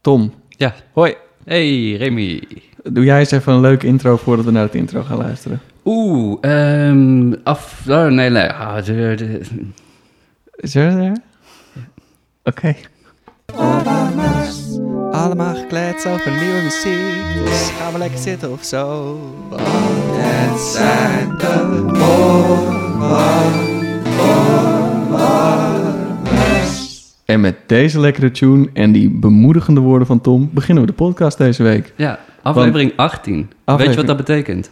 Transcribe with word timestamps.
Tom, 0.00 0.32
Ja. 0.48 0.74
hoi. 0.92 1.14
Hey, 1.44 1.92
Remy. 1.96 2.42
Doe 2.82 3.04
jij 3.04 3.18
eens 3.18 3.30
even 3.30 3.52
een 3.52 3.60
leuke 3.60 3.86
intro 3.86 4.16
voordat 4.16 4.44
we 4.44 4.50
naar 4.50 4.62
het 4.62 4.74
intro 4.74 5.02
gaan 5.02 5.18
luisteren. 5.18 5.60
Oeh, 5.84 6.38
ehm 6.40 7.32
af... 7.44 7.82
Oh, 7.88 8.06
nee, 8.06 8.30
nee. 8.30 8.48
Ah, 8.52 8.84
de- 8.84 9.14
de- 9.16 9.40
Is 10.56 10.74
er 10.74 10.98
er? 11.02 11.16
Oké. 12.44 12.74
Allemaal 15.10 15.54
gekleed 15.54 16.06
over 16.08 16.30
nieuwe 16.30 16.60
muziek. 16.62 17.44
Dus 17.44 17.70
gaan 17.78 17.92
we 17.92 17.98
lekker 17.98 18.18
zitten 18.18 18.52
of 18.52 18.64
zo. 18.64 19.16
Want 19.48 19.62
het 20.16 20.60
zijn 20.60 21.28
de 21.38 21.88
En 27.30 27.40
met 27.40 27.56
deze 27.66 28.00
lekkere 28.00 28.30
tune 28.30 28.68
en 28.72 28.92
die 28.92 29.10
bemoedigende 29.10 29.80
woorden 29.80 30.06
van 30.06 30.20
Tom 30.20 30.50
beginnen 30.52 30.84
we 30.84 30.90
de 30.90 30.96
podcast 30.96 31.38
deze 31.38 31.62
week. 31.62 31.92
ja, 31.96 32.18
aflevering 32.42 32.92
18. 32.96 33.50
Weet 33.64 33.90
je 33.90 33.94
wat 33.96 34.06
dat 34.06 34.16
betekent? 34.16 34.70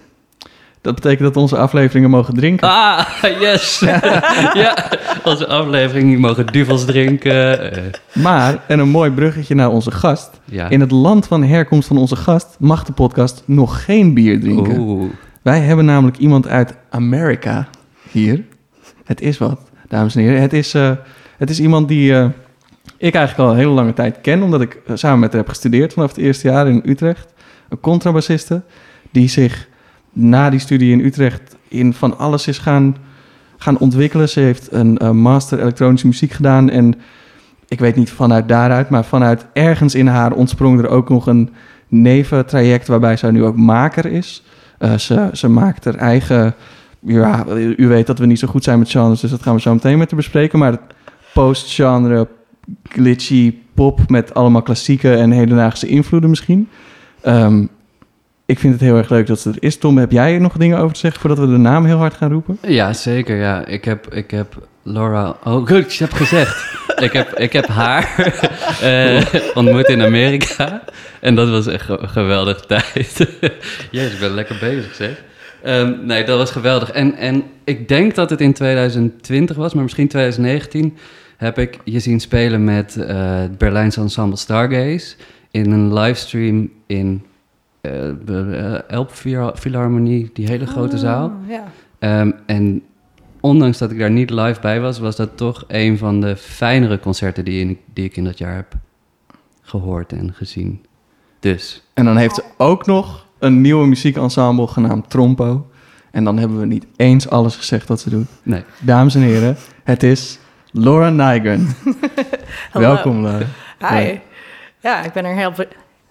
Dat 0.81 0.95
betekent 0.95 1.21
dat 1.23 1.37
onze 1.37 1.57
afleveringen 1.57 2.11
mogen 2.11 2.35
drinken. 2.35 2.69
Ah, 2.69 3.05
yes! 3.41 3.79
ja, 4.63 4.91
onze 5.25 5.47
aflevering. 5.47 6.09
Die 6.09 6.19
mogen 6.19 6.47
duvels 6.47 6.85
drinken. 6.85 7.73
eh, 7.73 7.83
Maar, 8.13 8.63
en 8.69 8.79
een 8.79 8.89
mooi 8.89 9.11
bruggetje 9.11 9.55
naar 9.55 9.71
onze 9.71 9.91
gast. 9.91 10.41
ja. 10.45 10.69
In 10.69 10.81
het 10.81 10.91
land 10.91 11.27
van 11.27 11.43
herkomst 11.43 11.89
van 11.89 11.97
onze 11.99 12.17
gast 12.17 12.57
mag 12.59 12.85
de 12.85 12.93
podcast 12.93 13.43
nog 13.47 13.85
geen 13.85 14.15
bier 14.15 14.41
drinken. 14.41 14.79
Oeh. 14.79 15.11
Wij 15.43 15.59
hebben 15.61 15.85
namelijk 15.85 16.17
iemand 16.19 16.49
uit 16.49 16.75
Amerika 16.91 17.69
hier. 18.11 18.45
Het 19.05 19.21
is 19.21 19.39
wat, 19.39 19.61
dames 19.89 20.15
en 20.17 20.23
heren. 20.23 20.41
Het 20.41 20.53
is, 20.53 20.75
eh, 20.75 20.91
het 21.39 21.51
is 21.51 21.61
iemand 21.61 21.89
die 21.89 22.15
eh, 22.15 22.27
ik 22.99 23.15
eigenlijk 23.15 23.49
al 23.49 23.55
een 23.55 23.61
hele 23.61 23.75
lange 23.75 23.93
tijd 23.93 24.21
ken, 24.21 24.43
omdat 24.43 24.61
ik 24.61 24.81
eh, 24.87 24.97
samen 24.97 25.19
met 25.19 25.29
haar 25.29 25.41
heb 25.41 25.49
gestudeerd 25.49 25.93
vanaf 25.93 26.09
het 26.09 26.19
eerste 26.19 26.49
jaar 26.49 26.69
in 26.69 26.83
Utrecht. 26.85 27.33
Een 27.69 27.81
contrabassiste 27.81 28.63
die 29.11 29.29
zich 29.29 29.69
na 30.13 30.51
die 30.51 30.61
studie 30.61 30.93
in 30.93 31.05
Utrecht 31.05 31.57
in 31.69 31.95
van 31.95 32.19
alles 32.19 32.47
is 32.47 32.59
gaan, 32.59 32.97
gaan 33.57 33.79
ontwikkelen. 33.79 34.29
Ze 34.29 34.41
heeft 34.41 34.73
een 34.73 34.99
eh, 34.99 35.11
master 35.11 35.61
elektronische 35.61 36.07
muziek 36.07 36.33
gedaan 36.33 36.71
en 36.71 36.95
ik 37.69 37.79
weet 37.79 37.97
niet 37.97 38.11
vanuit 38.11 38.49
daaruit, 38.49 38.89
maar 38.89 39.05
vanuit 39.05 39.47
ergens 39.53 39.95
in 39.95 40.07
haar 40.07 40.33
ontsprong 40.33 40.79
er 40.79 40.89
ook 40.89 41.09
nog 41.09 41.27
een 41.27 41.51
neventraject 41.89 42.89
waarbij 42.89 43.17
zij 43.17 43.31
nu 43.31 43.45
ook 43.45 43.57
maker 43.57 44.07
is. 44.07 44.45
Eh, 44.79 44.95
ze, 44.95 45.31
ze 45.33 45.49
maakt 45.49 45.85
haar 45.85 45.95
eigen. 45.95 46.55
Ja, 47.01 47.45
u 47.77 47.89
weet 47.89 48.07
dat 48.07 48.19
we 48.19 48.27
niet 48.27 48.39
zo 48.39 48.49
goed 48.49 48.65
zijn 48.65 48.79
met 48.79 48.91
genres, 48.91 49.21
dus 49.21 49.31
dat 49.31 49.43
gaan 49.43 49.55
we 49.55 49.61
zo 49.61 49.73
meteen 49.73 49.99
met 49.99 50.11
haar 50.11 50.19
bespreken. 50.19 50.59
Maar 50.59 50.79
post-genre, 51.35 52.29
glitchy 52.83 53.55
pop 53.75 54.09
met 54.09 54.35
allemaal 54.35 54.63
klassieke 54.63 55.15
en 55.15 55.31
hedendaagse 55.31 55.87
invloeden 55.87 56.31
misschien. 56.31 56.69
Ehm, 57.21 57.65
ik 58.47 58.59
vind 58.59 58.73
het 58.73 58.83
heel 58.83 58.97
erg 58.97 59.09
leuk 59.09 59.27
dat 59.27 59.41
ze 59.41 59.51
er 59.51 59.57
is. 59.59 59.79
Tom, 59.79 59.99
heb 59.99 60.11
jij 60.11 60.35
er 60.35 60.41
nog 60.41 60.57
dingen 60.57 60.79
over 60.79 60.93
te 60.95 61.01
zeggen 61.01 61.21
voordat 61.21 61.39
we 61.39 61.47
de 61.47 61.59
naam 61.59 61.85
heel 61.85 61.97
hard 61.97 62.15
gaan 62.15 62.33
roepen? 62.33 62.59
Ja, 62.63 62.93
zeker. 62.93 63.37
Ja. 63.37 63.67
Ik, 63.67 63.85
heb, 63.85 64.15
ik 64.15 64.31
heb 64.31 64.69
Laura... 64.83 65.37
Oh, 65.45 65.67
goed, 65.67 65.95
je 65.95 66.05
hebt 66.05 66.17
gezegd. 66.17 66.77
ik, 67.07 67.13
heb, 67.13 67.39
ik 67.39 67.53
heb 67.53 67.67
haar 67.67 68.15
eh, 68.83 69.23
ontmoet 69.55 69.89
in 69.89 70.03
Amerika. 70.03 70.83
En 71.21 71.35
dat 71.35 71.49
was 71.49 71.67
echt 71.67 71.89
een 71.89 72.09
geweldige 72.09 72.67
tijd. 72.67 73.29
Jezus, 73.91 74.13
ik 74.13 74.21
ben 74.21 74.35
lekker 74.35 74.57
bezig, 74.61 74.95
zeg. 74.95 75.23
Ehm, 75.63 75.95
nee, 76.03 76.25
dat 76.25 76.39
was 76.39 76.51
geweldig. 76.51 76.91
En, 76.91 77.15
en 77.15 77.43
ik 77.65 77.89
denk 77.89 78.15
dat 78.15 78.31
het 78.31 78.41
in 78.41 78.53
2020 78.53 79.57
was, 79.57 79.75
maar 79.75 79.83
misschien 79.83 80.09
2019... 80.09 80.97
heb 81.39 81.59
ik 81.59 81.79
je 81.85 82.01
zien 82.01 82.21
spelen 82.21 82.65
met 82.65 82.97
eh, 82.97 83.39
het 83.41 83.59
Berlijnse 83.59 84.01
ensemble 84.01 84.37
Stargaze... 84.37 85.17
in 85.51 85.71
een 85.71 85.93
livestream 85.95 86.71
in 86.87 87.23
eh 87.81 87.93
de 88.25 88.45
uh, 88.89 88.97
Elb 88.97 89.11
Philharmonie, 89.55 90.31
die 90.33 90.47
hele 90.49 90.67
grote 90.67 90.95
Oh, 90.97 91.01
zaal... 91.03 91.33
Ja. 91.49 91.65
Ehm, 91.99 92.31
en 92.47 92.83
ondanks 93.41 93.79
dat 93.79 93.91
ik 93.91 93.99
daar 93.99 94.11
niet 94.11 94.31
live 94.31 94.61
bij 94.61 94.81
was, 94.81 94.99
was 94.99 95.17
dat 95.17 95.37
toch 95.37 95.65
een 95.69 95.99
van 95.99 96.21
de 96.21 96.37
fijnere 96.37 96.99
concerten 97.01 97.45
die, 97.45 97.61
in- 97.61 97.79
die 97.95 98.05
ik 98.05 98.17
in 98.17 98.25
dat 98.25 98.39
jaar 98.39 98.55
heb 98.55 98.73
gehoord 99.63 100.13
en 100.13 100.35
gezien. 100.35 100.85
Dus, 101.41 101.83
En 101.95 102.05
dan 102.05 102.17
heeft 102.17 102.35
ze 102.35 102.43
ook 102.57 102.87
nog 102.87 103.27
een 103.39 103.61
nieuwe 103.61 103.87
muziekensemble 103.87 104.67
genaamd 104.67 105.11
Trompo. 105.11 105.71
En 106.11 106.25
dan 106.25 106.39
hebben 106.39 106.61
we 106.61 106.67
niet 106.67 106.87
eens 106.97 107.29
alles 107.29 107.57
gezegd 107.57 107.89
wat 107.89 108.01
ze 108.01 108.11
doet. 108.11 108.27
nee. 108.43 108.63
Dames 108.81 109.15
en 109.15 109.21
heren, 109.21 109.57
het 109.85 110.03
is 110.03 110.39
Laura. 110.73 111.11
Hallo. 112.73 112.87
Welkom, 112.87 113.23
Laura. 113.23 113.47
Hi. 113.89 114.19
Ja. 114.81 115.03
Ik 115.05 115.13
ben 115.13 115.25
er 115.25 115.35
heel... 115.35 115.53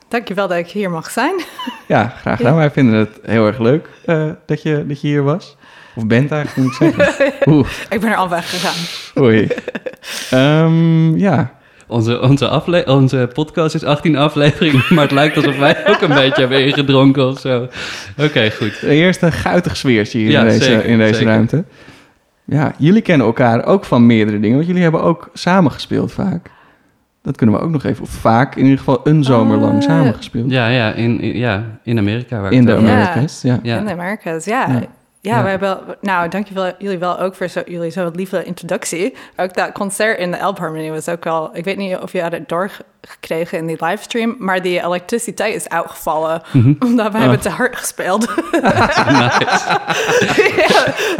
Dankjewel 0.09 0.47
dat 0.47 0.57
ik 0.57 0.67
hier 0.67 0.89
mag 0.89 1.09
zijn. 1.11 1.33
Ja, 1.87 2.13
graag 2.21 2.37
gedaan. 2.37 2.55
Wij 2.55 2.71
vinden 2.71 2.99
het 2.99 3.19
heel 3.23 3.47
erg 3.47 3.59
leuk 3.59 3.87
eh, 4.05 4.25
dat, 4.45 4.61
je, 4.61 4.85
dat 4.87 5.01
je 5.01 5.07
hier 5.07 5.23
was. 5.23 5.55
Of 5.95 6.05
bent 6.07 6.31
eigenlijk, 6.31 6.79
moet 6.79 6.89
ik 6.93 6.95
zeggen. 6.97 7.33
Oeh, 7.53 7.67
ik 7.89 7.99
ben 8.01 8.09
er 8.11 8.15
al 8.15 8.29
weggegaan. 8.29 8.75
oei. 9.23 9.47
Ehm, 10.29 11.17
ja, 11.17 11.51
Onze, 11.87 12.21
onze, 12.21 12.47
afle- 12.47 12.85
onze 12.85 13.29
podcast 13.33 13.75
is 13.75 13.83
18 13.83 14.15
afleveringen, 14.17 14.83
maar 14.89 15.03
het 15.03 15.11
lijkt 15.11 15.37
alsof 15.37 15.57
wij 15.57 15.87
ook 15.87 16.01
een 16.01 16.13
beetje 16.13 16.41
hebben 16.41 16.65
ingedronken 16.65 17.27
of 17.27 17.39
zo. 17.39 17.67
Oké, 18.17 18.51
goed. 18.51 18.81
eerst 18.81 19.21
een 19.21 19.31
guitig 19.31 19.77
sfeertje 19.77 20.19
hier 20.19 20.31
Ja, 20.31 20.39
in 20.41 20.47
deze, 20.47 20.63
zeker, 20.63 20.85
in 20.85 20.97
deze 20.97 21.13
zeker. 21.13 21.27
ruimte. 21.27 21.63
Ja, 22.49 22.71
jullie 22.77 23.01
kennen 23.01 23.27
elkaar 23.27 23.65
ook 23.65 23.85
van 23.85 24.05
meerdere 24.05 24.39
dingen, 24.39 24.55
want 24.55 24.67
jullie 24.67 24.83
hebben 24.83 25.03
ook 25.03 25.29
samen 25.33 25.71
gespeeld 25.71 26.11
vaak. 26.11 26.49
Dat 27.21 27.37
kunnen 27.37 27.55
we 27.55 27.61
ook 27.61 27.69
nog 27.69 27.83
even, 27.83 28.03
of 28.03 28.09
vaak 28.09 28.55
in 28.55 28.63
ieder 28.63 28.77
geval 28.77 28.99
een 29.03 29.23
zomer 29.23 29.57
lang 29.57 29.75
Ah. 29.75 29.81
samen 29.81 30.13
gespeeld. 30.13 30.51
Ja, 30.51 30.67
ja, 30.67 30.91
in, 30.93 31.19
in- 31.21 31.37
ja, 31.37 31.63
in 31.83 31.97
Amerika. 31.97 32.37
Waar 32.41 32.51
ik 32.51 32.57
in 32.57 32.65
de 32.65 32.73
over- 32.73 32.87
Ja. 32.87 32.93
Americas, 33.01 33.41
ja. 33.41 33.59
Ja. 33.63 33.77
In 33.77 33.85
de 33.85 33.91
Americas, 33.91 34.45
ja. 34.45 34.67
Ja. 34.67 34.73
Ja, 34.73 35.35
Ja. 35.35 35.41
wij 35.41 35.51
hebben... 35.51 35.79
Nou, 36.01 36.29
dankjewel 36.29 36.71
jullie 36.77 36.97
wel 36.97 37.19
ook 37.19 37.35
voor 37.35 37.47
zo, 37.47 37.61
jullie 37.65 37.91
zo'n 37.91 38.11
lieve 38.15 38.43
introductie. 38.43 39.13
Ook 39.35 39.53
dat 39.53 39.71
concert 39.71 40.19
in 40.19 40.31
de 40.31 40.37
Elbharmonie 40.37 40.91
was 40.91 41.09
ook 41.09 41.25
al... 41.25 41.49
Ik 41.57 41.63
weet 41.63 41.77
niet 41.77 41.97
of 41.97 42.11
je 42.11 42.21
had 42.21 42.31
het 42.31 42.47
doorgekregen 43.01 43.57
in 43.57 43.65
die 43.67 43.85
livestream... 43.85 44.35
maar 44.39 44.61
die 44.61 44.83
elektriciteit 44.83 45.55
is 45.55 45.69
uitgevallen... 45.69 46.41
Mhm. 46.51 46.73
omdat 46.87 47.11
we 47.11 47.13
Oh. 47.17 47.19
hebben 47.23 47.39
te 47.39 47.49
hard 47.49 47.75
gespeeld. 47.75 48.27
Nice. 48.51 49.79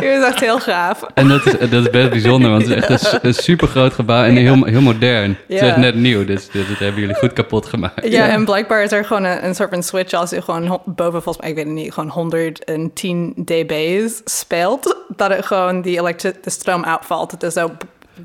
ja, 0.02 0.20
was 0.20 0.28
echt 0.30 0.40
heel 0.40 0.60
gaaf. 0.60 1.02
En 1.14 1.28
dat 1.28 1.46
is, 1.46 1.70
dat 1.70 1.72
is 1.86 1.90
best 1.90 2.10
bijzonder, 2.10 2.50
want 2.50 2.68
het 2.68 2.90
is 2.90 3.04
echt 3.04 3.24
een, 3.24 3.34
super 3.34 3.68
groot 3.68 3.94
gebouw 3.94 4.24
en 4.24 4.36
heel, 4.36 4.64
heel 4.64 4.82
modern. 4.82 5.38
Het 5.48 5.62
is 5.62 5.76
net 5.76 5.96
nieuw, 5.96 6.26
dus, 6.26 6.50
dus 6.50 6.68
dat 6.68 6.78
hebben 6.78 7.00
jullie 7.02 7.16
goed 7.16 7.34
kapot 7.34 7.66
gemaakt. 7.66 8.08
Ja, 8.12 8.28
en 8.28 8.46
blijkbaar 8.46 8.84
is 8.84 8.92
er 8.92 9.06
gewoon 9.06 9.24
een, 9.24 9.46
een 9.46 9.56
soort 9.56 9.70
van 9.70 9.84
switch 9.84 10.14
als 10.14 10.30
je 10.30 10.42
gewoon 10.42 10.82
boven, 10.86 11.22
volgens 11.22 11.38
mij, 11.38 11.50
ik 11.50 11.56
weet 11.56 11.66
het 11.66 11.74
niet, 11.74 11.94
gewoon 11.94 12.10
110 12.10 13.34
dB's 13.46 14.22
speelt, 14.26 14.96
dat 15.16 15.30
het 15.30 15.46
gewoon 15.46 15.82
die 15.82 15.98
elektri- 16.00 16.34
de 16.42 16.50
stroom 16.50 16.84
uitvalt. 16.86 17.32
Het 17.32 17.44
is 17.44 17.54
zo 17.54 17.72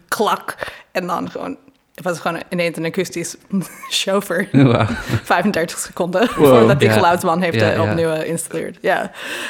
klak 0.09 0.55
en 0.93 1.07
dan 1.07 1.31
gewoon, 1.31 1.57
het 1.95 2.05
was 2.05 2.19
gewoon 2.21 2.43
ineens 2.51 2.77
een 2.77 2.85
akoestisch 2.85 3.37
chauffeur. 4.03 4.49
Wauw. 4.73 4.87
35 5.23 5.79
seconden 5.79 6.21
Wow. 6.37 6.47
voordat 6.59 6.79
die 6.81 6.89
Ja. 6.89 6.95
geluidsman 6.95 7.43
heeft 7.43 7.55
Ja, 7.61 7.71
eh, 7.71 7.77
ja. 7.77 7.83
opnieuw 7.91 8.09
eh, 8.11 8.19
geïnstalleerd. 8.21 8.79
Ja. 8.81 9.03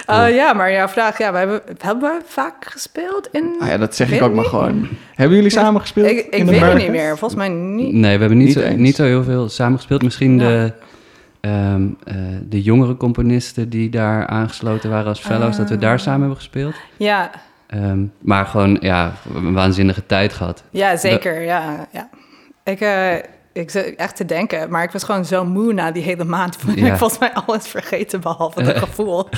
Eh, 0.07 0.17
Cool. 0.17 0.27
ja, 0.27 0.53
maar 0.53 0.73
jouw 0.73 0.89
vraag, 0.89 1.19
ja, 1.19 1.33
we 1.33 1.39
hebben, 1.39 1.61
hebben 1.79 2.11
we 2.11 2.21
vaak 2.27 2.65
gespeeld 2.65 3.29
in... 3.33 3.57
Ah 3.61 3.69
ja, 3.69 3.77
dat 3.77 3.95
zeg 3.97 4.11
ik 4.13 4.23
ook 4.23 4.35
maar 4.35 4.45
gewoon. 4.45 4.89
Hebben 5.15 5.37
jullie 5.37 5.51
samen 5.53 5.81
gespeeld? 5.81 6.07
ik 6.11 6.19
ik 6.19 6.33
in 6.35 6.47
weet 6.47 6.61
het 6.61 6.75
niet 6.75 6.89
meer, 6.91 7.09
volgens 7.19 7.35
mij 7.35 7.49
niet. 7.49 7.93
Nee, 7.93 8.15
we 8.15 8.21
hebben 8.21 8.39
niet, 8.39 8.47
Niet 8.47 8.57
zo, 8.57 8.63
eens. 8.63 8.77
niet 8.81 8.95
zo 8.97 9.05
heel 9.05 9.25
veel 9.25 9.49
samengespeeld. 9.49 10.03
Misschien 10.03 10.39
Ja. 10.39 10.49
de, 10.49 10.73
ehm, 11.41 11.83
eh, 12.05 12.15
de 12.49 12.63
jongere 12.63 12.97
componisten 12.97 13.69
die 13.69 13.91
daar 13.91 14.27
aangesloten 14.27 14.91
waren 14.91 15.07
als 15.07 15.21
fellows, 15.21 15.57
dat 15.57 15.69
we 15.69 15.77
daar 15.79 15.95
Ah. 15.95 16.01
samen 16.01 16.21
hebben 16.21 16.37
gespeeld. 16.37 16.75
Ja, 16.97 17.31
Ehm, 17.67 18.05
maar 18.21 18.47
gewoon, 18.47 18.77
ja, 18.81 19.13
een 19.35 19.53
waanzinnige 19.53 20.07
tijd 20.07 20.33
gehad. 20.33 20.63
Ja, 20.71 20.97
zeker. 20.97 21.43
Ja, 21.43 21.87
ja. 21.93 22.09
Ik, 22.65 22.81
eh, 22.81 23.15
ik 23.53 23.71
zit 23.71 23.95
echt 23.97 24.17
te 24.17 24.25
denken, 24.25 24.71
maar 24.71 24.83
ik 24.83 24.91
was 24.91 25.05
gewoon 25.05 25.25
zo 25.25 25.45
moe 25.45 25.73
na 25.73 25.91
die 25.91 26.03
hele 26.03 26.25
maand. 26.25 26.57
Ja. 26.75 26.87
Ik 26.87 26.97
volgens 26.97 27.19
mij 27.19 27.33
alles 27.33 27.69
vergeten 27.69 28.21
behalve 28.21 28.63
het 28.63 28.79
gevoel. 28.89 29.29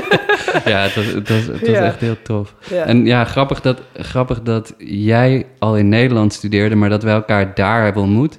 ja, 0.72 0.78
het 0.80 0.94
was, 0.94 1.04
het 1.06 1.28
was, 1.28 1.44
het 1.46 1.60
was 1.60 1.68
Ja. 1.68 1.84
echt 1.84 2.00
heel 2.00 2.22
tof. 2.22 2.54
Ja. 2.70 2.84
En 2.84 3.06
ja, 3.06 3.24
grappig 3.24 3.60
dat, 3.60 3.80
grappig 3.94 4.42
dat 4.42 4.74
jij 4.78 5.46
al 5.58 5.76
in 5.76 5.88
Nederland 5.88 6.32
studeerde, 6.32 6.74
maar 6.74 6.88
dat 6.88 7.02
we 7.02 7.10
elkaar 7.10 7.54
daar 7.54 7.84
hebben 7.84 8.02
ontmoet. 8.02 8.38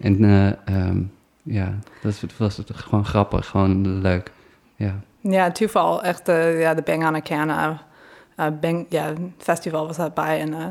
En 0.00 0.24
eh, 0.24 0.76
ehm, 0.76 1.00
ja, 1.42 1.78
dat 2.02 2.20
was 2.36 2.56
het 2.56 2.70
gewoon 2.74 3.04
grappig, 3.06 3.46
gewoon 3.46 4.00
leuk. 4.00 4.30
Ja. 4.76 4.94
ja, 5.20 5.50
toeval. 5.50 6.02
Echt 6.02 6.28
eh, 6.28 6.60
ja, 6.60 6.74
de 6.74 6.82
Bang 6.82 7.06
on 7.06 7.14
a 7.14 7.20
Can 7.20 7.50
eh, 7.50 8.46
Bang, 8.60 8.86
ja, 8.88 9.12
festival 9.38 9.86
was 9.86 9.96
daarbij. 9.96 10.40
En 10.40 10.54
eh, 10.54 10.66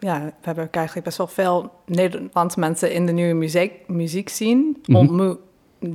ja, 0.00 0.20
we 0.24 0.32
hebben 0.42 0.64
ook 0.64 0.74
eigenlijk 0.74 1.06
best 1.06 1.18
wel 1.18 1.26
veel 1.26 1.72
Nederlandse 1.86 2.58
mensen 2.60 2.92
in 2.92 3.06
de 3.06 3.12
nieuwe 3.12 3.34
muziek, 3.34 3.72
muziek 3.86 4.28
zien 4.28 4.76
Mhm. 4.86 4.98
ontmoet. 4.98 5.38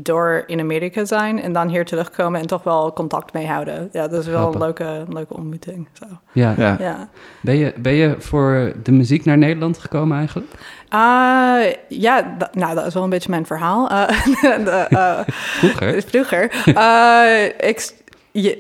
door 0.04 0.44
in 0.48 0.60
Amerika 0.60 1.06
zijn 1.06 1.42
en 1.42 1.54
dan 1.54 1.68
hier 1.68 1.86
terugkomen 1.86 2.40
en 2.40 2.48
toch 2.48 2.64
wel 2.64 2.94
contact 2.94 3.34
mee 3.34 3.48
houden. 3.48 3.90
Ja, 3.92 4.08
dat 4.08 4.20
is 4.20 4.28
wel 4.28 4.38
Grappig. 4.52 4.60
een 4.62 4.66
leuke, 4.66 5.06
leuke 5.14 5.34
ontmoeting. 5.34 5.88
Zo. 5.94 6.06
Ja. 6.32 6.54
Ja. 6.58 6.76
Ja. 6.80 7.10
Ben, 7.42 7.56
je, 7.58 7.74
ben 7.78 7.94
je 7.94 8.16
voor 8.20 8.74
de 8.84 8.92
muziek 8.92 9.26
naar 9.26 9.38
Nederland 9.38 9.78
gekomen 9.78 10.18
eigenlijk? 10.18 10.52
Ah, 10.90 11.64
ja, 11.90 12.38
nou, 12.52 12.76
dat 12.76 12.86
is 12.86 12.94
wel 12.94 13.04
een 13.04 13.10
beetje 13.10 13.30
mijn 13.30 13.46
verhaal. 13.46 13.90
Eh, 13.90 14.08
de, 14.66 14.86
eh, 14.90 15.20
Vroeger? 15.60 16.02
Vroeger. 16.02 16.52
Eh, 16.76 17.70
ik, 17.70 17.94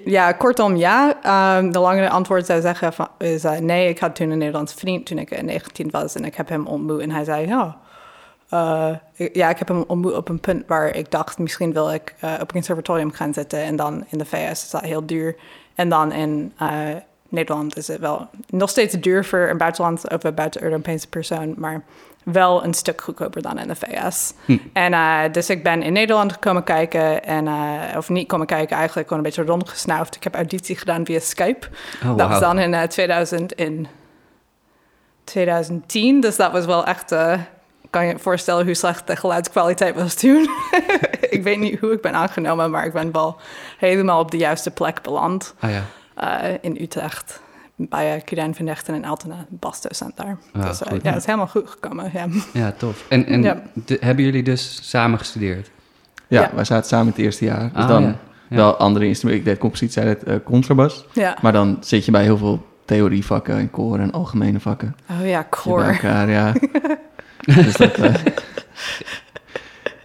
ja, 0.03 0.31
kortom 0.31 0.75
ja. 0.75 1.17
Ehm, 1.21 1.71
de 1.71 1.79
langere 1.79 2.09
antwoord 2.09 2.45
zou 2.45 2.61
zeggen 2.61 2.93
van, 2.93 3.07
is 3.17 3.43
eh, 3.43 3.57
nee, 3.57 3.89
ik 3.89 3.99
had 3.99 4.15
toen 4.15 4.29
een 4.29 4.37
Nederlandse 4.37 4.77
vriend 4.77 5.05
toen 5.05 5.17
ik 5.17 5.31
eh, 5.31 5.43
19 5.43 5.89
was 5.91 6.15
en 6.15 6.25
ik 6.25 6.35
heb 6.35 6.49
hem 6.49 6.67
ontmoet 6.67 6.99
en 7.01 7.11
hij 7.11 7.23
zei 7.23 7.47
ja. 7.47 7.77
eh, 8.49 8.89
ik- 9.13 9.35
ja, 9.35 9.49
ik 9.49 9.57
heb 9.57 9.67
hem 9.67 9.83
ontmoet 9.87 10.13
op 10.13 10.29
een 10.29 10.39
punt 10.39 10.63
waar 10.67 10.95
ik 10.95 11.11
dacht 11.11 11.37
misschien 11.37 11.73
wil 11.73 11.91
ik 11.93 12.15
eh, 12.19 12.33
op 12.33 12.39
een 12.39 12.47
conservatorium 12.47 13.11
gaan 13.11 13.33
zitten 13.33 13.59
en 13.63 13.75
dan 13.75 14.05
in 14.09 14.17
de 14.17 14.25
VS 14.25 14.63
is 14.63 14.69
dat 14.69 14.81
heel 14.81 15.05
duur 15.05 15.35
en 15.75 15.89
dan 15.89 16.11
in 16.11 16.53
eh, 16.57 16.69
Nederland 17.29 17.77
is 17.77 17.87
het 17.87 17.99
wel 17.99 18.27
nog 18.49 18.69
steeds 18.69 18.93
duur 18.93 19.25
voor 19.25 19.47
een 19.49 19.57
buitenland 19.57 20.09
of 20.11 20.23
een 20.23 20.33
buiten-Europese 20.33 21.07
persoon, 21.09 21.53
maar 21.57 21.83
wel 22.25 22.63
een 22.63 22.73
stuk 22.73 23.01
goedkoper 23.01 23.41
dan 23.41 23.59
in 23.59 23.67
de 23.67 23.75
VS. 23.75 24.33
Hm. 24.45 24.57
En 24.73 24.93
eh, 24.93 25.19
dus 25.31 25.49
ik 25.49 25.63
ben 25.63 25.81
in 25.83 25.93
Nederland 25.93 26.39
komen 26.39 26.63
kijken 26.63 27.23
en 27.23 27.47
eh, 27.47 27.97
of 27.97 28.09
niet 28.09 28.27
komen 28.27 28.45
kijken, 28.47 28.77
eigenlijk 28.77 29.07
gewoon 29.07 29.23
een 29.23 29.29
beetje 29.29 29.51
rondgesnuifd. 29.51 30.15
Ik 30.15 30.23
heb 30.23 30.35
auditie 30.35 30.77
gedaan 30.77 31.05
via 31.05 31.19
Skype. 31.19 31.67
Oh, 32.05 32.17
Dat 32.17 32.29
was 32.29 32.39
dan 32.39 32.59
in 32.59 32.73
eh, 32.73 32.83
2000 32.87 33.53
in 33.53 33.87
2010, 35.23 36.19
dus 36.19 36.35
dat 36.35 36.51
was 36.51 36.65
wel 36.65 36.85
echt. 36.85 37.11
eh, 37.11 37.39
kan 37.89 38.05
je 38.05 38.13
je 38.13 38.19
voorstellen 38.19 38.65
hoe 38.65 38.73
slecht 38.73 39.07
de 39.07 39.15
geluidskwaliteit 39.15 39.95
was 39.95 40.13
toen? 40.13 40.47
ik 41.29 41.43
weet 41.43 41.59
niet 41.59 41.79
hoe 41.79 41.91
ik 41.91 42.01
ben 42.01 42.13
aangenomen, 42.13 42.71
maar 42.71 42.85
ik 42.85 42.93
ben 42.93 43.11
wel 43.11 43.37
helemaal 43.77 44.19
op 44.19 44.31
de 44.31 44.37
juiste 44.37 44.71
plek 44.71 45.01
beland 45.01 45.53
Ah 45.59 45.69
ja. 45.71 45.83
eh, 46.15 46.53
in 46.61 46.77
Utrecht. 46.81 47.41
Bij 47.77 48.15
uh, 48.15 48.21
Kudijn 48.23 48.55
van 48.55 48.65
Dechten 48.65 48.93
en 48.95 49.05
Altena, 49.05 49.45
basdocent 49.49 50.17
daar. 50.17 50.37
Ah, 50.53 50.67
dus 50.67 50.81
eh, 50.81 50.91
goed. 50.91 51.03
ja, 51.03 51.09
het 51.09 51.19
is 51.19 51.25
helemaal 51.25 51.47
goed 51.47 51.69
gekomen. 51.69 52.09
Ja. 52.13 52.27
Ja, 52.53 52.71
tof. 52.77 53.05
En, 53.09 53.25
en 53.25 53.43
Ja. 53.43 53.61
de- 53.73 53.97
hebben 53.99 54.23
jullie 54.25 54.43
dus 54.43 54.89
samen 54.89 55.19
gestudeerd? 55.19 55.71
Ja, 56.27 56.41
Ja. 56.41 56.51
wij 56.55 56.63
zaten 56.63 56.87
samen 56.87 57.05
in 57.05 57.11
het 57.11 57.21
eerste 57.21 57.45
jaar. 57.45 57.69
Dus 57.73 57.81
Ah, 57.83 57.87
dan 57.87 58.01
ja. 58.03 58.15
Ja. 58.49 58.55
wel 58.55 58.75
andere 58.77 59.05
instrumenten. 59.05 59.45
Ik 59.45 59.49
deed 59.51 59.59
compositie, 59.61 59.93
zij 59.93 60.03
deed 60.13 60.23
eh, 60.23 60.35
contrabas. 60.43 61.05
ja. 61.13 61.37
Maar 61.41 61.51
dan 61.51 61.77
zit 61.81 62.05
je 62.05 62.11
bij 62.11 62.23
heel 62.23 62.37
veel 62.37 62.65
theorievakken 62.85 63.57
en 63.57 63.71
koren 63.71 63.99
en 63.99 64.11
algemene 64.11 64.59
vakken. 64.59 64.95
Oh 65.11 65.27
ja. 65.27 65.47
Bij 65.65 65.87
elkaar, 65.93 66.29
ja. 66.29 66.53
dus 67.63 67.73
dat, 67.77 67.93
eh, 67.97 68.13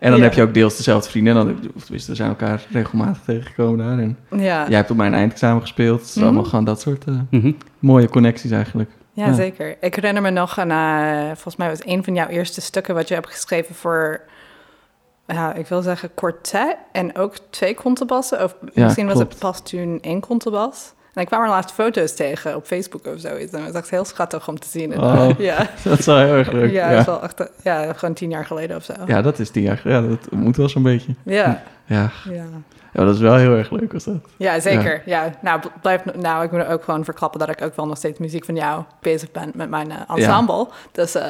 en 0.00 0.10
dan 0.10 0.18
Ja. 0.18 0.24
heb 0.24 0.34
je 0.34 0.42
ook 0.42 0.54
deels 0.54 0.76
dezelfde 0.76 1.10
vrienden. 1.10 1.36
En 1.36 1.46
dan, 1.46 1.56
of 1.76 1.82
tenminste, 1.82 2.10
we 2.10 2.16
zijn 2.16 2.28
elkaar 2.28 2.66
regelmatig 2.70 3.22
tegengekomen 3.24 3.78
daar. 3.86 3.98
En 3.98 4.16
Ja. 4.42 4.66
jij 4.68 4.76
hebt 4.76 4.90
op 4.90 4.96
mijn 4.96 5.14
eindexamen 5.14 5.60
gespeeld. 5.60 6.00
Het 6.00 6.08
is 6.08 6.14
Mhm. 6.14 6.24
allemaal 6.24 6.44
gewoon 6.44 6.64
dat 6.64 6.80
soort 6.80 7.04
eh, 7.04 7.14
Mhm. 7.30 7.52
mooie 7.78 8.08
connecties 8.08 8.50
eigenlijk. 8.50 8.90
Ja, 9.12 9.26
Ja. 9.26 9.32
zeker. 9.32 9.76
Ik 9.80 9.94
herinner 9.94 10.22
me 10.22 10.30
nog 10.30 10.58
aan, 10.58 10.70
eh, 10.70 11.24
volgens 11.26 11.56
mij 11.56 11.68
was 11.68 11.84
een 11.84 12.04
van 12.04 12.14
jouw 12.14 12.26
eerste 12.28 12.60
stukken 12.60 12.94
wat 12.94 13.08
je 13.08 13.14
hebt 13.14 13.30
geschreven 13.30 13.74
voor, 13.74 14.20
ja, 15.26 15.54
ik 15.54 15.66
wil 15.66 15.82
zeggen 15.82 16.14
quartet 16.14 16.76
en 16.92 17.16
ook 17.16 17.34
twee 17.50 17.74
contrabassen. 17.74 18.44
Of 18.44 18.56
Ja, 18.74 18.84
misschien 18.84 19.06
was 19.06 19.18
het 19.18 19.38
pas 19.38 19.62
toen 19.62 19.98
één 20.00 20.20
contrabas. 20.20 20.92
En 21.14 21.22
ik 21.22 21.26
kwam 21.28 21.42
er 21.42 21.48
laatst 21.48 21.74
foto's 21.74 22.14
tegen 22.14 22.56
op 22.56 22.66
Facebook 22.66 23.06
of 23.06 23.20
zoiets. 23.20 23.52
En 23.52 23.58
dat 23.64 23.72
was 23.72 23.80
echt 23.82 23.90
heel 23.90 24.04
schattig 24.04 24.48
om 24.48 24.58
te 24.58 24.68
zien. 24.68 24.92
En, 24.92 25.00
Oh. 25.00 25.28
ja, 25.50 25.56
Dat 25.84 25.98
is 25.98 26.06
wel 26.06 26.18
heel 26.18 26.34
erg 26.34 26.52
leuk. 26.52 26.70
ja, 26.70 26.84
Ja, 26.84 26.90
dat 26.90 27.00
is 27.00 27.06
wel 27.06 27.22
echt, 27.22 27.40
eh, 27.40 27.46
ja, 27.62 27.92
gewoon 27.92 28.14
tien 28.14 28.30
jaar 28.30 28.46
geleden 28.46 28.76
of 28.76 28.84
zo. 28.84 28.92
Ja, 29.06 29.22
dat 29.22 29.38
is 29.38 29.50
tien 29.50 29.62
jaar 29.62 29.76
geleden. 29.76 30.02
Ja, 30.02 30.08
dat 30.08 30.30
moet 30.30 30.56
wel 30.56 30.68
zo'n 30.68 30.82
beetje. 30.82 31.14
Ja, 31.22 31.62
Ja. 31.84 32.10
ja. 32.24 32.44
ja, 32.92 33.04
dat 33.04 33.14
is 33.14 33.20
wel 33.20 33.34
heel 33.36 33.56
erg 33.56 33.70
leuk 33.70 33.92
was 33.92 34.04
dat. 34.04 34.14
Ja, 34.36 34.60
zeker. 34.60 35.02
Ja. 35.06 35.30
Nou, 35.42 35.60
bl- 35.60 35.68
blijf, 35.80 36.02
nou, 36.14 36.44
ik 36.44 36.50
moet 36.52 36.66
ook 36.66 36.84
gewoon 36.84 37.04
verklappen 37.04 37.40
dat 37.40 37.48
ik 37.48 37.62
ook 37.62 37.76
wel 37.76 37.86
nog 37.86 37.96
steeds 37.96 38.18
muziek 38.18 38.44
van 38.44 38.54
jou 38.56 38.82
bezig 39.00 39.30
ben 39.32 39.50
met 39.54 39.70
mijn 39.70 39.90
eh, 39.90 39.96
ensemble. 40.16 40.68
Dus 40.92 41.14
eh, 41.14 41.24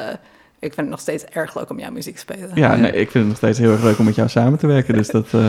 ik 0.59 0.73
vind 0.73 0.75
het 0.75 0.89
nog 0.89 0.99
steeds 0.99 1.23
erg 1.25 1.55
leuk 1.55 1.69
om 1.69 1.79
jouw 1.79 1.91
muziek 1.91 2.13
te 2.13 2.19
spelen. 2.21 2.49
Ja, 2.53 2.75
nee, 2.75 2.91
ik 2.91 3.11
vind 3.11 3.13
het 3.13 3.27
nog 3.27 3.37
steeds 3.37 3.57
heel 3.59 3.71
erg 3.71 3.83
leuk 3.83 3.99
om 3.99 4.05
met 4.05 4.15
jou 4.15 4.29
samen 4.29 4.59
te 4.59 4.67
werken. 4.67 4.93
Dus 4.93 5.07
dat, 5.17 5.27
eh, 5.31 5.45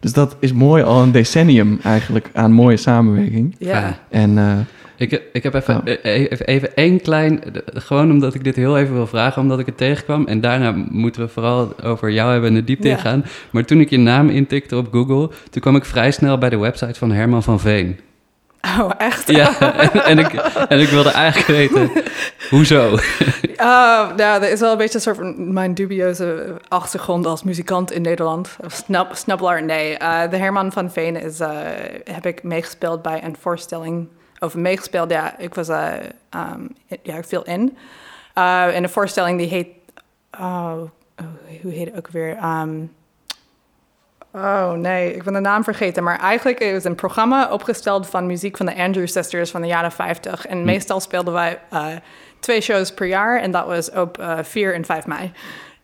dus 0.00 0.12
dat 0.12 0.36
is 0.40 0.52
mooi, 0.52 0.82
al 0.82 1.02
een 1.02 1.12
decennium 1.12 1.78
eigenlijk 1.82 2.30
aan 2.32 2.52
mooie 2.52 2.76
samenwerking. 2.76 3.54
Ja. 3.58 3.98
En 4.08 4.38
eh, 4.38 4.52
Ik, 4.96 5.22
ik 5.32 5.42
heb 5.42 5.54
even, 5.54 5.76
Oh. 5.76 5.82
eh, 6.02 6.14
even, 6.30 6.46
even 6.46 6.74
één 6.76 7.00
klein... 7.00 7.40
Gewoon 7.74 8.10
omdat 8.10 8.34
ik 8.34 8.44
dit 8.44 8.56
heel 8.56 8.78
even 8.78 8.94
wil 8.94 9.06
vragen, 9.06 9.42
omdat 9.42 9.58
ik 9.58 9.66
het 9.66 9.76
tegenkwam. 9.76 10.26
En 10.26 10.40
daarna 10.40 10.74
moeten 10.90 11.22
we 11.22 11.28
vooral 11.28 11.80
over 11.82 12.10
jou 12.10 12.32
hebben 12.32 12.48
en 12.48 12.54
de 12.56 12.64
diepte 12.64 12.88
Ja. 12.88 12.94
ingaan. 12.96 13.24
Maar 13.50 13.64
toen 13.64 13.80
ik 13.80 13.90
je 13.90 13.98
naam 13.98 14.28
intikte 14.28 14.76
op 14.76 14.88
Google... 14.92 15.30
toen 15.50 15.62
kwam 15.62 15.76
ik 15.76 15.84
vrij 15.84 16.10
snel 16.10 16.38
bij 16.38 16.48
de 16.50 16.58
website 16.58 16.98
van 16.98 17.12
Herman 17.12 17.42
van 17.42 17.60
Veen. 17.60 17.96
Oh, 18.60 18.90
echt? 18.98 19.30
Ja, 19.30 19.60
en, 19.92 20.04
en 20.04 20.18
ik, 20.18 20.32
en 20.68 20.80
ik 20.80 20.88
wilde 20.88 21.10
eigenlijk 21.10 21.46
weten... 21.46 21.90
Hoezo? 22.50 22.96
Oh, 23.62 24.14
nou, 24.16 24.40
dat 24.40 24.48
is 24.50 24.60
wel 24.60 24.72
een 24.72 24.78
beetje 24.78 24.94
een 24.94 25.00
soort 25.00 25.16
van 25.16 25.52
mijn 25.52 25.74
dubieuze 25.74 26.56
achtergrond 26.68 27.26
als 27.26 27.42
muzikant 27.42 27.92
in 27.92 28.02
Nederland. 28.02 28.56
Of 28.64 28.72
Snap, 28.72 29.14
snabbelaar, 29.14 29.62
nee. 29.62 29.96
Eh, 29.96 30.30
de 30.30 30.36
Herman 30.36 30.72
van 30.72 30.90
Veen 30.90 31.16
is, 31.16 31.40
eh, 31.40 31.58
heb 32.04 32.26
ik 32.26 32.42
meegespeeld 32.42 33.02
bij 33.02 33.24
een 33.24 33.36
voorstelling. 33.40 34.08
Of 34.38 34.54
meegespeeld, 34.54 35.10
ja. 35.10 35.38
Ik 35.38 35.54
was, 35.54 35.68
ehm, 35.68 36.60
ja, 37.02 37.16
ik 37.16 37.24
viel 37.24 37.44
in. 37.44 37.76
In 38.74 38.82
een 38.82 38.88
voorstelling 38.88 39.38
die 39.38 39.48
heet, 39.48 39.68
oh, 40.38 40.80
oh, 41.16 41.26
hoe 41.62 41.72
heet 41.72 41.86
het 41.86 41.96
ook 41.96 42.08
weer? 42.08 42.36
Ehm, 42.36 42.70
Oh 44.32 44.72
nee, 44.72 45.14
ik 45.14 45.22
ben 45.22 45.32
de 45.32 45.40
naam 45.40 45.64
vergeten. 45.64 46.02
Maar 46.02 46.18
eigenlijk 46.18 46.60
is 46.60 46.72
het 46.72 46.84
een 46.84 46.94
programma 46.94 47.52
opgesteld 47.52 48.06
van 48.06 48.26
muziek 48.26 48.56
van 48.56 48.66
de 48.66 48.76
Andrew 48.76 49.06
Sisters 49.06 49.50
van 49.50 49.60
de 49.60 49.66
jaren 49.66 49.92
50. 49.92 50.46
En 50.46 50.64
meestal 50.64 51.00
speelden 51.00 51.32
wij 51.32 51.60
eh, 51.70 51.86
twee 52.40 52.60
shows 52.60 52.94
per 52.94 53.06
jaar. 53.06 53.40
En 53.40 53.50
dat 53.50 53.66
was 53.66 53.90
op 53.90 54.18
eh 54.18 54.38
4 54.42 54.74
en 54.74 54.84
5 54.84 55.06
mei. 55.06 55.32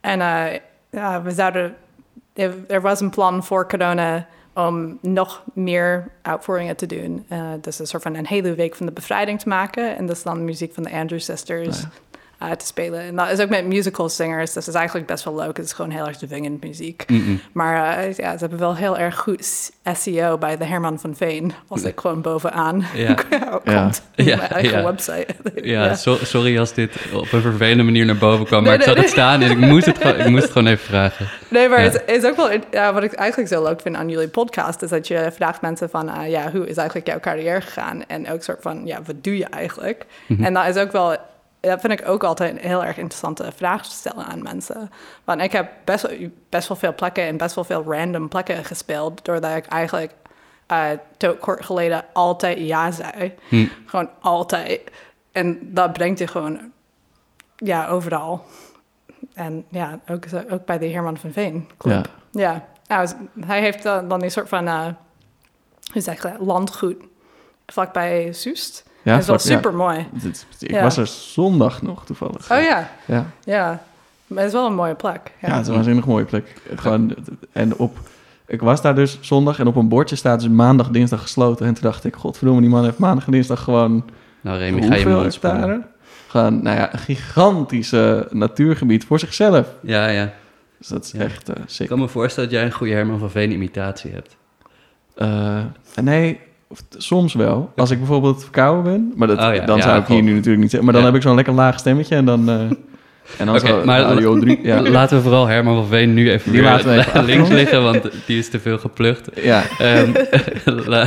En 0.00 0.20
eh, 0.20 1.22
we 1.22 1.30
zouden. 1.30 1.74
Er, 2.68 2.80
was 2.80 3.00
een 3.00 3.10
plan 3.10 3.44
voor 3.44 3.68
corona 3.68 4.26
om 4.54 4.98
nog 5.02 5.42
meer 5.52 6.08
uitvoeringen 6.22 6.76
te 6.76 6.86
doen. 6.86 7.26
Dus 7.60 7.78
een 7.78 7.86
soort 7.86 8.02
van 8.02 8.14
een 8.14 8.26
hele 8.26 8.54
week 8.54 8.74
van 8.74 8.86
de 8.86 8.92
bevrijding 8.92 9.40
te 9.40 9.48
maken. 9.48 9.96
En 9.96 10.06
dus 10.06 10.22
dan 10.22 10.44
muziek 10.44 10.74
van 10.74 10.82
de 10.82 10.90
Andrew 10.90 11.20
Sisters 11.20 11.84
eh, 12.38 12.50
te 12.50 12.66
spelen. 12.66 13.00
En 13.00 13.16
dat 13.16 13.30
is 13.30 13.40
ook 13.40 13.48
met 13.48 13.66
musical 13.66 14.08
singers. 14.08 14.52
Dus 14.52 14.64
dat 14.64 14.74
is 14.74 14.80
eigenlijk 14.80 15.06
best 15.06 15.24
wel 15.24 15.34
leuk. 15.34 15.56
Het 15.56 15.66
is 15.66 15.72
gewoon 15.72 15.90
heel 15.90 16.06
erg 16.06 16.16
dwingend 16.16 16.64
muziek. 16.64 17.04
Mm-mm. 17.08 17.40
Maar 17.52 17.98
eh, 17.98 18.12
ja, 18.14 18.32
ze 18.32 18.38
hebben 18.38 18.58
wel 18.58 18.76
heel 18.76 18.98
erg 18.98 19.18
goed 19.18 19.70
SEO 19.94 20.38
bij 20.38 20.56
de 20.56 20.64
Herman 20.64 20.98
van 21.00 21.16
Veen. 21.16 21.52
Als 21.68 21.82
ik 21.82 22.00
gewoon 22.00 22.20
bovenaan 22.22 22.84
Ja. 22.94 23.14
komt. 23.64 23.64
Ja. 23.64 23.90
Ja, 24.14 24.36
mijn 24.36 24.50
eigen 24.50 24.78
ja. 24.78 24.84
website. 24.84 25.26
Ja, 25.62 25.94
so- 25.94 26.16
sorry 26.24 26.58
als 26.58 26.74
dit 26.74 26.96
op 27.14 27.32
een 27.32 27.40
vervelende 27.40 27.82
manier 27.82 28.04
naar 28.06 28.16
boven 28.16 28.46
kwam. 28.46 28.62
Maar 28.62 28.70
Nee, 28.70 28.78
ik 28.78 28.84
zat 28.84 28.94
nee, 28.94 29.02
het 29.04 29.12
staan 29.12 29.42
en 29.42 29.50
ik 29.50 29.58
moest 29.58 29.86
het, 29.86 29.98
gewoon, 29.98 30.18
ik 30.18 30.28
moest 30.28 30.42
het 30.42 30.52
gewoon 30.52 30.68
even 30.68 30.84
vragen. 30.86 31.28
Nee, 31.48 31.68
maar 31.68 31.80
het 31.80 32.02
is 32.06 32.24
ook 32.24 32.36
wel... 32.36 32.50
Ja, 32.70 32.92
wat 32.92 33.02
ik 33.02 33.12
eigenlijk 33.12 33.52
zo 33.52 33.62
leuk 33.62 33.80
vind 33.80 33.96
aan 33.96 34.08
jullie 34.08 34.28
podcast... 34.28 34.82
is 34.82 34.90
dat 34.90 35.08
je 35.08 35.30
vraagt 35.34 35.60
mensen 35.60 35.90
van... 35.90 36.08
ah, 36.08 36.28
ja, 36.28 36.50
hoe 36.50 36.66
is 36.68 36.76
eigenlijk 36.76 37.06
jouw 37.08 37.20
carrière 37.20 37.60
gegaan? 37.60 38.04
En 38.06 38.30
ook 38.30 38.42
soort 38.42 38.62
van... 38.62 38.86
Ja, 38.86 38.98
wat 39.06 39.24
doe 39.24 39.36
je 39.36 39.44
eigenlijk? 39.44 40.06
Mhm. 40.26 40.44
En 40.44 40.54
dat 40.54 40.66
is 40.66 40.76
ook 40.76 40.92
wel... 40.92 41.16
Dat 41.66 41.80
vind 41.80 42.00
ik 42.00 42.08
ook 42.08 42.24
altijd 42.24 42.52
een 42.52 42.68
heel 42.68 42.84
erg 42.84 42.96
interessante 42.96 43.52
vraag 43.56 43.82
te 43.82 43.90
stellen 43.90 44.24
aan 44.24 44.42
mensen. 44.42 44.90
Want 45.24 45.40
ik 45.40 45.52
heb 45.52 45.70
best 45.84 46.06
wel, 46.06 46.28
best 46.48 46.68
wel 46.68 46.76
veel 46.76 46.94
plekken... 46.94 47.24
en 47.24 47.36
best 47.36 47.54
wel 47.54 47.64
veel 47.64 47.84
random 47.88 48.28
plekken 48.28 48.64
gespeeld... 48.64 49.24
doordat 49.24 49.56
ik 49.56 49.66
eigenlijk... 49.66 50.12
tot 51.16 51.38
kort 51.38 51.64
geleden 51.64 52.04
altijd 52.12 52.58
ja 52.58 52.90
zei. 52.90 53.34
Hm. 53.48 53.66
Gewoon 53.86 54.08
altijd. 54.20 54.80
En 55.32 55.58
dat 55.62 55.92
brengt 55.92 56.18
je 56.18 56.26
gewoon... 56.26 56.72
Ja, 57.56 57.88
overal. 57.88 58.44
En 59.34 59.64
ja, 59.68 60.00
ook, 60.08 60.24
ook 60.50 60.64
bij 60.64 60.78
de 60.78 60.88
Herman 60.88 61.16
van 61.16 61.32
Veen 61.32 61.68
club. 61.78 62.10
ja. 62.30 62.66
Ja, 62.88 63.06
nou, 63.32 63.46
hij 63.46 63.60
heeft 63.60 63.82
dan, 63.82 64.08
dan 64.08 64.20
die 64.20 64.30
soort 64.30 64.48
van, 64.48 64.66
eh 64.66 64.86
hoe 65.92 66.02
zeg 66.02 66.22
je 66.22 66.28
dat, 66.28 66.40
landgoed 66.40 66.96
vlakbij 67.66 68.32
Soest. 68.32 68.84
Ja, 69.06 69.12
dat 69.12 69.20
is 69.20 69.26
wel 69.26 69.38
super 69.38 69.74
mooi. 69.74 70.06
Ik 70.58 70.70
Ja. 70.70 70.82
was 70.82 70.96
er 70.96 71.06
zondag 71.06 71.82
nog 71.82 72.04
toevallig. 72.04 72.50
Oh 72.52 72.60
ja, 72.62 72.90
Ja, 73.04 73.26
ja. 73.44 73.82
Maar 74.26 74.38
het 74.38 74.46
is 74.46 74.52
wel 74.52 74.66
een 74.66 74.74
mooie 74.74 74.94
plek. 74.94 75.32
ja 75.40 75.48
het 75.52 75.60
is 75.60 75.66
een 75.68 75.74
waanzinnig 75.74 76.06
mooie 76.06 76.24
plek. 76.24 76.54
Gewoon, 76.76 77.14
en 77.52 77.76
op, 77.76 77.98
ik 78.46 78.60
was 78.60 78.82
daar 78.82 78.94
dus 78.94 79.18
zondag 79.20 79.58
en 79.58 79.66
op 79.66 79.76
een 79.76 79.88
bordje 79.88 80.16
staat 80.16 80.40
dus 80.40 80.48
maandag, 80.48 80.88
dinsdag 80.88 81.20
gesloten. 81.22 81.66
En 81.66 81.74
toen 81.74 81.82
dacht 81.82 82.04
ik, 82.04 82.14
godverdomme, 82.16 82.60
die 82.60 82.70
man 82.70 82.84
heeft 82.84 82.98
maandag 82.98 83.26
en 83.26 83.32
dinsdag 83.32 83.62
gewoon 83.62 84.04
Nou, 84.40 84.58
Remy, 84.58 84.82
ga 84.82 84.94
je 84.94 85.08
hectare? 85.08 85.82
Gewoon, 86.28 86.62
nou 86.62 86.76
ja, 86.76 86.92
een 86.92 86.98
gigantisch 86.98 87.92
eh, 87.92 88.20
natuurgebied 88.30 89.04
voor 89.04 89.18
zichzelf. 89.18 89.66
Ja, 89.82 90.08
ja. 90.08 90.32
Dus 90.78 90.88
dat 90.88 91.04
is 91.04 91.10
Ja. 91.10 91.20
echt 91.20 91.48
eh 91.48 91.56
Ik 91.62 91.62
sick. 91.66 91.88
kan 91.88 91.98
me 91.98 92.08
voorstellen 92.08 92.48
dat 92.50 92.58
jij 92.58 92.66
een 92.68 92.74
goede 92.74 92.92
Herman 92.92 93.18
van 93.18 93.30
Veen 93.30 93.50
imitatie 93.52 94.12
hebt. 94.12 94.36
Eh, 95.14 95.64
nee, 96.02 96.40
soms 96.96 97.34
wel. 97.34 97.72
Als 97.76 97.90
ik 97.90 97.98
bijvoorbeeld 97.98 98.42
verkouden 98.42 98.82
ben, 98.92 99.12
maar 99.16 99.28
dat, 99.28 99.38
Oh 99.38 99.54
ja, 99.54 99.64
dan 99.64 99.76
ja, 99.76 99.82
zou 99.82 100.00
ik 100.00 100.06
hier 100.06 100.22
nu 100.22 100.32
natuurlijk 100.32 100.60
niet 100.62 100.70
zeggen. 100.70 100.84
Maar 100.84 100.92
dan 100.92 101.02
Ja. 101.02 101.08
heb 101.08 101.16
ik 101.16 101.22
zo'n 101.26 101.34
lekker 101.36 101.54
laag 101.54 101.78
stemmetje 101.78 102.14
en 102.16 102.24
dan... 102.24 102.48
eh, 102.48 102.54
En 103.38 103.46
dan 103.46 103.48
Oké, 103.56 103.66
zo 103.66 103.84
maar 103.84 104.00
Radio 104.00 104.38
3. 104.38 104.58
Ja. 104.62 104.80
Laten 104.98 105.16
we 105.16 105.22
vooral 105.22 105.46
Herman 105.46 105.74
van 105.74 105.86
Veen 105.86 106.14
nu 106.14 106.30
even 106.30 106.52
Die 106.52 106.62
laten 106.62 106.88
we 106.90 106.98
even 106.98 107.24
links 107.24 107.48
liggen, 107.48 107.82
want 107.82 108.02
die 108.26 108.38
is 108.38 108.50
te 108.50 108.60
veel 108.60 108.78
geplucht. 108.78 109.28
ja. 109.42 109.62
Ehm, 109.78 110.10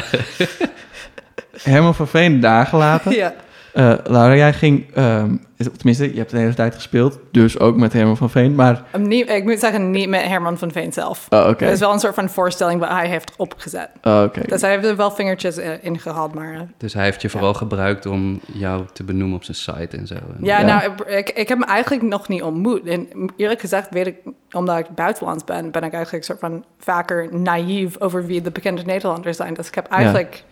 Herman 1.64 1.96
van 1.96 2.08
Veen 2.08 2.40
daar 2.40 2.66
gelaten. 2.66 3.12
Ja. 3.16 3.34
Eh, 3.74 3.94
Laura, 4.04 4.36
jij 4.36 4.54
ging, 4.54 4.86
ehm, 4.96 5.36
tenminste, 5.78 6.12
je 6.12 6.18
hebt 6.18 6.32
de 6.32 6.38
hele 6.38 6.54
tijd 6.54 6.76
gespeeld, 6.76 7.20
dus 7.32 7.60
ook 7.60 7.76
met 7.76 7.94
Herman 7.94 8.18
van 8.18 8.30
Veen, 8.30 8.56
maar... 8.56 8.84
Um, 8.96 9.08
niet, 9.08 9.30
ik 9.30 9.44
moet 9.44 9.60
zeggen, 9.60 9.92
niet 9.92 10.10
met 10.10 10.22
Herman 10.24 10.58
van 10.58 10.72
Veen 10.72 10.94
zelf. 10.94 11.26
Oh, 11.30 11.48
oké. 11.50 11.64
Het 11.64 11.74
is 11.74 11.80
wel 11.80 11.94
een 11.94 12.00
soort 12.00 12.14
van 12.16 12.30
voorstelling 12.30 12.80
wat 12.80 12.90
hij 12.90 13.08
heeft 13.08 13.32
opgezet. 13.38 13.90
Oh, 14.04 14.22
oké. 14.26 14.42
Dus 14.48 14.62
hij 14.62 14.72
heeft 14.72 14.86
er 14.86 14.96
wel 14.96 15.12
vingertjes 15.12 15.58
eh, 15.58 15.72
in 15.82 16.00
gehad, 16.00 16.34
maar... 16.34 16.54
eh, 16.54 16.60
dus 16.78 16.94
hij 16.94 17.04
heeft 17.04 17.22
je 17.22 17.30
vooral 17.30 17.54
gebruikt 17.54 18.06
om 18.06 18.40
jou 18.54 18.84
te 18.94 19.04
benoemen 19.04 19.36
op 19.36 19.44
zijn 19.44 19.58
site 19.58 19.98
en 19.98 20.08
zo. 20.08 20.14
En- 20.16 20.38
Ja, 20.42 20.60
Ja. 20.60 20.66
nou, 20.66 20.92
ik, 20.92 21.08
ik, 21.08 21.30
ik 21.30 21.48
heb 21.48 21.60
hem 21.60 21.68
eigenlijk 21.68 22.04
nog 22.04 22.28
niet 22.28 22.42
ontmoet. 22.44 22.86
En 22.88 23.08
eerlijk 23.38 23.60
gezegd 23.60 23.88
weet 23.90 24.08
ik, 24.08 24.16
omdat 24.52 24.78
ik 24.78 24.86
buitenlands 24.96 25.44
ben, 25.44 25.72
ben 25.72 25.84
ik 25.84 25.94
eigenlijk 25.94 26.24
soort 26.26 26.40
van 26.40 26.64
vaker 26.80 27.28
naïef 27.32 28.00
over 28.00 28.26
wie 28.26 28.42
de 28.42 28.52
bekende 28.52 28.82
Nederlanders 28.82 29.38
zijn. 29.38 29.54
Dus 29.54 29.68
ik 29.68 29.76
heb 29.76 29.88
eigenlijk, 29.88 30.44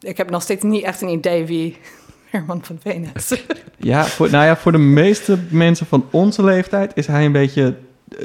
ik 0.00 0.16
heb 0.16 0.30
nog 0.30 0.42
steeds 0.42 0.62
niet 0.62 0.82
echt 0.84 1.02
een 1.02 1.08
idee 1.08 1.44
wie 1.44 1.76
Herman 2.30 2.64
van 2.64 2.78
Veen 2.82 3.08
is. 3.14 3.42
Ja, 3.76 4.04
voor, 4.04 4.30
nou 4.30 4.44
ja, 4.44 4.56
voor 4.56 4.72
de 4.72 4.78
meeste 4.78 5.38
mensen 5.50 5.86
van 5.86 6.04
onze 6.10 6.44
leeftijd 6.44 6.92
is 6.94 7.06
hij 7.06 7.24
een 7.24 7.32
beetje 7.32 7.74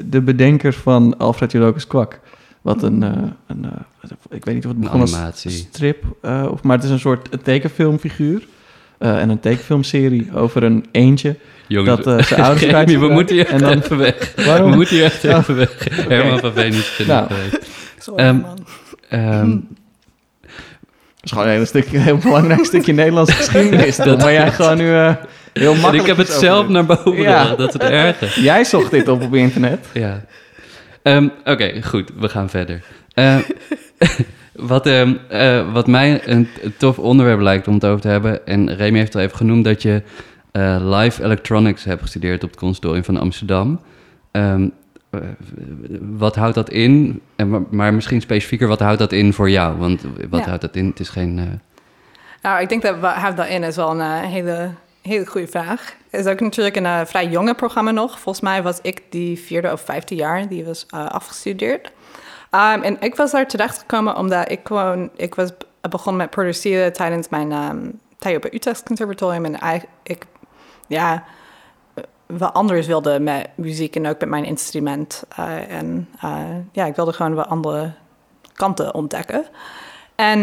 de 0.06 0.22
bedenker 0.22 0.74
van 0.74 1.18
Alfred 1.18 1.52
Jolocus 1.52 1.88
Kwak. 1.88 2.20
Wat 2.62 2.84
een, 2.84 3.04
eh, 3.04 3.10
een 3.48 3.66
eh, 3.66 4.10
ik 4.30 4.46
weet 4.46 4.56
niet 4.56 4.66
of 4.66 4.72
het 4.72 4.80
begon 4.80 5.02
als 5.02 5.14
animatie. 5.16 5.52
strip, 5.52 6.04
eh, 6.22 6.48
of, 6.52 6.64
maar 6.64 6.76
het 6.76 6.86
is 6.86 6.92
een 6.92 7.00
soort 7.00 7.30
tekenfilmfiguur. 7.44 8.48
eh, 8.98 9.22
en 9.22 9.30
een 9.30 9.40
tekenfilmserie 9.40 10.36
over 10.36 10.64
een 10.64 10.86
eentje 10.92 11.36
Jongens, 11.68 12.04
dat 12.04 12.20
eh, 12.20 12.26
zijn 12.26 12.42
ouders 12.42 12.66
kwijt 12.72 12.92
we 12.92 13.08
moeten 13.10 13.36
hier 13.36 13.48
en 13.48 13.54
echt 13.54 13.62
dan, 13.64 13.72
even 13.78 13.98
weg. 13.98 14.34
Waarom? 14.46 14.70
We 14.70 14.76
moeten 14.76 14.96
hier 14.96 15.04
echt 15.06 15.24
Oh. 15.26 15.32
even 15.38 15.56
weg. 15.56 15.88
Herman 16.08 16.40
van 16.40 16.54
Veen 16.54 16.74
is 16.74 16.88
genoeg 16.90 17.08
Nou. 17.30 17.30
Sorry, 18.00 18.24
Ehm, 18.24 18.38
man. 18.40 18.58
Ehm, 19.10 19.58
is 21.24 21.32
gewoon 21.32 21.46
een 21.46 21.54
hele, 21.54 21.66
stukje, 21.66 21.98
een 21.98 22.04
heel 22.04 22.18
belangrijk 22.18 22.66
stukje 22.66 22.94
Nederlandse 22.94 23.36
geschiedenis. 23.36 23.96
dat 23.96 24.22
waar 24.22 24.32
jij 24.32 24.52
gewoon 24.52 24.78
nu 24.78 24.94
eh, 24.94 25.14
heel 25.54 25.74
en 25.74 25.80
makkelijk 25.80 26.10
ik 26.10 26.16
heb 26.16 26.18
het 26.18 26.36
zelf 26.36 26.68
naar 26.68 26.86
boven 26.86 27.16
Ja. 27.16 27.40
gebracht, 27.40 27.58
dat 27.58 27.68
is 27.68 27.74
het 27.74 27.92
erge. 27.92 28.42
Jij 28.50 28.64
zocht 28.64 28.92
dit 28.92 29.08
op 29.08 29.22
op 29.22 29.36
internet. 29.36 29.88
Ja. 29.94 30.26
Ehm, 31.04 31.28
Oké, 31.46 31.82
goed, 31.84 32.10
we 32.18 32.30
gaan 32.30 32.50
verder. 32.50 32.82
Eh, 33.14 33.36
wat, 34.54 34.86
ehm, 34.86 35.14
eh, 35.30 35.74
wat 35.74 35.88
mij 35.88 36.22
een, 36.28 36.48
tof 36.78 37.00
onderwerp 37.00 37.40
lijkt 37.40 37.68
om 37.68 37.74
het 37.74 37.86
over 37.86 38.02
te 38.02 38.08
hebben, 38.08 38.46
en 38.46 38.76
Remy 38.76 38.98
heeft 38.98 39.16
al 39.16 39.22
even 39.22 39.38
genoemd 39.38 39.64
dat 39.64 39.82
je 39.82 40.02
eh, 40.52 40.78
live 40.80 41.24
electronics 41.24 41.84
hebt 41.84 42.02
gestudeerd 42.02 42.44
op 42.44 42.50
het 42.50 42.60
Conservatorium 42.60 43.04
van 43.04 43.18
Amsterdam. 43.18 43.80
Ehm, 44.32 44.62
eh, 44.62 44.68
wat 46.02 46.36
houdt 46.36 46.56
dat 46.56 46.70
in? 46.70 47.22
En, 47.36 47.68
maar, 47.70 47.94
misschien 47.94 48.22
specifieker, 48.22 48.68
wat 48.68 48.80
houdt 48.80 49.00
dat 49.00 49.12
in 49.12 49.34
voor 49.34 49.50
jou? 49.50 49.78
Want 49.78 50.02
wat 50.30 50.40
Ja. 50.40 50.46
houdt 50.48 50.62
dat 50.62 50.76
in? 50.76 50.86
Het 50.86 51.00
is 51.00 51.10
geen... 51.10 51.40
eh, 51.40 51.46
Nou, 52.42 52.62
ik 52.62 52.70
denk 52.70 52.82
dat 52.82 53.00
wat 53.00 53.14
houdt 53.14 53.38
dat 53.38 53.48
in 53.48 53.64
is 53.64 53.76
wel 53.76 53.92
een 53.92 54.00
eh, 54.02 54.22
hele, 54.22 54.70
hele 55.02 55.26
goede 55.26 55.48
vraag. 55.48 55.96
Het 56.10 56.26
is 56.26 56.32
ook 56.32 56.40
natuurlijk 56.40 56.76
een 56.76 56.86
eh, 56.86 57.02
vrij 57.06 57.28
jonge 57.28 57.54
programma 57.54 57.92
nog. 57.92 58.20
Volgens 58.20 58.44
mij 58.44 58.64
was 58.64 58.80
ik 58.82 59.02
die 59.10 59.40
vierde 59.40 59.72
of 59.72 59.82
vijfde 59.82 60.16
jaar, 60.16 60.48
die 60.48 60.66
was 60.66 60.86
eh, 60.90 61.06
afgestudeerd. 61.06 61.92
Um, 62.52 62.82
en 62.82 62.98
ik 63.00 63.16
was 63.16 63.32
daar 63.32 63.48
terechtgekomen 63.48 64.16
omdat 64.18 64.52
ik 64.52 64.60
gewoon, 64.64 65.10
ik 65.16 65.36
was 65.36 65.50
begonnen 65.90 66.22
met 66.22 66.30
produceren 66.30 66.94
tijdens 66.94 67.30
mijn 67.30 67.52
ehm 67.52 67.78
tijd 68.18 68.36
op 68.36 68.44
het 68.44 68.54
Utrecht 68.54 68.84
Conservatorium. 68.84 69.46
En 69.46 69.60
eigenlijk, 69.60 69.94
ik, 70.04 70.26
ja, 70.88 71.14
eh, 71.14 71.20
wat 72.26 72.54
anders 72.54 72.88
wilde 72.88 73.20
met 73.20 73.48
muziek 73.56 73.96
en 73.96 74.08
ook 74.08 74.20
met 74.20 74.30
mijn 74.30 74.46
instrument. 74.46 75.24
Eh, 75.36 75.72
en 75.72 76.10
eh, 76.22 76.40
ja, 76.72 76.86
ik 76.86 76.96
wilde 76.96 77.14
gewoon 77.14 77.34
wat 77.34 77.48
andere 77.48 77.92
kanten 78.54 78.94
ontdekken. 78.94 79.46
En 80.16 80.40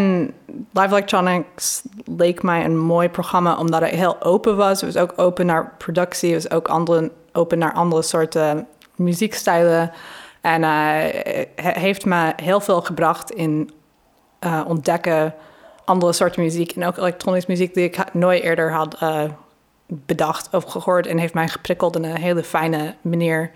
Live 0.73 0.89
Electronics 0.89 1.83
leek 2.05 2.43
mij 2.43 2.65
een 2.65 2.79
mooi 2.79 3.09
programma 3.09 3.57
omdat 3.57 3.81
het 3.81 3.91
heel 3.91 4.23
open 4.23 4.57
was. 4.57 4.81
Het 4.81 4.95
was 4.95 5.03
ook 5.03 5.13
open 5.17 5.47
naar 5.47 5.75
productie, 5.79 6.35
het 6.35 6.43
was 6.49 6.53
ook 6.53 6.69
open 7.33 7.59
naar 7.59 7.73
andere 7.73 8.03
soorten 8.03 8.67
muziekstijlen. 8.95 9.93
En 10.41 10.65
eh, 10.65 11.45
het 11.55 11.77
heeft 11.77 12.05
me 12.05 12.33
heel 12.37 12.61
veel 12.61 12.81
gebracht 12.81 13.31
in 13.31 13.71
ontdekken 14.67 15.35
andere 15.85 16.13
soorten 16.13 16.43
muziek 16.43 16.73
en 16.73 16.87
ook 16.87 16.97
elektronische 16.97 17.51
muziek 17.51 17.75
die 17.75 17.85
ik 17.85 18.15
nooit 18.15 18.43
eerder 18.43 18.73
had 18.73 18.97
bedacht 19.91 20.55
of 20.55 20.65
gehoord. 20.65 21.07
En 21.07 21.19
heeft 21.19 21.35
mij 21.35 21.49
geprikkeld 21.49 21.97
in 21.97 22.05
een 22.05 22.17
hele 22.17 22.43
fijne 22.43 22.95
manier. 23.01 23.51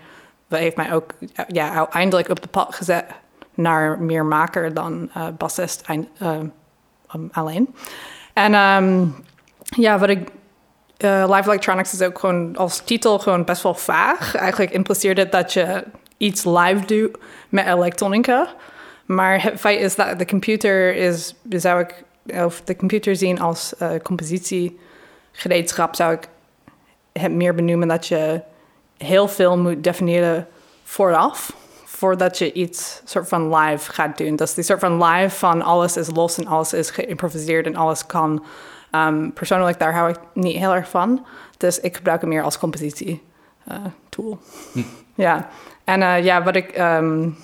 Dat 0.47 0.59
heeft 0.59 0.75
mij 0.75 0.93
ook 0.93 1.13
ja, 1.47 1.71
uiteindelijk 1.71 2.29
op 2.29 2.41
de 2.41 2.47
pad 2.47 2.75
gezet 2.75 3.05
naar 3.53 3.99
meer 3.99 4.25
maker 4.25 4.73
dan 4.73 5.09
eh 5.13 5.27
bassist 5.37 5.83
eh, 5.87 6.29
um, 7.15 7.29
alleen. 7.31 7.75
En 8.33 8.53
ehm, 8.53 9.05
ja, 9.59 9.99
wat 9.99 10.09
ik... 10.09 10.29
eh, 10.97 11.25
Live 11.29 11.49
Electronics 11.49 11.93
is 11.93 12.01
ook 12.01 12.19
gewoon 12.19 12.55
als 12.55 12.79
titel 12.79 13.19
gewoon 13.19 13.43
best 13.43 13.63
wel 13.63 13.73
vaag. 13.73 14.35
Eigenlijk 14.35 14.71
impliceert 14.71 15.17
het 15.17 15.31
dat 15.31 15.53
je 15.53 15.83
iets 16.17 16.43
live 16.43 16.85
doet 16.85 17.17
met 17.49 17.65
elektronica. 17.65 18.47
Maar 19.05 19.43
het 19.43 19.59
feit 19.59 19.79
is 19.79 19.95
dat 19.95 20.19
de 20.19 20.25
computer 20.25 20.95
is... 20.95 21.35
Zou 21.49 21.79
ik, 21.79 22.03
of 22.43 22.61
de 22.61 22.75
computer 22.75 23.15
zien 23.15 23.39
als 23.39 23.75
eh, 23.77 23.89
compositiegereedschap... 25.35 25.95
zou 25.95 26.13
ik 26.13 26.27
het 27.11 27.31
meer 27.31 27.55
benoemen 27.55 27.87
dat 27.87 28.07
je 28.07 28.41
heel 28.97 29.27
veel 29.27 29.57
moet 29.57 29.83
definiëren 29.83 30.47
vooraf 30.83 31.55
voordat 31.85 32.37
je 32.37 32.53
iets 32.53 33.01
soort 33.05 33.27
van 33.27 33.55
live 33.55 33.91
gaat 33.91 34.17
doen. 34.17 34.35
Dat 34.35 34.47
is 34.47 34.53
die 34.53 34.63
soort 34.63 34.79
van 34.79 35.03
live 35.03 35.35
van 35.35 35.61
alles 35.61 35.97
is 35.97 36.09
los 36.13 36.37
en 36.37 36.47
alles 36.47 36.73
is 36.73 36.89
geïmproviseerd 36.89 37.65
en 37.65 37.75
alles 37.75 38.05
kan. 38.05 38.45
Um, 38.91 39.33
persoonlijk, 39.33 39.79
daar 39.79 39.93
hou 39.93 40.09
ik 40.09 40.17
niet 40.33 40.57
heel 40.57 40.75
erg 40.75 40.89
van. 40.89 41.25
Dus 41.57 41.79
ik 41.79 41.95
gebruik 41.95 42.21
hem 42.21 42.29
meer 42.29 42.43
als 42.43 42.59
compositie 42.59 43.23
uh, 43.71 43.75
tool. 44.09 44.39
Ja, 45.15 45.49
en 45.83 46.01
uh, 46.01 46.23
ja, 46.23 46.43
wat 46.43 46.55
ik, 46.55 46.77
um, 46.77 47.37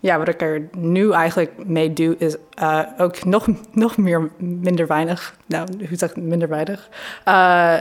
ja, 0.00 0.18
wat 0.18 0.28
ik 0.28 0.42
er 0.42 0.68
nu 0.76 1.12
eigenlijk 1.12 1.52
mee 1.66 1.92
doe, 1.92 2.16
is 2.18 2.36
uh, 2.62 2.82
ook 2.98 3.24
nog, 3.24 3.46
nog 3.72 3.96
meer 3.96 4.30
minder 4.36 4.86
weinig. 4.86 5.34
Nou, 5.46 5.66
hoe 5.88 5.96
zeg 5.96 6.10
ik 6.10 6.16
minder 6.16 6.48
weinig? 6.48 6.88
Uh, 7.28 7.74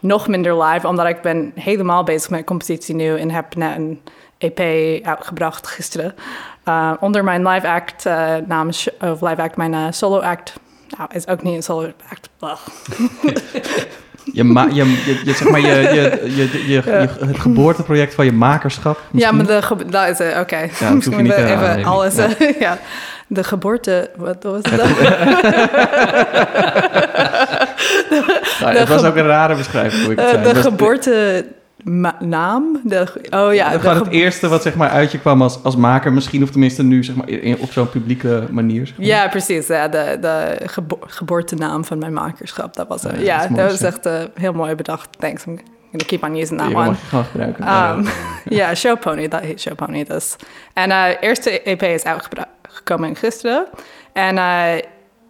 nog 0.00 0.28
minder 0.28 0.62
live, 0.62 0.88
omdat 0.88 1.06
ik 1.06 1.20
ben 1.20 1.52
helemaal 1.54 2.04
bezig 2.04 2.30
met 2.30 2.44
compositie 2.44 2.94
nu 2.94 3.18
en 3.18 3.30
heb 3.30 3.54
net 3.54 3.76
een 3.76 4.00
EP 4.38 4.60
uitgebracht 5.04 5.66
gisteren. 5.66 6.14
Uh, 6.64 6.92
onder 7.00 7.24
mijn 7.24 7.48
live 7.48 7.68
act, 7.68 8.04
namens, 8.46 8.88
of 9.00 9.20
live 9.20 9.42
act, 9.42 9.56
mijn 9.56 9.94
solo 9.94 10.18
act. 10.18 10.54
Nou, 10.96 11.10
is 11.12 11.28
ook 11.28 11.42
niet 11.42 11.54
een 11.54 11.62
solo 11.62 11.92
act. 12.10 12.30
je, 14.32 14.44
ma 14.44 14.66
je, 14.72 14.74
je, 14.74 15.20
je, 15.24 15.32
zeg 15.32 15.50
maar, 15.50 15.60
je, 15.60 15.66
je, 15.66 16.20
je, 16.36 16.50
je, 16.66 16.82
je, 16.84 17.08
het 17.26 17.38
geboorteproject 17.38 18.14
van 18.14 18.24
je 18.24 18.32
makerschap. 18.32 19.00
Misschien? 19.10 19.36
Ja, 19.36 19.44
maar 19.44 19.46
de 19.46 19.60
dat 19.90 20.08
is 20.08 20.18
het, 20.18 20.30
oké. 20.30 20.40
Okay. 20.40 20.70
Ja, 20.80 20.90
misschien 20.90 21.24
moet 21.24 21.32
even 21.32 21.68
aan, 21.68 21.84
alles. 21.84 22.14
Ja. 22.16 22.28
ja. 22.58 22.78
De 23.26 23.44
geboorte, 23.44 24.10
wat 24.16 24.36
was 24.42 24.60
het? 24.62 24.76
nou, 28.60 28.76
het 28.76 28.88
was 28.88 29.04
ook 29.04 29.16
een 29.16 29.26
rare 29.26 29.54
beschrijving. 29.54 30.02
Hoe 30.02 30.12
ik 30.12 30.18
het 30.18 30.34
uh, 30.34 30.42
zei. 30.42 30.54
de 30.54 30.60
geboorte 30.60 31.44
naam? 32.18 32.80
De, 32.84 33.06
oh 33.30 33.54
ja. 33.54 33.70
Gewoon 33.70 33.96
het 33.96 34.08
eerste 34.08 34.48
wat 34.48 34.62
zeg 34.62 34.74
maar 34.74 34.88
uit 34.88 35.12
je 35.12 35.18
kwam 35.18 35.42
als, 35.42 35.62
als 35.62 35.76
maker, 35.76 36.12
misschien 36.12 36.42
of 36.42 36.50
tenminste 36.50 36.82
nu 36.82 37.04
zeg 37.04 37.16
maar 37.16 37.28
in, 37.28 37.58
op 37.58 37.72
zo'n 37.72 37.88
publieke 37.88 38.46
manier. 38.50 38.86
Zeg 38.86 38.96
maar. 38.96 39.06
Ja, 39.06 39.28
precies. 39.28 39.66
Ja, 39.66 39.88
de 39.88 40.18
de 40.20 40.58
gebo 40.64 40.98
geboortenaam 41.00 41.84
van 41.84 41.98
mijn 41.98 42.12
makerschap, 42.12 42.74
dat 42.74 42.88
was 42.88 43.02
het. 43.02 43.12
Ja, 43.12 43.22
ja, 43.22 43.38
dat, 43.38 43.50
mooi, 43.50 43.62
dat 43.62 43.70
was 43.70 43.80
echt 43.80 44.06
uh, 44.06 44.12
heel 44.34 44.52
mooi 44.52 44.74
bedacht. 44.74 45.08
Thanks. 45.18 45.44
I'm 45.44 45.58
gonna 45.90 46.04
keep 46.06 46.22
on 46.22 46.36
using 46.36 46.60
that 46.60 46.70
ja, 46.70 46.76
one. 46.76 46.96
mag 47.10 47.28
gebruiken. 47.30 47.68
Um, 47.74 48.06
ja, 48.58 48.74
Show 48.74 49.00
Pony, 49.00 49.28
dat 49.28 49.40
heet 49.40 49.60
Show 49.60 49.74
Pony 49.74 50.04
dus. 50.04 50.36
En 50.72 50.90
uh, 50.90 51.06
eerste 51.20 51.62
EP 51.62 51.82
is 51.82 52.04
uitgekomen 52.04 53.16
gisteren. 53.16 53.66
En 54.12 54.38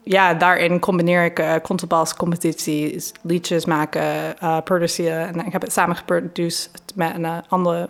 ja, 0.08 0.34
daarin 0.34 0.80
combineer 0.80 1.24
ik 1.24 1.38
uh, 1.38 1.54
contrabas, 1.62 2.14
competities, 2.14 3.12
liedjes 3.22 3.64
maken, 3.64 4.34
uh, 4.42 4.60
produceren. 4.64 5.26
En 5.26 5.46
ik 5.46 5.52
heb 5.52 5.62
het 5.62 5.72
samen 5.72 5.96
geproduceerd 5.96 6.92
met 6.94 7.14
een 7.14 7.24
uh, 7.24 7.36
andere 7.48 7.88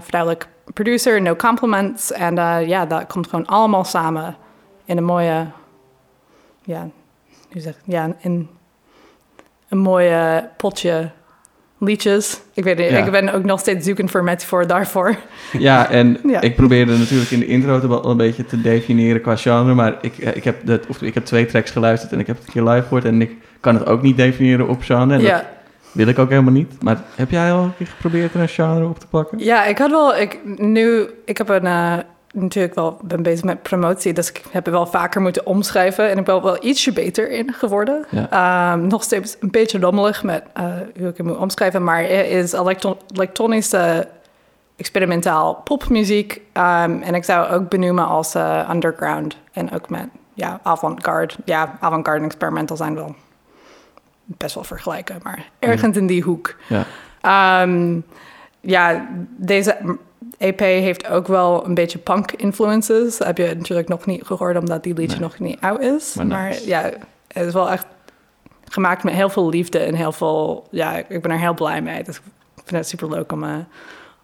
vrouwelijke 0.00 0.46
producer, 0.72 1.22
No 1.22 1.36
Compliments. 1.36 2.12
En 2.12 2.34
ja, 2.66 2.86
dat 2.86 3.06
komt 3.06 3.28
gewoon 3.28 3.46
allemaal 3.46 3.84
samen 3.84 4.36
in 4.84 4.96
een 4.96 5.04
mooie, 5.04 5.46
ja, 6.62 6.88
hoe 7.52 7.60
zeg 7.60 7.74
ja, 7.84 8.12
in 8.18 8.48
een 9.68 9.78
mooie 9.78 10.50
potje 10.56 11.10
liedjes. 11.78 12.40
Ik 12.54 12.64
weet 12.64 12.78
niet, 12.78 12.90
ja. 12.90 13.04
ik 13.04 13.10
ben 13.10 13.32
ook 13.34 13.44
nog 13.44 13.60
steeds 13.60 13.86
zoekend 13.86 14.10
voor 14.10 14.24
metafoor 14.24 14.66
daarvoor. 14.66 15.16
Ja, 15.58 15.90
en 15.90 16.18
ja. 16.24 16.40
ik 16.40 16.56
probeerde 16.56 16.96
natuurlijk 16.96 17.30
in 17.30 17.38
de 17.38 17.46
intro 17.46 17.80
te 17.80 17.88
wel 17.88 18.04
een 18.04 18.16
beetje 18.16 18.44
te 18.44 18.60
definiëren 18.60 19.20
qua 19.20 19.36
genre, 19.36 19.74
maar 19.74 19.98
ik, 20.00 20.16
ik, 20.16 20.44
heb 20.44 20.56
de, 20.66 20.80
of 20.88 21.02
ik 21.02 21.14
heb 21.14 21.24
twee 21.24 21.46
tracks 21.46 21.70
geluisterd 21.70 22.12
en 22.12 22.20
ik 22.20 22.26
heb 22.26 22.36
het 22.36 22.46
een 22.46 22.52
keer 22.52 22.62
live 22.72 22.82
gehoord 22.82 23.04
en 23.04 23.22
ik 23.22 23.32
kan 23.60 23.74
het 23.74 23.86
ook 23.86 24.02
niet 24.02 24.16
definiëren 24.16 24.68
op 24.68 24.82
genre. 24.82 25.14
En 25.14 25.20
ja. 25.20 25.36
dat 25.36 25.44
wil 25.92 26.06
ik 26.06 26.18
ook 26.18 26.30
helemaal 26.30 26.52
niet. 26.52 26.82
Maar 26.82 27.02
heb 27.14 27.30
jij 27.30 27.52
al 27.52 27.62
een 27.62 27.76
keer 27.76 27.86
geprobeerd 27.86 28.34
er 28.34 28.40
een 28.40 28.48
genre 28.48 28.88
op 28.88 28.98
te 28.98 29.06
pakken? 29.06 29.38
Ja, 29.38 29.64
ik 29.64 29.78
had 29.78 29.90
wel. 29.90 30.16
Ik, 30.16 30.38
nu, 30.56 31.06
ik 31.24 31.38
heb 31.38 31.48
een. 31.48 31.66
eh, 31.66 31.98
natuurlijk 32.40 32.74
wel 32.74 32.98
ben 33.02 33.22
bezig 33.22 33.44
met 33.44 33.62
promotie, 33.62 34.12
dus 34.12 34.28
ik 34.28 34.42
heb 34.50 34.66
er 34.66 34.72
wel 34.72 34.86
vaker 34.86 35.20
moeten 35.20 35.46
omschrijven 35.46 36.10
en 36.10 36.18
ik 36.18 36.24
ben 36.24 36.42
wel 36.42 36.64
ietsje 36.64 36.92
beter 36.92 37.30
in 37.30 37.52
geworden. 37.52 38.06
Ja. 38.10 38.30
Ehm, 38.30 38.86
nog 38.86 39.02
steeds 39.02 39.36
een 39.40 39.50
beetje 39.50 39.78
rommelig 39.78 40.22
met 40.22 40.42
eh, 40.52 40.64
hoe 40.98 41.08
ik 41.08 41.16
het 41.16 41.26
moet 41.26 41.36
omschrijven, 41.36 41.84
maar 41.84 42.02
het 42.02 42.26
is 42.26 42.52
elektro 42.52 42.96
elektronische 43.14 44.08
experimentaal 44.76 45.54
popmuziek 45.54 46.40
Ehm, 46.58 47.02
en 47.02 47.14
ik 47.14 47.24
zou 47.24 47.48
ook 47.48 47.68
benoemen 47.68 48.06
als 48.06 48.34
eh, 48.34 48.70
underground 48.70 49.36
en 49.52 49.72
ook 49.72 49.88
met 49.88 50.08
ja 50.34 50.60
avant-garde. 50.62 51.34
Ja, 51.44 51.76
avant-garde 51.80 52.20
en 52.20 52.26
experimental 52.26 52.76
zijn 52.76 52.94
wel 52.94 53.14
best 54.24 54.54
wel 54.54 54.64
vergelijken, 54.64 55.20
maar 55.22 55.50
ergens 55.58 55.96
in 55.96 56.06
die 56.06 56.22
hoek. 56.22 56.54
Ja. 56.68 56.84
Ehm, 57.20 58.00
ja, 58.60 59.08
deze 59.36 59.98
EP 60.38 60.58
heeft 60.60 61.08
ook 61.08 61.26
wel 61.26 61.66
een 61.66 61.74
beetje 61.74 61.98
punk 61.98 62.32
influences. 62.32 63.16
Dat 63.18 63.26
heb 63.26 63.38
je 63.38 63.54
natuurlijk 63.58 63.88
nog 63.88 64.06
niet 64.06 64.22
gehoord, 64.24 64.56
omdat 64.56 64.82
die 64.82 64.94
liedje 64.94 65.18
Nee. 65.18 65.28
nog 65.28 65.38
niet 65.38 65.60
oud 65.60 65.80
is. 65.80 66.14
Maar 66.14 66.26
Maar, 66.26 66.48
nice. 66.48 66.66
ja, 66.66 66.82
het 67.28 67.46
is 67.46 67.52
wel 67.52 67.70
echt 67.70 67.86
gemaakt 68.64 69.02
met 69.02 69.14
heel 69.14 69.28
veel 69.28 69.48
liefde 69.48 69.78
en 69.78 69.94
heel 69.94 70.12
veel... 70.12 70.66
Ja, 70.70 70.96
ik 71.08 71.22
ben 71.22 71.30
er 71.30 71.38
heel 71.38 71.54
blij 71.54 71.82
mee. 71.82 72.02
Dus 72.04 72.16
ik 72.16 72.22
vind 72.64 72.76
het 72.76 72.88
super 72.88 73.08
leuk 73.10 73.32
om 73.32 73.44
eh, 73.44 73.50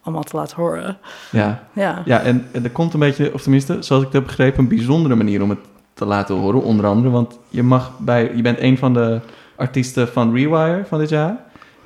allemaal 0.03 0.23
te 0.23 0.37
laten 0.37 0.57
horen. 0.57 0.99
Ja, 1.31 1.63
Ja. 1.73 2.03
ja 2.05 2.21
en, 2.21 2.49
en 2.53 2.65
er 2.65 2.71
komt 2.71 2.95
een 2.95 3.01
beetje, 3.01 3.35
of 3.35 3.43
tenminste, 3.43 3.77
zoals 3.83 4.03
ik 4.03 4.09
het 4.09 4.17
heb 4.17 4.25
begrepen, 4.27 4.59
een 4.63 4.69
bijzondere 4.69 5.15
manier 5.15 5.43
om 5.43 5.51
het 5.51 5.59
te 5.95 6.05
laten 6.05 6.35
horen. 6.35 6.63
Onder 6.63 6.87
andere, 6.87 7.11
want 7.11 7.39
je, 7.49 7.63
mag 7.63 7.99
bij, 7.99 8.33
je 8.35 8.43
bent 8.43 8.59
een 8.61 8.79
van 8.79 8.95
de 8.95 9.21
artiesten 9.57 10.09
van 10.09 10.35
Rewire 10.35 10.85
van 10.87 10.99
dit 10.99 11.09
jaar. 11.09 11.37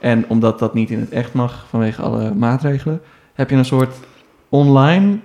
En 0.00 0.24
omdat 0.28 0.58
dat 0.58 0.74
niet 0.74 0.90
in 0.90 1.00
het 1.00 1.10
echt 1.10 1.32
mag 1.32 1.66
vanwege 1.68 2.02
alle 2.02 2.34
maatregelen, 2.34 3.00
heb 3.38 3.50
je 3.50 3.56
een 3.56 3.64
soort 3.64 3.94
online 4.48 5.18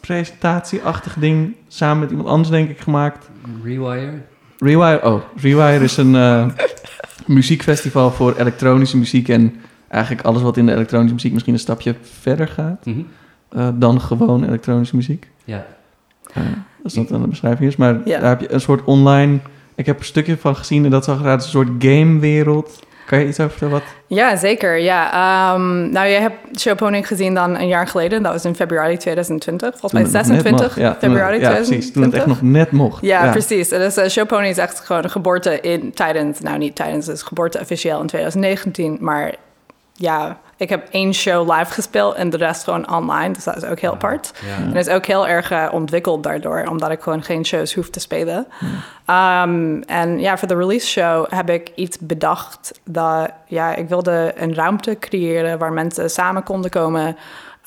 presentatieachtig 0.00 1.14
ding 1.18 1.54
samen 1.68 1.98
met 1.98 2.10
iemand 2.10 2.28
anders, 2.28 2.48
denk 2.48 2.70
ik, 2.70 2.80
gemaakt. 2.80 3.30
Rewire? 3.64 4.12
Rewire, 4.58 5.00
oh, 5.04 5.20
Rewire 5.36 5.84
is 5.84 5.96
een 5.96 6.14
eh, 6.16 6.46
muziekfestival 7.26 8.10
voor 8.10 8.34
elektronische 8.38 8.96
muziek 8.96 9.28
en 9.28 9.54
eigenlijk 9.88 10.26
alles 10.26 10.42
wat 10.42 10.56
in 10.56 10.66
de 10.66 10.72
elektronische 10.72 11.14
muziek 11.14 11.32
misschien 11.32 11.52
een 11.54 11.58
stapje 11.60 11.94
verder 12.20 12.48
gaat 12.48 12.84
Mhm. 12.86 13.00
eh, 13.48 13.68
dan 13.74 14.00
gewoon 14.00 14.44
elektronische 14.44 14.96
muziek. 14.96 15.28
Ja. 15.44 15.66
Eh, 16.32 16.42
als 16.84 16.94
dat 16.94 17.08
dan 17.08 17.22
de 17.22 17.28
beschrijving 17.28 17.68
is. 17.70 17.76
Maar 17.76 18.00
Ja. 18.04 18.20
daar 18.20 18.28
heb 18.28 18.40
je 18.40 18.52
een 18.52 18.60
soort 18.60 18.84
online... 18.84 19.38
Ik 19.74 19.86
heb 19.86 19.98
een 19.98 20.04
stukje 20.04 20.36
van 20.36 20.56
gezien 20.56 20.84
en 20.84 20.90
dat 20.90 21.04
zag 21.04 21.20
eruit 21.20 21.34
als 21.36 21.44
een 21.44 21.50
soort 21.50 21.68
gamewereld. 21.84 22.86
Kan 23.10 23.18
je 23.18 23.26
iets 23.26 23.40
over? 23.40 23.68
Wat? 23.68 23.82
Ja, 24.06 24.36
zeker. 24.36 24.78
Ja. 24.78 25.12
Ehm, 25.12 25.90
nou, 25.90 26.06
je 26.06 26.18
hebt 26.18 26.60
Showpony 26.60 27.02
gezien 27.02 27.34
dan 27.34 27.58
een 27.58 27.68
jaar 27.68 27.86
geleden. 27.86 28.22
Dat 28.22 28.32
was 28.32 28.44
in 28.44 28.54
februari 28.54 28.96
2020. 28.96 29.70
Volgens 29.70 29.92
mij 29.92 30.02
Toen 30.02 30.12
het 30.14 30.26
nog 30.26 30.36
net 30.36 30.42
26 30.42 30.76
mag. 30.76 30.84
Ja, 30.86 30.96
februari 31.00 31.40
Ja, 31.40 31.50
precies. 31.50 31.92
Toen 31.92 32.02
het 32.02 32.14
echt 32.14 32.24
2020. 32.24 32.42
nog 32.42 32.52
net 32.52 32.70
mocht. 32.70 33.02
Ja, 33.02 33.30
precies. 33.30 33.68
Dus 33.68 33.98
uh, 33.98 34.06
Showpony 34.06 34.48
is 34.48 34.58
echt 34.58 34.80
gewoon 34.80 35.04
een 35.04 35.10
geboorte 35.10 35.60
in 35.60 35.92
tijdens, 35.92 36.40
nou 36.40 36.58
niet 36.58 36.76
tijdens, 36.76 37.08
is 37.08 37.22
geboorte 37.22 37.60
officieel 37.60 38.00
in 38.00 38.06
2019. 38.06 38.96
Maar 39.00 39.34
ja, 39.92 40.38
ik 40.60 40.68
heb 40.68 40.88
één 40.90 41.14
show 41.14 41.50
live 41.52 41.72
gespeeld 41.72 42.14
en 42.14 42.30
de 42.30 42.36
rest 42.36 42.64
gewoon 42.64 42.92
online. 42.92 43.32
Dus 43.32 43.44
dat 43.44 43.56
is 43.56 43.64
ook 43.64 43.78
heel 43.78 43.92
apart. 43.92 44.32
Ja. 44.46 44.64
En 44.64 44.76
is 44.76 44.88
ook 44.88 45.06
heel 45.06 45.28
erg 45.28 45.50
eh, 45.50 45.68
ontwikkeld 45.72 46.22
daardoor, 46.22 46.66
omdat 46.70 46.90
ik 46.90 47.00
gewoon 47.00 47.22
geen 47.22 47.44
shows 47.44 47.74
hoef 47.74 47.90
te 47.90 48.00
spelen. 48.00 48.46
Um, 49.06 49.82
en 49.82 50.18
ja, 50.18 50.38
voor 50.38 50.48
de 50.48 50.56
release 50.56 50.86
show 50.86 51.30
heb 51.30 51.50
ik 51.50 51.72
iets 51.74 51.98
bedacht 51.98 52.80
dat, 52.84 53.30
ja, 53.46 53.74
ik 53.74 53.88
wilde 53.88 54.32
een 54.36 54.54
ruimte 54.54 54.98
creëren 54.98 55.58
waar 55.58 55.72
mensen 55.72 56.10
samen 56.10 56.42
konden 56.42 56.70
komen. 56.70 57.16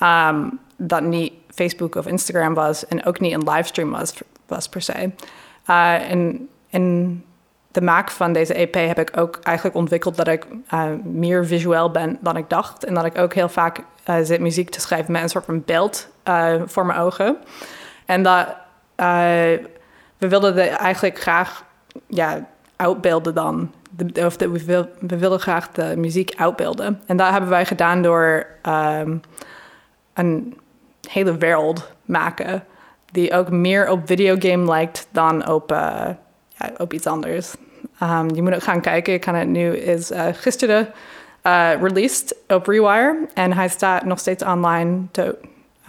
um, 0.01 0.59
dat 0.77 1.01
niet 1.01 1.33
Facebook 1.55 1.95
of 1.95 2.07
Instagram 2.07 2.53
was 2.53 2.87
en 2.87 3.05
ook 3.05 3.19
niet 3.19 3.33
een 3.33 3.51
livestream 3.51 3.91
was, 3.91 4.13
was 4.47 4.69
per 4.69 4.81
se. 4.81 5.11
Uh, 5.69 6.09
en 6.09 6.49
in 6.69 7.23
de 7.73 7.81
maak 7.81 8.11
van 8.11 8.33
deze 8.33 8.53
EP 8.53 8.73
heb 8.73 8.99
ik 8.99 9.17
ook 9.17 9.39
eigenlijk 9.43 9.75
ontwikkeld 9.75 10.15
dat 10.15 10.27
ik 10.27 10.45
uh, 10.73 10.83
meer 11.03 11.45
visueel 11.45 11.91
ben 11.91 12.17
dan 12.21 12.37
ik 12.37 12.49
dacht. 12.49 12.85
En 12.85 12.93
dat 12.93 13.05
ik 13.05 13.17
ook 13.17 13.33
heel 13.33 13.49
vaak 13.49 13.83
uh, 14.09 14.15
zit 14.21 14.39
muziek 14.39 14.69
te 14.69 14.81
schrijven 14.81 15.11
met 15.11 15.21
een 15.21 15.29
soort 15.29 15.45
van 15.45 15.63
beeld 15.65 16.07
uh, 16.27 16.61
voor 16.65 16.85
mijn 16.85 16.99
ogen. 16.99 17.37
En 18.05 18.23
dat 18.23 18.47
we 20.17 20.27
wilden 20.27 20.55
de 20.55 20.61
eigenlijk 20.61 21.19
graag 21.19 21.63
ja, 22.07 22.47
uitbeelden 22.75 23.33
dan. 23.33 23.71
Of 24.25 24.37
de, 24.37 24.49
we, 24.49 24.65
wil, 24.65 24.89
we 24.99 25.17
wilden 25.17 25.39
graag 25.39 25.71
de 25.71 25.93
muziek 25.97 26.33
uitbeelden. 26.35 27.01
En 27.05 27.17
dat 27.17 27.29
hebben 27.29 27.49
wij 27.49 27.65
gedaan 27.65 28.01
door 28.01 28.45
um, 28.67 29.21
een 30.13 30.57
hele 31.09 31.37
wereld 31.37 31.91
maken 32.05 32.63
die 33.11 33.33
ook 33.33 33.49
meer 33.49 33.89
op 33.89 34.01
videogame 34.05 34.65
lijkt 34.65 35.07
dan 35.11 35.47
op, 35.47 35.71
op 36.77 36.93
iets 36.93 37.07
anders. 37.07 37.53
Um, 38.03 38.35
je 38.35 38.41
moet 38.41 38.53
ook 38.53 38.63
gaan 38.63 38.81
kijken. 38.81 39.13
Ik 39.13 39.21
kan 39.21 39.35
het 39.35 39.47
nu 39.47 39.77
is 39.77 40.11
uh, 40.11 40.25
gisteren 40.31 40.87
uh, 41.43 41.69
released 41.81 42.35
op 42.47 42.67
Rewire 42.67 43.27
en 43.33 43.53
hij 43.53 43.67
staat 43.67 44.05
nog 44.05 44.19
steeds 44.19 44.43
online 44.43 45.01
tot 45.11 45.35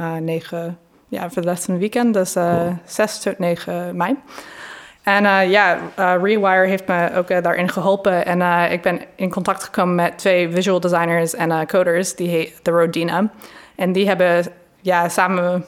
uh, 0.00 0.14
9 0.14 0.78
ja, 1.08 1.30
voor 1.30 1.42
de 1.42 1.48
rest 1.48 1.64
van 1.64 1.74
het 1.74 1.82
weekend, 1.82 2.14
dus 2.14 2.36
uh, 2.36 2.56
cool. 2.56 2.78
6 2.84 3.18
tot 3.18 3.38
9 3.38 3.96
mei. 3.96 4.16
En 5.02 5.48
ja, 5.48 5.78
Rewire 5.96 6.66
heeft 6.66 6.86
me 6.86 7.10
ook 7.14 7.28
daarin 7.28 7.68
geholpen. 7.68 8.26
En 8.26 8.70
ik 8.72 8.82
ben 8.82 9.00
in 9.14 9.30
contact 9.30 9.64
gekomen 9.64 9.94
met 9.94 10.18
twee 10.18 10.50
visual 10.50 10.80
designers 10.80 11.34
en 11.34 11.66
coders, 11.66 12.14
die 12.14 12.28
heet 12.28 12.64
The 12.64 12.70
Rodina. 12.70 13.30
En 13.74 13.92
die 13.92 14.06
hebben 14.06 14.44
ja, 14.80 15.08
samen 15.08 15.64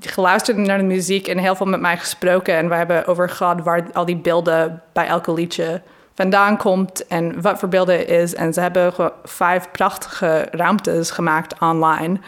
geluisterd 0.00 0.56
naar 0.56 0.78
de 0.78 0.84
muziek 0.84 1.28
en 1.28 1.38
heel 1.38 1.56
veel 1.56 1.66
met 1.66 1.80
mij 1.80 1.96
gesproken. 1.96 2.56
En 2.56 2.68
we 2.68 2.74
hebben 2.74 3.06
over 3.06 3.30
gehad 3.30 3.60
waar 3.60 3.86
al 3.92 4.04
die 4.04 4.16
beelden 4.16 4.82
bij 4.92 5.06
elke 5.06 5.32
liedje 5.32 5.82
vandaan 6.14 6.56
komt 6.56 7.06
en 7.06 7.40
wat 7.40 7.58
voor 7.58 7.68
beelden 7.68 7.98
het 7.98 8.08
is. 8.08 8.34
En 8.34 8.52
ze 8.52 8.60
hebben 8.60 8.92
vijf 9.24 9.70
prachtige 9.72 10.48
ruimtes 10.50 11.10
gemaakt 11.10 11.58
online. 11.60 12.18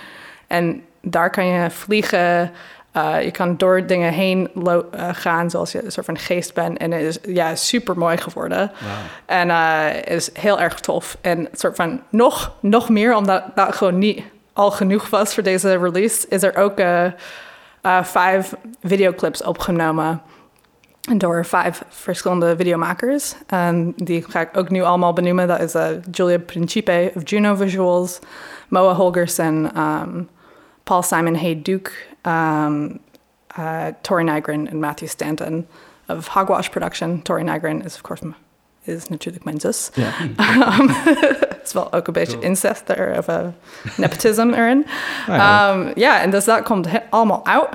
En 0.46 0.82
daar 1.02 1.30
kan 1.30 1.46
je 1.46 1.70
vliegen. 1.70 2.52
Uh, 2.96 3.22
je 3.22 3.30
kan 3.30 3.56
door 3.56 3.86
dingen 3.86 4.12
heen 4.12 4.50
uh, 4.54 4.78
gaan 5.12 5.50
zoals 5.50 5.72
je 5.72 5.84
een 5.84 5.92
soort 5.92 6.06
van 6.06 6.18
geest 6.18 6.54
bent. 6.54 6.78
En 6.78 6.90
het 6.92 7.02
is 7.02 7.18
ja, 7.34 7.54
super 7.54 7.98
mooi 7.98 8.16
geworden. 8.16 8.72
Wow. 8.80 8.90
En 9.26 9.48
uh, 9.48 9.84
het 9.84 10.08
is 10.08 10.30
heel 10.32 10.60
erg 10.60 10.80
tof. 10.80 11.16
En 11.20 11.38
een 11.38 11.48
soort 11.52 11.76
van 11.76 12.02
nog, 12.08 12.52
nog 12.60 12.88
meer, 12.88 13.16
omdat 13.16 13.44
dat 13.54 13.74
gewoon 13.74 13.98
niet 13.98 14.22
al 14.52 14.70
genoeg 14.70 15.08
was 15.08 15.34
voor 15.34 15.42
deze 15.42 15.78
release, 15.78 16.26
is 16.28 16.42
er 16.42 16.56
ook 16.56 16.78
uh, 17.86 18.04
vijf 18.04 18.54
videoclips 18.82 19.42
opgenomen 19.42 20.22
door 21.16 21.44
vijf 21.44 21.82
verschillende 21.88 22.56
videomakers. 22.56 23.34
En 23.46 23.92
die 23.96 24.22
ga 24.28 24.40
ik 24.40 24.56
ook 24.56 24.68
nu 24.68 24.82
allemaal 24.82 25.12
benoemen. 25.12 25.48
Dat 25.48 25.60
is 25.60 25.74
uh, 25.74 25.88
Julia 26.10 26.38
Principe 26.38 27.12
of 27.14 27.30
Juno 27.30 27.54
Visuals, 27.54 28.18
Moa 28.68 28.94
Holgersen, 28.94 29.78
um, 29.78 30.28
Paul 30.82 31.02
Simon 31.02 31.34
Hay 31.34 31.62
Duke, 31.62 31.90
um, 32.22 32.98
uh, 33.58 33.86
Tori 34.00 34.24
Nygren 34.24 34.70
en 34.70 34.78
Matthew 34.78 35.08
Stanton 35.08 35.66
of 36.06 36.28
Hogwash 36.28 36.68
Production. 36.68 37.22
Tori 37.22 37.42
Nygren 37.42 37.84
is 37.84 37.94
of 37.94 38.02
course 38.02 38.22
is 38.86 39.08
natuurlijk 39.08 39.44
mijn 39.44 39.60
zus. 39.60 39.90
Ja. 39.94 40.08
um, 40.80 40.88
het 41.48 41.60
is 41.64 41.72
wel 41.72 41.92
ook 41.92 42.06
een 42.06 42.12
beetje 42.12 42.38
incest 42.40 42.82
er, 42.86 43.18
of 43.18 43.28
uh, 43.28 43.36
nepotism 43.96 44.50
erin. 44.54 44.86
Ah, 45.28 45.36
ja. 45.36 45.74
Um, 45.74 45.92
ja, 45.94 46.20
en 46.20 46.30
dus 46.30 46.44
dat 46.44 46.62
komt 46.62 46.88
allemaal 47.10 47.46
uit. 47.46 47.68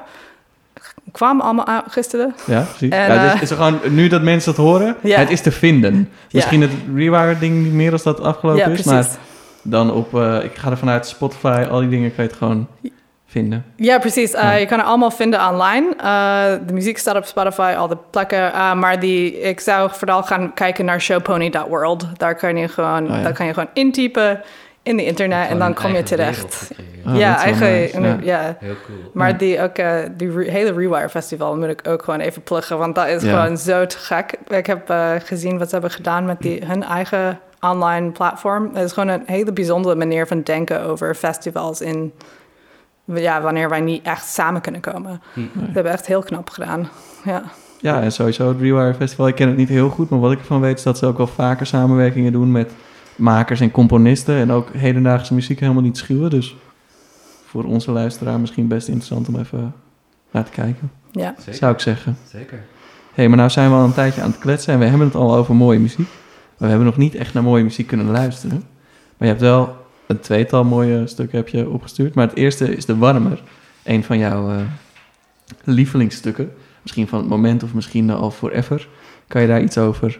Kwam 1.12 1.42
allemaal 1.42 1.68
uit 1.68 1.84
gisteren. 1.88 2.36
Ja, 2.46 2.62
precies. 2.62 2.90
En, 2.90 3.14
ja, 3.14 3.32
dus 3.32 3.42
is 3.42 3.50
er 3.50 3.56
gewoon, 3.56 3.80
nu 3.90 4.08
dat 4.08 4.22
mensen 4.22 4.52
het 4.52 4.60
horen, 4.60 4.96
het 5.02 5.30
is 5.30 5.42
te 5.42 5.52
vinden. 5.52 6.10
Misschien 6.32 6.62
het 6.62 6.72
Rewire-ding 6.96 7.64
niet 7.64 7.74
meer 7.74 7.92
als 7.92 8.04
dat 8.04 8.20
afgelopen 8.20 8.72
is, 8.72 8.84
maar 8.84 9.08
dan 9.62 9.92
op, 9.92 10.14
uh, 10.14 10.44
ik 10.44 10.56
ga 10.56 10.72
er 10.72 10.78
vanuit 10.78 11.08
Spotify, 11.08 11.66
al 11.70 11.80
die 11.80 11.90
dingen 11.90 12.16
kan 12.16 12.24
je 12.24 12.30
het 12.30 12.40
gewoon 12.40 12.68
vinden. 13.32 13.66
Ja, 13.76 14.00
precies. 14.00 14.34
Uh, 14.34 14.42
Ja. 14.42 14.52
Je 14.52 14.66
kan 14.66 14.78
het 14.80 14.88
allemaal 14.88 15.12
vinden 15.12 15.48
online. 15.48 15.94
Uh, 15.98 16.44
de 16.68 16.74
muziek 16.74 16.98
staat 16.98 17.16
op 17.16 17.26
Spotify, 17.26 17.74
al 17.78 17.88
de 17.88 17.98
plekken. 18.10 18.40
Uh, 18.52 18.74
maar 18.74 19.00
die, 19.00 19.40
ik 19.42 19.60
zou 19.60 19.90
vooral 19.94 20.24
gaan 20.24 20.54
kijken 20.54 20.86
naar 20.86 21.02
showpony.world. 21.02 22.06
Daar 22.20 22.36
kan 22.36 22.58
je 22.58 22.68
gewoon, 22.68 23.04
Oh, 23.10 23.16
ja. 23.16 23.22
daar 23.22 23.34
kan 23.34 23.46
je 23.46 23.54
gewoon 23.54 23.70
intypen 23.74 24.42
in 24.84 24.98
de 24.98 25.06
internet 25.06 25.50
en 25.50 25.60
dan 25.60 25.74
kom 25.74 25.94
je 25.96 26.04
terecht. 26.04 26.72
Oh, 27.08 27.16
ja, 27.18 27.36
dat 27.36 27.46
is 27.54 27.60
wel 27.60 27.68
eigen, 27.70 28.02
nice, 28.02 28.18
ja. 28.26 28.42
ja. 28.42 28.56
Heel 28.60 28.76
cool. 28.86 28.98
Maar 29.14 29.30
Ja. 29.30 29.34
die, 29.38 29.62
ook, 29.62 29.78
uh, 29.78 29.94
die 30.18 30.32
re- 30.32 30.50
hele 30.52 30.74
Rewire 30.74 31.10
Festival 31.10 31.58
moet 31.58 31.68
ik 31.70 31.88
ook 31.88 32.04
gewoon 32.04 32.20
even 32.20 32.42
pluggen. 32.42 32.78
Want 32.78 32.96
dat 32.96 33.08
is 33.08 33.24
Ja. 33.24 33.30
gewoon 33.42 33.58
zo 33.58 33.86
te 33.86 33.98
gek. 33.98 34.34
Ik 34.48 34.66
heb 34.66 34.90
uh, 34.90 35.12
gezien 35.24 35.58
wat 35.58 35.68
ze 35.68 35.74
hebben 35.74 35.92
gedaan 35.92 36.26
met 36.26 36.40
die, 36.40 36.66
hun 36.66 36.84
eigen 36.84 37.40
online 37.60 38.12
platform. 38.12 38.70
Het 38.74 38.84
is 38.86 38.92
gewoon 38.92 39.10
een 39.10 39.24
hele 39.26 39.54
bijzondere 39.54 39.96
manier 39.96 40.28
van 40.28 40.42
denken 40.42 40.84
over 40.84 41.16
festivals 41.16 41.82
in... 41.82 42.14
Ja, 43.06 43.42
wanneer 43.42 43.70
wij 43.70 43.82
niet 43.82 44.04
echt 44.06 44.26
samen 44.28 44.62
kunnen 44.62 44.82
komen. 44.82 45.22
Hm. 45.34 45.40
Ze 45.40 45.72
hebben 45.72 45.92
echt 45.92 46.06
heel 46.08 46.24
knap 46.24 46.50
gedaan. 46.50 46.90
Ja, 47.26 47.44
Ja, 47.80 48.02
en 48.02 48.12
sowieso 48.12 48.48
het 48.48 48.60
Rewire 48.60 48.94
Festival. 48.94 49.28
Ik 49.28 49.36
ken 49.36 49.48
het 49.48 49.58
niet 49.58 49.70
heel 49.70 49.90
goed, 49.90 50.10
maar 50.10 50.20
wat 50.20 50.32
ik 50.32 50.40
ervan 50.40 50.62
weet 50.62 50.78
is 50.78 50.84
dat 50.84 50.98
ze 50.98 51.06
ook 51.06 51.18
wel 51.18 51.28
vaker 51.28 51.66
samenwerkingen 51.66 52.32
doen 52.32 52.52
met 52.52 52.72
makers 53.16 53.60
en 53.60 53.72
componisten 53.72 54.36
en 54.36 54.52
ook 54.52 54.70
hedendaagse 54.74 55.34
muziek 55.34 55.60
helemaal 55.60 55.82
niet 55.82 55.98
schuwen. 55.98 56.30
Dus 56.30 56.56
voor 57.46 57.64
onze 57.64 57.92
luisteraar 57.92 58.40
misschien 58.40 58.68
best 58.68 58.88
interessant 58.88 59.28
om 59.28 59.36
even 59.40 59.74
naar 60.32 60.44
te 60.44 60.52
kijken, 60.52 60.92
Ja. 61.12 61.34
Zeker. 61.38 61.54
zou 61.54 61.74
ik 61.74 61.80
zeggen. 61.80 62.18
Zeker. 62.28 62.58
Hé, 62.58 62.64
hey, 63.14 63.28
maar 63.28 63.38
nou 63.38 63.50
zijn 63.50 63.70
we 63.70 63.76
al 63.76 63.84
een 63.84 63.94
tijdje 63.94 64.22
aan 64.22 64.30
het 64.32 64.40
kletsen 64.40 64.74
en 64.74 64.80
we 64.80 64.86
hebben 64.86 65.08
het 65.08 65.16
al 65.16 65.36
over 65.36 65.56
mooie 65.56 65.80
muziek. 65.80 65.98
Maar 66.08 66.08
we 66.58 66.68
hebben 66.68 66.86
nog 66.86 66.98
niet 66.98 67.16
echt 67.16 67.34
naar 67.34 67.44
mooie 67.44 67.64
muziek 67.64 67.88
kunnen 67.88 68.06
luisteren. 68.12 68.58
Maar 69.18 69.28
je 69.28 69.34
hebt 69.34 69.42
wel 69.42 69.76
een 70.12 70.20
tweetal 70.20 70.64
mooie 70.64 71.08
stukken 71.08 71.38
heb 71.38 71.48
je 71.48 71.70
opgestuurd. 71.70 72.14
Maar 72.14 72.28
het 72.28 72.38
eerste 72.38 72.76
is 72.76 72.86
De 72.86 72.98
Warmer. 72.98 73.42
Een 73.84 74.04
van 74.04 74.18
jouw 74.18 74.50
eh, 74.50 74.56
lievelingsstukken. 75.64 76.54
Misschien 76.82 77.08
van 77.08 77.20
het 77.20 77.28
moment 77.28 77.64
of 77.64 77.74
misschien 77.74 78.10
al 78.10 78.32
forever. 78.32 78.88
Kan 79.28 79.42
je 79.42 79.48
daar 79.48 79.62
iets 79.62 79.78
over, 79.78 80.20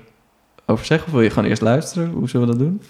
over 0.66 0.86
zeggen? 0.86 1.08
Of 1.08 1.14
wil 1.14 1.22
je 1.24 1.30
gewoon 1.30 1.50
eerst 1.50 1.62
luisteren? 1.62 2.10
Hoe 2.10 2.30
zullen 2.30 2.48
we 2.48 2.54
dat 2.54 2.62
doen? 2.62 2.82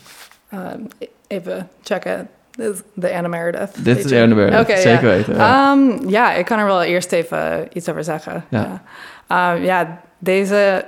Ehm, 0.49 0.79
even 1.27 1.69
checken. 1.83 2.29
Dit 2.51 2.73
is 2.73 2.81
de 2.93 3.13
Anna 3.13 3.27
Meredith. 3.27 3.83
Dit 3.83 4.05
is. 4.05 4.11
Aaron 4.11 4.35
Meredith, 4.35 4.79
zeker 4.79 5.07
weten. 5.07 5.35
Ja. 5.35 5.71
Ehm, 5.71 6.09
ja, 6.09 6.33
ik 6.33 6.45
kan 6.45 6.59
er 6.59 6.65
wel 6.65 6.83
eerst 6.83 7.11
even 7.11 7.67
iets 7.73 7.89
over 7.89 8.03
zeggen. 8.03 8.45
Ja. 8.49 8.59
Ja, 8.59 9.53
Ehm, 9.53 9.63
ja 9.63 10.01
deze, 10.17 10.85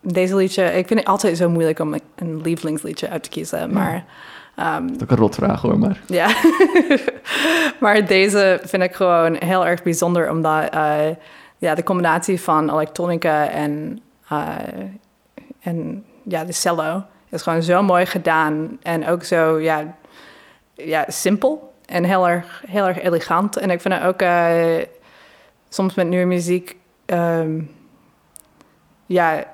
deze 0.00 0.36
liedje... 0.36 0.64
Ik 0.64 0.86
vind 0.86 1.00
het 1.00 1.08
altijd 1.08 1.36
zo 1.36 1.48
moeilijk 1.48 1.78
om 1.78 1.94
een 2.16 2.40
lievelingsliedje 2.42 3.08
uit 3.08 3.22
te 3.22 3.28
kiezen. 3.28 3.72
Maar 3.72 4.04
ehm, 4.60 4.86
dat 4.86 4.96
is 4.96 5.02
ook 5.02 5.10
een 5.10 5.16
rotvraag 5.16 5.60
hoor, 5.60 5.78
maar... 5.78 6.00
ja. 6.06 6.28
maar 7.80 8.06
deze 8.06 8.60
vind 8.64 8.82
ik 8.82 8.94
gewoon 8.94 9.36
heel 9.38 9.66
erg 9.66 9.82
bijzonder... 9.82 10.30
omdat 10.30 10.68
eh, 10.68 11.08
ja, 11.58 11.74
de 11.74 11.82
combinatie 11.82 12.40
van 12.40 12.70
elektronica 12.70 13.48
en, 13.48 14.00
eh, 14.28 14.56
en 15.60 16.04
ja, 16.22 16.44
de 16.44 16.52
cello... 16.52 17.04
is 17.28 17.42
gewoon 17.42 17.62
zo 17.62 17.82
mooi 17.82 18.06
gedaan. 18.06 18.78
En 18.82 19.06
ook 19.06 19.24
zo 19.24 19.58
ja, 19.58 19.96
ja, 20.74 21.04
simpel 21.08 21.72
en 21.86 22.04
heel 22.04 22.28
erg, 22.28 22.62
heel 22.66 22.86
erg 22.86 23.02
elegant. 23.02 23.56
En 23.56 23.70
ik 23.70 23.80
vind 23.80 23.94
het 23.94 24.02
ook 24.02 24.20
eh, 24.20 24.84
soms 25.68 25.94
met 25.94 26.08
nieuwe 26.08 26.26
muziek... 26.26 26.76
ehm, 27.06 27.60
ja, 29.06 29.44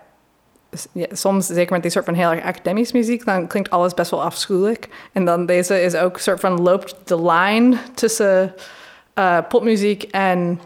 ja, 0.93 1.07
soms, 1.12 1.47
zeker 1.47 1.73
met 1.73 1.83
die 1.83 1.91
soort 1.91 2.05
van 2.05 2.15
heel 2.15 2.31
erg 2.31 2.45
academisch 2.45 2.93
muziek, 2.93 3.25
dan 3.25 3.47
klinkt 3.47 3.71
alles 3.71 3.95
best 3.95 4.11
wel 4.11 4.23
afschuwelijk. 4.23 4.89
En 5.12 5.25
dan 5.25 5.47
deze 5.47 5.83
is 5.83 5.95
ook 5.97 6.19
soort 6.19 6.41
van 6.41 6.61
loopt 6.62 6.97
de 7.05 7.23
lijn 7.23 7.79
tussen 7.95 8.55
eh, 9.15 9.39
popmuziek 9.49 10.03
en 10.03 10.61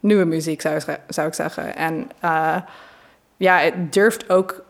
nieuwe 0.00 0.24
muziek, 0.24 0.60
zou, 0.60 0.80
zou 1.08 1.28
ik 1.28 1.34
zeggen. 1.34 1.76
En 1.76 2.10
eh, 2.20 2.56
ja, 3.36 3.58
het 3.58 3.92
durft 3.92 4.30
ook 4.30 4.64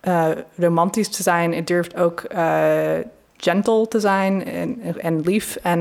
eh, 0.00 0.28
romantisch 0.56 1.08
te 1.08 1.22
zijn. 1.22 1.54
Het 1.54 1.66
durft 1.66 1.96
ook 1.96 2.22
gentle 3.36 3.88
te 3.88 4.00
zijn 4.00 4.44
en, 4.46 4.80
en 5.00 5.20
lief. 5.20 5.56
En 5.62 5.78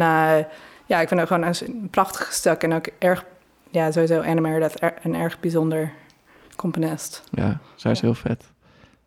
ja, 0.86 1.00
ik 1.00 1.08
vind 1.08 1.20
het 1.20 1.30
gewoon 1.30 1.44
een 1.44 1.88
prachtig 1.92 2.34
stuk 2.34 2.64
en 2.64 2.74
ook 2.74 2.88
erg, 3.00 3.26
ja, 3.70 3.92
sowieso 3.92 4.22
Anna 4.22 4.42
Meredith, 4.42 4.82
er- 4.82 4.94
een 5.04 5.16
erg 5.16 5.40
bijzonder 5.40 5.92
componist. 6.56 7.24
Ja, 7.32 7.60
zij 7.76 7.92
is 7.92 8.02
heel 8.02 8.14
vet. 8.14 8.52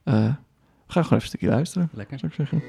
Eh, 0.02 0.14
we 0.14 0.92
gaan 0.92 1.04
gewoon 1.04 1.04
even 1.04 1.12
een 1.14 1.20
stukje 1.20 1.48
luisteren, 1.48 1.88
Lekker. 1.92 2.18
zou 2.18 2.32
ik 2.32 2.38
zeggen. 2.38 2.62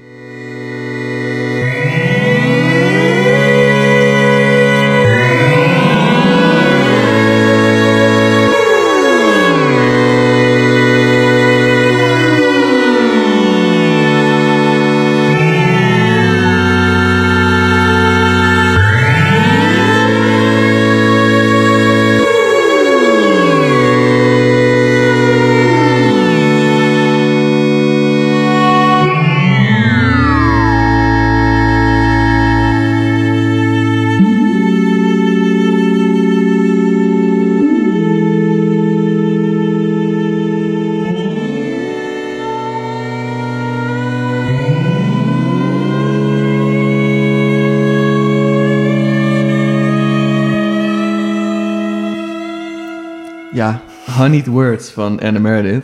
Honeyed 54.27 54.47
Words 54.47 54.89
van 54.89 55.19
Anna 55.19 55.39
Meredith. 55.39 55.83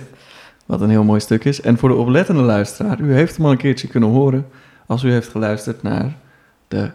Wat 0.66 0.82
een 0.82 0.90
heel 0.90 1.04
mooi 1.04 1.20
stuk 1.20 1.44
is. 1.46 1.62
En 1.62 1.78
voor 1.78 1.90
de 1.90 1.96
oplettende 1.96 2.42
luisteraar, 2.42 3.00
u 3.00 3.14
heeft 3.14 3.36
hem 3.36 3.46
al 3.46 3.52
een 3.52 3.58
keertje 3.58 3.88
kunnen 3.88 4.10
horen... 4.10 4.48
als 4.86 5.04
u 5.04 5.12
heeft 5.12 5.30
geluisterd 5.30 5.84
naar 5.84 6.14
de 6.68 6.92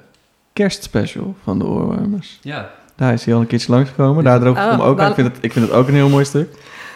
kerstspecial 0.53 1.37
van 1.43 1.59
de 1.59 1.65
Oorwarmers. 1.65 2.39
Ja. 2.43 2.71
Daar 2.95 3.13
is 3.13 3.25
hij 3.25 3.35
al 3.35 3.41
een 3.41 3.47
keertje 3.47 3.73
langsgekomen. 3.73 4.25
Daardoor 4.25 4.57
Oh, 4.57 4.71
kom 4.71 4.81
ook, 4.81 4.99
dan- 4.99 5.09
ik, 5.09 5.15
vind 5.15 5.27
het, 5.35 5.37
ik 5.45 5.53
vind 5.53 5.67
het 5.67 5.75
ook 5.75 5.89
een 5.89 5.95
heel 5.95 6.09
mooi 6.09 6.25
stuk. 6.25 6.49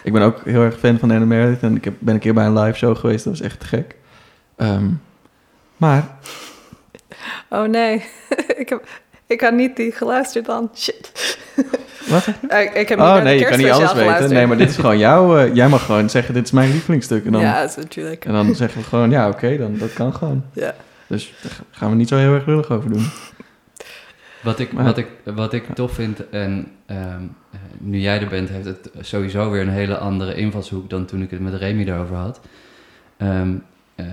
Ik 0.03 0.13
ben 0.13 0.21
ook 0.21 0.41
heel 0.45 0.61
erg 0.61 0.79
fan 0.79 0.99
van 0.99 1.11
Anna 1.11 1.25
Meredith. 1.25 1.61
En 1.63 1.75
ik 1.75 1.83
heb, 1.83 1.93
ben 1.99 2.13
een 2.13 2.19
keer 2.19 2.33
bij 2.33 2.45
een 2.45 2.59
live 2.59 2.77
show 2.77 2.97
geweest. 2.97 3.23
Dat 3.23 3.33
was 3.37 3.47
echt 3.47 3.59
te 3.59 3.65
gek. 3.65 3.95
Ehm, 4.55 4.85
maar 5.77 6.17
Oh 7.49 7.67
nee, 7.67 8.05
ik, 8.61 8.69
heb, 8.69 8.87
ik 9.27 9.41
had 9.41 9.53
niet 9.53 9.75
die 9.75 9.91
geluisterd 9.91 10.45
dan. 10.45 10.69
Shit. 10.75 11.11
Wat? 12.13 12.27
ik, 12.61 12.73
ik 12.73 12.89
heb 12.89 12.97
niet 12.99 13.07
Oh 13.07 13.21
nee, 13.21 13.39
je 13.39 13.45
kan 13.45 13.57
niet 13.57 13.67
alles 13.69 13.79
weten. 13.79 13.97
geluisterd. 13.97 14.31
Nee, 14.31 14.47
maar 14.47 14.57
dit 14.57 14.69
is 14.69 14.75
gewoon 14.75 14.97
jouw... 14.97 15.37
eh, 15.37 15.55
jij 15.55 15.69
mag 15.69 15.85
gewoon 15.85 16.09
zeggen, 16.09 16.33
dit 16.33 16.43
is 16.45 16.51
mijn 16.51 16.71
lievelingsstuk. 16.71 17.25
En 17.25 17.31
dan, 17.31 17.41
Ja, 17.41 17.61
dat 17.61 17.69
is 17.69 17.75
natuurlijk. 17.75 18.25
en 18.25 18.33
dan 18.33 18.55
zeggen 18.55 18.79
we 18.81 18.87
gewoon, 18.87 19.09
ja 19.09 19.29
oké, 19.29 19.57
dan 19.57 19.77
dat 19.77 19.93
kan 19.93 20.13
gewoon. 20.13 20.43
Ja. 20.53 20.75
Dus 21.07 21.33
daar 21.41 21.51
gaan 21.71 21.89
we 21.89 21.95
niet 21.95 22.07
zo 22.07 22.15
heel 22.17 22.33
erg 22.33 22.45
lullig 22.45 22.69
over 22.69 22.89
doen. 22.89 23.05
Wat 24.41 24.59
ik, 24.59 24.73
Maar- 24.73 24.83
wat 24.83 24.97
ik, 24.97 25.07
wat 25.23 25.53
ik 25.53 25.63
tof 25.75 25.91
vind, 25.93 26.29
en 26.29 26.67
ehm, 26.85 26.99
eh, 27.51 27.59
nu 27.77 27.97
jij 27.99 28.21
er 28.21 28.27
bent, 28.27 28.49
heeft 28.49 28.65
het 28.65 28.89
sowieso 28.99 29.49
weer 29.51 29.61
een 29.61 29.69
hele 29.69 29.97
andere 29.97 30.35
invalshoek 30.35 30.89
dan 30.89 31.05
toen 31.05 31.21
ik 31.21 31.31
het 31.31 31.39
met 31.39 31.53
Remy 31.53 31.83
erover 31.87 32.15
had. 32.15 32.39
Ehm, 33.17 33.53
eh, 33.95 34.05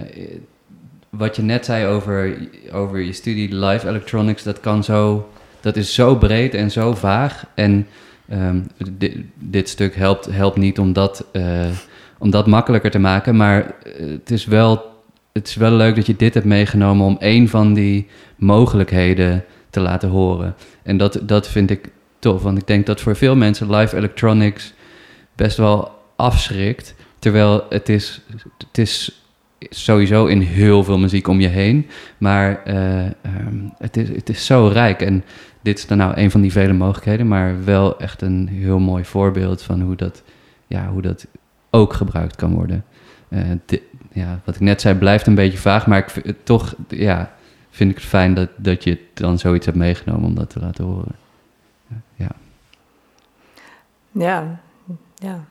wat 1.10 1.36
je 1.36 1.42
net 1.42 1.64
zei 1.64 1.86
over, 1.86 2.36
over 2.72 2.98
je 2.98 3.12
studie 3.12 3.54
live 3.54 3.88
electronics, 3.88 4.42
dat 4.42 4.60
kan 4.60 4.84
zo, 4.84 5.28
dat 5.60 5.76
is 5.76 5.94
zo 5.94 6.16
breed 6.16 6.54
en 6.54 6.70
zo 6.70 6.94
vaag. 6.94 7.44
En 7.54 7.86
ehm, 8.28 8.60
dit, 9.38 9.68
stuk 9.68 9.94
helpt, 9.94 10.26
helpt 10.26 10.56
niet 10.56 10.78
om 10.78 10.92
dat, 10.92 11.24
eh, 11.32 11.68
om 12.18 12.30
dat 12.30 12.46
makkelijker 12.46 12.90
te 12.90 12.98
maken, 12.98 13.36
maar 13.36 13.74
eh, 13.82 14.06
het 14.06 14.30
is 14.30 14.44
wel, 14.44 14.92
het 15.32 15.48
is 15.48 15.54
wel 15.54 15.72
leuk 15.72 15.96
dat 15.96 16.06
je 16.06 16.16
dit 16.16 16.34
hebt 16.34 16.46
meegenomen 16.46 17.06
om 17.06 17.16
een 17.18 17.48
van 17.48 17.74
die 17.74 18.06
mogelijkheden 18.36 19.44
te 19.70 19.80
laten 19.80 20.08
horen. 20.08 20.54
En 20.82 20.96
dat, 20.96 21.20
dat 21.22 21.48
vind 21.48 21.70
ik 21.70 21.88
tof, 22.18 22.42
want 22.42 22.58
ik 22.58 22.66
denk 22.66 22.86
dat 22.86 23.00
voor 23.00 23.16
veel 23.16 23.36
mensen 23.36 23.74
live 23.74 23.96
electronics 23.96 24.72
best 25.34 25.56
wel 25.56 25.90
afschrikt. 26.16 26.94
Terwijl 27.18 27.66
het 27.68 27.88
is, 27.88 28.20
het 28.68 28.78
is 28.78 29.22
sowieso 29.60 30.26
in 30.26 30.40
heel 30.40 30.84
veel 30.84 30.98
muziek 30.98 31.28
om 31.28 31.40
je 31.40 31.48
heen, 31.48 31.86
maar 32.18 32.62
eh, 32.64 33.04
ehm, 33.04 33.68
het, 33.78 33.96
is, 33.96 34.08
het 34.08 34.28
is 34.28 34.46
zo 34.46 34.70
rijk. 34.72 35.02
En 35.02 35.24
dit 35.62 35.78
is 35.78 35.86
dan 35.86 35.98
nou 35.98 36.12
een 36.16 36.30
van 36.30 36.40
die 36.40 36.52
vele 36.52 36.72
mogelijkheden, 36.72 37.28
maar 37.28 37.64
wel 37.64 37.98
echt 38.00 38.22
een 38.22 38.48
heel 38.48 38.78
mooi 38.78 39.04
voorbeeld 39.04 39.62
van 39.62 39.80
hoe 39.80 39.96
dat, 39.96 40.22
ja, 40.66 40.88
hoe 40.88 41.02
dat 41.02 41.26
ook 41.70 41.92
gebruikt 41.92 42.36
kan 42.36 42.54
worden. 42.54 42.84
Eh, 43.28 43.40
ja, 44.12 44.40
wat 44.44 44.54
ik 44.54 44.60
net 44.60 44.80
zei 44.80 44.94
blijft 44.98 45.26
een 45.26 45.34
beetje 45.34 45.58
vaag, 45.58 45.86
maar 45.86 45.98
ik 45.98 46.24
het 46.24 46.44
toch, 46.46 46.74
ja, 46.88 47.30
vind 47.70 47.90
ik 47.90 47.96
het 47.96 48.04
fijn 48.06 48.34
dat, 48.34 48.48
dat 48.56 48.84
je 48.84 48.98
dan 49.14 49.38
zoiets 49.38 49.66
hebt 49.66 49.78
meegenomen 49.78 50.24
om 50.28 50.34
dat 50.34 50.50
te 50.50 50.60
laten 50.60 50.84
horen. 50.84 51.14
Ja, 52.14 52.28
Ja, 54.12 54.60
ja. 55.14 55.44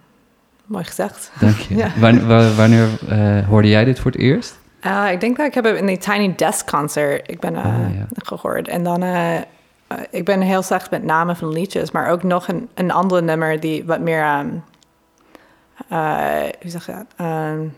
Mooi 0.66 0.84
gezegd. 0.84 1.32
dank 1.40 1.56
je. 1.56 1.76
Ja. 1.84 1.92
Wanneer, 2.00 2.28
wa- 2.28 2.54
wanneer 2.54 2.88
eh, 3.10 3.48
hoorde 3.48 3.68
jij 3.68 3.86
dit 3.86 4.00
voor 4.00 4.12
het 4.12 4.20
eerst? 4.20 4.60
Uh, 4.86 5.12
ik 5.12 5.20
denk 5.20 5.38
dat 5.38 5.46
ik 5.48 5.54
heb 5.54 5.64
het 5.64 5.76
in 5.76 5.86
die 5.86 5.98
Tiny 5.98 6.36
Desk 6.36 6.70
concert 6.70 7.32
ik 7.32 7.40
ben, 7.40 7.56
Ah, 7.56 7.66
ja. 7.96 8.06
gehoord. 8.10 8.68
En 8.68 8.84
dan, 8.84 9.04
ik 10.10 10.26
ben 10.26 10.42
heel 10.42 10.62
slecht 10.62 10.92
met 10.92 11.04
namen 11.04 11.36
van 11.36 11.52
liedjes, 11.52 11.92
maar 11.92 12.10
ook 12.10 12.24
nog 12.24 12.48
een, 12.48 12.70
een 12.74 12.92
andere 12.92 13.22
nummer 13.22 13.60
die 13.60 13.86
wat 13.86 14.00
meer, 14.00 14.40
um, 14.40 14.64
uh, 15.92 15.98
hoe 16.62 16.72
zeg 16.72 16.86
je 16.86 16.92
dat? 16.92 17.28
Um, 17.28 17.74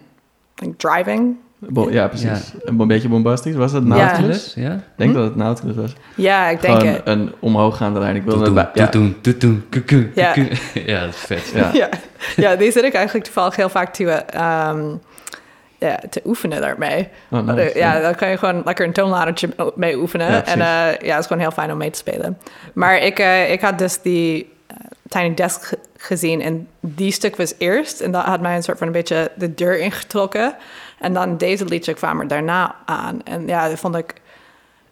like 0.56 0.76
driving. 0.76 1.36
Bo- 1.60 1.90
ja, 1.92 2.08
precies. 2.08 2.54
Een 2.64 2.88
beetje 2.88 3.10
bombastisch. 3.10 3.56
Was 3.56 3.72
dat. 3.72 3.84
Nautilus? 3.84 4.54
Ja? 4.56 4.72
Ik 4.74 4.80
denk 4.96 5.12
Hm? 5.12 5.16
dat 5.18 5.26
het 5.26 5.36
Nautilus 5.36 5.76
was. 5.76 5.94
Ja, 6.16 6.48
ik 6.48 6.62
denk 6.62 6.78
Gewoon 6.80 6.94
het. 6.94 7.02
een 7.08 7.34
omhooggaande 7.40 8.00
lijn. 8.00 8.16
Ik 8.16 8.24
wilde 8.24 8.46
erbij- 8.46 8.70
ja. 8.74 8.88
toetoen, 8.88 9.22
toetoen, 9.22 9.66
kuku, 9.70 10.12
Ja. 10.16 10.32
kuku. 10.32 10.56
Ja, 10.92 11.00
dat 11.06 11.10
is 11.10 11.20
vet. 11.20 11.52
Ja. 11.56 11.70
ja. 11.82 11.90
ja, 12.36 12.56
die 12.56 12.72
zit 12.72 12.84
ik 12.84 12.94
eigenlijk 12.94 13.26
toevallig 13.26 13.56
heel 13.56 13.70
vaak 13.70 13.94
toe. 13.94 14.24
Um, 14.70 15.00
ja, 15.88 16.00
te 16.10 16.22
oefenen 16.26 16.62
daarmee. 16.62 17.10
Oh, 17.30 17.40
nice. 17.40 17.62
Eh, 17.62 17.76
ja, 17.76 18.00
dan 18.00 18.16
kan 18.16 18.30
je 18.30 18.38
gewoon 18.38 18.62
lekker 18.66 18.86
een 18.86 18.94
toonladertje 18.94 19.50
mee 19.76 19.98
oefenen. 19.98 20.32
Ja, 20.32 20.46
en 20.46 20.60
eh, 20.62 21.08
ja, 21.08 21.12
het 21.12 21.20
is 21.20 21.26
gewoon 21.26 21.42
heel 21.42 21.52
fijn 21.52 21.72
om 21.72 21.78
mee 21.78 21.90
te 21.90 21.98
spelen. 21.98 22.38
Maar 22.74 22.98
ik, 22.98 23.20
eh, 23.20 23.52
ik 23.52 23.62
had 23.62 23.78
dus 23.78 24.02
die 24.02 24.54
eh, 24.68 24.76
Tiny 25.08 25.34
Desk 25.34 25.64
ge- 25.64 25.80
gezien 25.98 26.42
en 26.42 26.68
die 26.80 27.12
stuk 27.12 27.36
was 27.36 27.54
eerst. 27.58 28.00
En 28.02 28.12
dat 28.12 28.24
had 28.24 28.42
mij 28.42 28.56
een 28.56 28.64
soort 28.64 28.78
van 28.78 28.88
een 28.88 28.94
beetje 28.94 29.32
de 29.36 29.54
deur 29.54 29.80
ingetrokken. 29.80 30.56
En 31.00 31.14
dan 31.14 31.38
deze 31.38 31.66
liedje 31.66 31.94
kwam 31.94 32.20
er 32.20 32.28
daarna 32.28 32.76
aan. 32.86 33.24
En 33.24 33.48
ja, 33.48 33.70
dat 33.70 33.80
vond 33.80 33.96
ik 33.96 34.14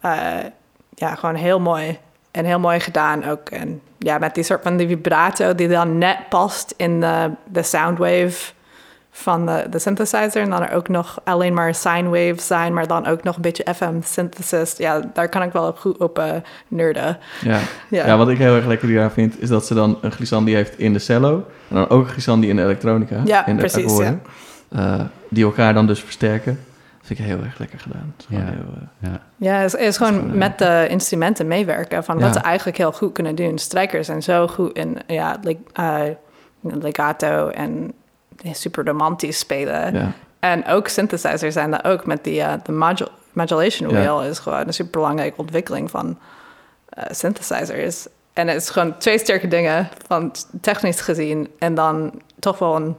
eh, 0.02 0.12
ja, 0.96 1.16
gewoon 1.16 1.36
heel 1.36 1.60
mooi. 1.60 1.98
En 2.32 2.46
heel 2.46 2.60
mooi 2.60 2.80
gedaan 2.80 3.26
ook. 3.30 3.50
En 3.50 3.82
ja, 3.98 4.18
met 4.18 4.36
die 4.36 4.44
soort 4.44 4.64
van 4.64 4.78
die 4.78 4.88
vibrato 4.88 5.56
die 5.56 5.68
dan 5.68 5.98
net 5.98 6.18
past 6.30 6.74
in 6.78 7.00
de, 7.02 7.32
de 7.46 7.64
soundwave 7.64 8.52
van 9.20 9.46
de, 9.46 9.66
de 9.70 9.80
synthesizer. 9.80 10.42
En 10.42 10.50
dan 10.50 10.62
er 10.64 10.76
ook 10.76 10.88
nog 10.88 11.20
alleen 11.24 11.54
maar 11.54 11.76
sine 11.76 12.04
waves 12.10 12.48
zijn, 12.48 12.74
maar 12.74 12.88
dan 12.88 13.06
ook 13.08 13.24
nog 13.24 13.36
een 13.36 13.42
beetje 13.42 13.66
FM 13.76 14.02
synthesis. 14.04 14.78
Ja, 14.78 15.02
daar 15.14 15.30
kan 15.30 15.42
ik 15.42 15.52
wel 15.52 15.74
goed 15.74 15.98
op 15.98 16.20
eh 16.20 16.32
nerden. 16.68 17.18
Ja. 17.42 17.60
Ja. 17.90 18.06
Ja. 18.06 18.18
wat 18.18 18.30
ik 18.30 18.38
heel 18.38 18.56
erg 18.56 18.66
lekker 18.66 18.88
hieraan 18.88 19.12
vind, 19.12 19.42
is 19.42 19.50
dat 19.50 19.66
ze 19.66 19.74
dan 19.74 19.98
een 20.02 20.12
glissandi 20.12 20.54
heeft 20.56 20.78
in 20.80 20.94
de 20.94 21.00
cello. 21.00 21.46
En 21.68 21.76
dan 21.76 21.90
ook 21.90 22.04
een 22.04 22.10
glissandi 22.12 22.50
in 22.50 22.56
de 22.56 22.62
elektronica. 22.64 23.22
Ja, 23.26 23.46
in 23.46 23.54
de 23.56 23.60
precies, 23.62 23.84
akkoorden. 23.84 24.22
Eh, 24.70 25.02
die 25.30 25.44
elkaar 25.44 25.74
dan 25.74 25.88
dus 25.88 26.00
versterken. 26.04 26.60
Dat 26.98 27.08
vind 27.08 27.20
ik 27.20 27.26
heel 27.26 27.44
erg 27.44 27.58
lekker 27.60 27.80
gedaan. 27.80 28.14
Het 28.18 28.20
is 28.20 28.26
gewoon 28.26 28.44
Ja. 28.44 28.52
heel, 28.52 28.74
eh, 29.02 29.10
Ja. 29.12 29.22
Ja, 29.38 29.56
het 29.56 29.66
is, 29.66 29.72
het 29.80 29.82
is 29.88 29.98
gewoon 29.98 30.38
met 30.38 30.58
de 30.58 30.86
instrumenten 30.90 31.48
meewerken 31.48 32.04
van 32.04 32.16
wat 32.20 32.26
Ja. 32.26 32.34
ze 32.34 32.40
eigenlijk 32.40 32.78
heel 32.78 32.92
goed 32.92 33.14
kunnen 33.14 33.36
doen. 33.36 33.58
Strijkers 33.58 34.06
zijn 34.06 34.24
zo 34.24 34.48
goed 34.48 34.74
in 34.78 34.98
ja, 35.08 35.38
leg- 35.42 35.56
eh, 35.74 36.02
legato 36.62 37.48
en 37.50 37.94
super 38.52 38.86
romantisch 38.86 39.40
spelen. 39.40 39.94
ja. 39.94 40.12
En 40.40 40.66
ook 40.66 40.88
synthesizers 40.88 41.54
zijn 41.54 41.72
dat 41.72 41.84
ook 41.86 42.06
met 42.06 42.24
die 42.24 42.42
eh, 42.42 42.54
de 42.64 42.72
modul 42.72 43.08
modulation 43.34 43.90
Ja. 43.90 43.96
wheel 43.96 44.24
is 44.24 44.40
gewoon 44.40 44.68
een 44.68 44.74
super 44.74 44.92
belangrijke 44.92 45.38
ontwikkeling 45.38 45.90
van 45.90 46.18
eh, 46.90 47.04
synthesizers. 47.12 48.08
En 48.34 48.48
het 48.48 48.62
is 48.62 48.70
gewoon 48.70 48.98
twee 48.98 49.18
sterke 49.20 49.48
dingen 49.48 49.90
van 50.08 50.32
technisch 50.62 51.02
gezien 51.02 51.48
en 51.58 51.76
dan 51.76 52.22
toch 52.40 52.60
wel 52.60 52.76
een 52.76 52.96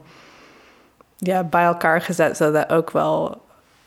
ja, 1.17 1.43
bij 1.43 1.63
elkaar 1.63 2.01
gezet 2.01 2.37
zodat 2.37 2.61
het 2.63 2.71
ook 2.77 2.91
wel 2.91 3.41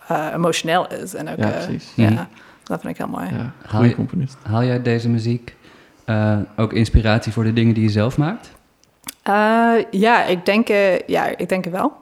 eh, 0.08 0.26
emotioneel 0.34 0.86
is. 0.88 1.14
En 1.14 1.28
ook, 1.28 1.38
Ja, 1.38 1.48
precies. 1.48 1.92
ja, 1.96 2.10
Mhm. 2.10 2.24
dat 2.62 2.80
vind 2.80 2.92
ik 2.92 2.98
heel 2.98 3.08
mooi. 3.08 3.24
ja. 3.24 3.36
Haal 3.36 3.50
Goeie 3.68 3.88
je- 3.88 3.94
componist. 3.94 4.36
Haal 4.42 4.64
jij 4.64 4.82
deze 4.82 5.08
muziek 5.08 5.56
eh, 6.04 6.38
ook 6.56 6.72
inspiratie 6.72 7.32
voor 7.32 7.44
de 7.44 7.52
dingen 7.52 7.74
die 7.74 7.82
je 7.82 7.88
zelf 7.90 8.16
maakt? 8.18 8.50
Eh, 9.24 9.74
ja, 9.90 10.24
ik 10.24 10.46
denk, 10.46 10.68
eh, 10.68 10.98
ja, 10.98 11.26
ik 11.36 11.48
denk 11.48 11.64
het 11.64 11.72
wel. 11.72 11.92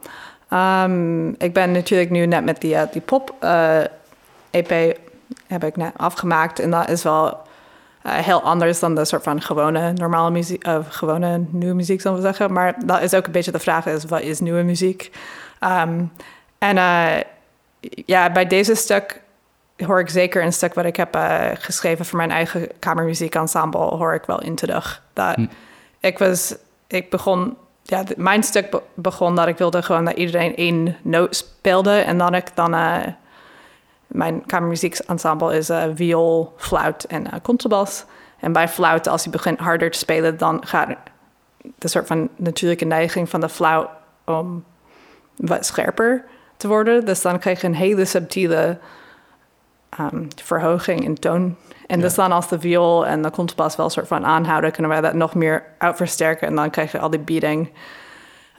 Ehm, 0.48 1.28
ik 1.28 1.52
ben 1.52 1.72
natuurlijk 1.72 2.11
nu 2.11 2.26
net 2.26 2.44
met 2.44 2.61
die, 2.61 2.74
eh, 2.76 2.82
die 2.92 3.00
pop-EP 3.00 4.98
heb 5.46 5.64
ik 5.64 5.76
net 5.76 5.92
afgemaakt. 5.96 6.58
En 6.58 6.70
dat 6.70 6.88
is 6.88 7.02
wel 7.02 7.40
heel 8.02 8.42
anders 8.42 8.80
dan 8.80 8.94
de 8.94 9.04
soort 9.04 9.22
van 9.22 9.40
gewone 9.40 9.92
normale 9.92 10.30
muziek, 10.30 10.66
of 10.66 10.88
gewone 10.88 11.44
nieuwe 11.50 11.74
muziek, 11.74 12.00
zullen 12.00 12.16
we 12.16 12.22
zeggen. 12.22 12.52
Maar 12.52 12.74
dat 12.85 13.02
is 13.02 13.14
ook 13.14 13.26
een 13.26 13.32
beetje 13.32 13.52
de 13.52 13.58
vraag 13.58 13.87
is, 13.87 14.04
wat 14.04 14.20
is 14.20 14.40
nieuwe 14.40 14.62
muziek? 14.62 15.11
Ehm, 15.58 16.04
en 16.58 16.76
ja, 18.06 18.32
bij 18.32 18.46
deze 18.46 18.74
stuk 18.74 19.20
hoor 19.76 20.00
ik 20.00 20.08
zeker 20.08 20.42
een 20.42 20.52
stuk 20.52 20.74
wat 20.74 20.85
ik 20.85 20.96
heb 20.96 21.18
geschreven 21.58 22.04
voor 22.04 22.16
mijn 22.16 22.30
eigen 22.30 22.68
kamermuziekensemble, 22.78 23.80
hoor 23.80 24.14
ik 24.14 24.24
wel 24.24 24.42
in 24.42 24.54
terug. 24.54 25.02
Dat, 25.12 25.35
Hm. 25.35 25.46
Ik 26.02 26.18
was, 26.18 26.54
ik 26.92 27.11
begon, 27.11 27.57
ja, 27.83 28.05
mijn 28.16 28.42
stuk 28.42 28.70
be- 28.70 28.83
begon 28.94 29.35
dat 29.35 29.46
ik 29.46 29.59
wilde 29.59 29.83
gewoon 29.83 30.05
dat 30.05 30.16
iedereen 30.16 30.57
één 30.57 30.96
noot 31.02 31.37
speelde 31.37 31.90
en 31.98 32.18
dan 32.18 32.35
ik 32.35 32.57
dan, 32.57 32.74
eh, 32.74 33.07
mijn 34.07 34.46
kamermuziekensemble 34.46 35.57
is 35.57 35.68
eh 35.68 35.85
viool, 35.94 36.52
fluit 36.57 37.07
en 37.07 37.31
eh 37.31 37.40
contrabas. 37.42 38.05
En 38.38 38.52
bij 38.52 38.68
fluit, 38.68 39.07
als 39.07 39.24
je 39.24 39.31
begint 39.31 39.59
harder 39.59 39.90
te 39.90 39.98
spelen, 39.98 40.38
dan 40.38 40.66
gaat 40.66 40.88
de 41.78 41.88
soort 41.88 42.07
van 42.07 42.28
natuurlijke 42.37 42.85
neiging 42.85 43.28
van 43.28 43.40
de 43.40 43.48
flauw 43.48 43.90
om 44.24 44.64
wat 45.37 45.66
scherper 45.66 46.24
te 46.57 46.68
worden. 46.68 47.05
Dus 47.05 47.22
dan 47.22 47.38
krijg 47.38 47.61
je 47.61 47.66
een 47.66 47.74
hele 47.74 48.05
subtiele 48.05 48.78
ehm, 49.90 50.24
verhoging 50.42 51.05
in 51.05 51.14
toon. 51.14 51.57
En 51.87 51.97
Ja. 51.97 52.03
dus 52.05 52.14
dan 52.14 52.33
als 52.33 52.49
de 52.49 52.61
viool 52.61 53.07
en 53.07 53.23
de 53.23 53.31
contrabas 53.31 53.77
wel 53.77 53.85
een 53.87 53.90
soort 53.92 54.07
van 54.07 54.25
aanhouden, 54.27 54.73
kunnen 54.73 54.90
wij 54.90 55.01
dat 55.01 55.14
nog 55.14 55.35
meer 55.35 55.64
uitversterken. 55.79 56.47
En 56.49 56.55
dan 56.55 56.71
krijg 56.71 56.92
je 56.92 56.99
al 56.99 57.11
die 57.11 57.21
beating 57.21 57.71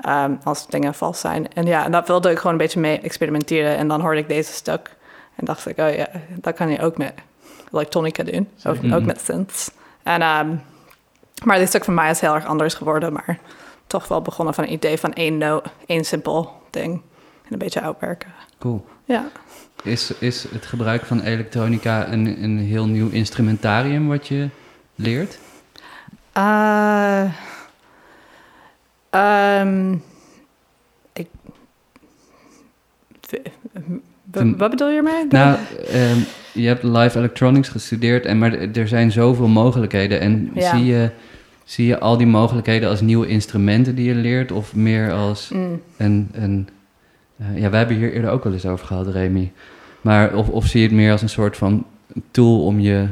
ehm, 0.02 0.36
als 0.44 0.68
dingen 0.68 0.94
vals 0.94 1.20
zijn. 1.20 1.54
En 1.54 1.66
ja, 1.66 1.86
en 1.86 1.92
dat 1.92 2.08
wilde 2.08 2.32
ik 2.32 2.38
gewoon 2.38 2.52
een 2.52 2.58
beetje 2.58 2.80
mee 2.80 3.00
experimenteren. 3.00 3.78
En 3.78 3.88
dan 3.88 4.02
hoorde 4.02 4.20
ik 4.20 4.28
deze 4.28 4.54
stuk. 4.54 4.96
En 5.36 5.46
dacht 5.46 5.68
ik, 5.68 5.78
oh 5.78 5.96
ja, 5.96 6.08
dat 6.30 6.56
kan 6.56 6.70
je 6.70 6.82
ook 6.82 6.98
met 6.98 7.14
elektronica 7.72 8.24
doen. 8.24 8.50
Of 8.66 8.78
ook 8.94 9.04
met 9.04 9.22
synths. 9.22 9.72
En, 10.04 10.22
ehm, 10.22 10.56
maar 11.44 11.58
dit 11.58 11.68
stuk 11.68 11.84
van 11.84 11.94
mij 11.94 12.10
is 12.10 12.20
heel 12.20 12.34
erg 12.36 12.46
anders 12.46 12.74
geworden. 12.74 13.14
Maar 13.14 13.38
toch 13.88 14.08
wel 14.08 14.22
begonnen 14.22 14.54
van 14.54 14.64
een 14.64 14.72
idee 14.72 14.98
van 14.98 15.14
één 15.14 15.38
noot, 15.38 15.66
één 15.86 16.04
simpel 16.06 16.52
ding. 16.70 17.02
En 17.46 17.52
een 17.54 17.58
beetje 17.58 17.82
uitwerken. 17.82 18.34
Cool. 18.60 18.86
Ja. 19.06 19.26
Is, 19.84 20.12
is 20.19 20.46
het 20.52 20.65
gebruik 20.65 21.06
van 21.06 21.22
elektronica 21.22 22.12
een, 22.12 22.43
een 22.43 22.58
heel 22.60 22.86
nieuw 22.88 23.10
instrumentarium 23.10 24.08
wat 24.08 24.28
je 24.28 24.48
leert? 24.96 25.39
Ehm, 29.10 29.96
ik, 31.13 31.28
wat 34.58 34.69
bedoel 34.69 34.89
je 34.89 34.98
ermee? 34.98 35.26
Nou, 35.30 35.58
ehm, 35.88 36.17
je 36.54 36.67
hebt 36.67 36.84
live 36.84 37.17
electronics 37.17 37.69
gestudeerd, 37.69 38.26
en, 38.26 38.38
maar 38.38 38.54
er 38.54 38.88
zijn 38.88 39.12
zoveel 39.12 39.48
mogelijkheden. 39.48 40.19
En 40.19 40.52
Ja. 40.54 40.76
zie, 40.76 40.86
je, 40.86 41.10
zie 41.63 41.86
je 41.86 42.00
al 42.00 42.17
die 42.17 42.28
mogelijkheden 42.28 42.89
als 42.89 43.02
nieuwe 43.02 43.28
instrumenten 43.28 43.96
die 43.96 44.06
je 44.06 44.15
leert, 44.15 44.52
of 44.52 44.76
meer 44.76 45.12
als 45.12 45.50
Mm. 45.50 45.82
een. 45.98 46.30
een 46.34 46.67
eh, 47.53 47.62
ja, 47.62 47.69
wij 47.69 47.79
hebben 47.79 47.97
hier 47.97 48.13
eerder 48.13 48.32
ook 48.32 48.43
wel 48.43 48.53
eens 48.53 48.65
over 48.65 48.86
gehad, 48.86 49.08
Remy. 49.08 49.51
Maar 50.01 50.34
of, 50.34 50.49
of 50.49 50.65
zie 50.65 50.82
je 50.82 50.88
het 50.88 50.95
meer 50.95 51.12
als 51.12 51.21
een 51.21 51.29
soort 51.29 51.58
van 51.58 51.86
tool 52.32 52.65
om 52.65 52.79
je. 52.79 53.08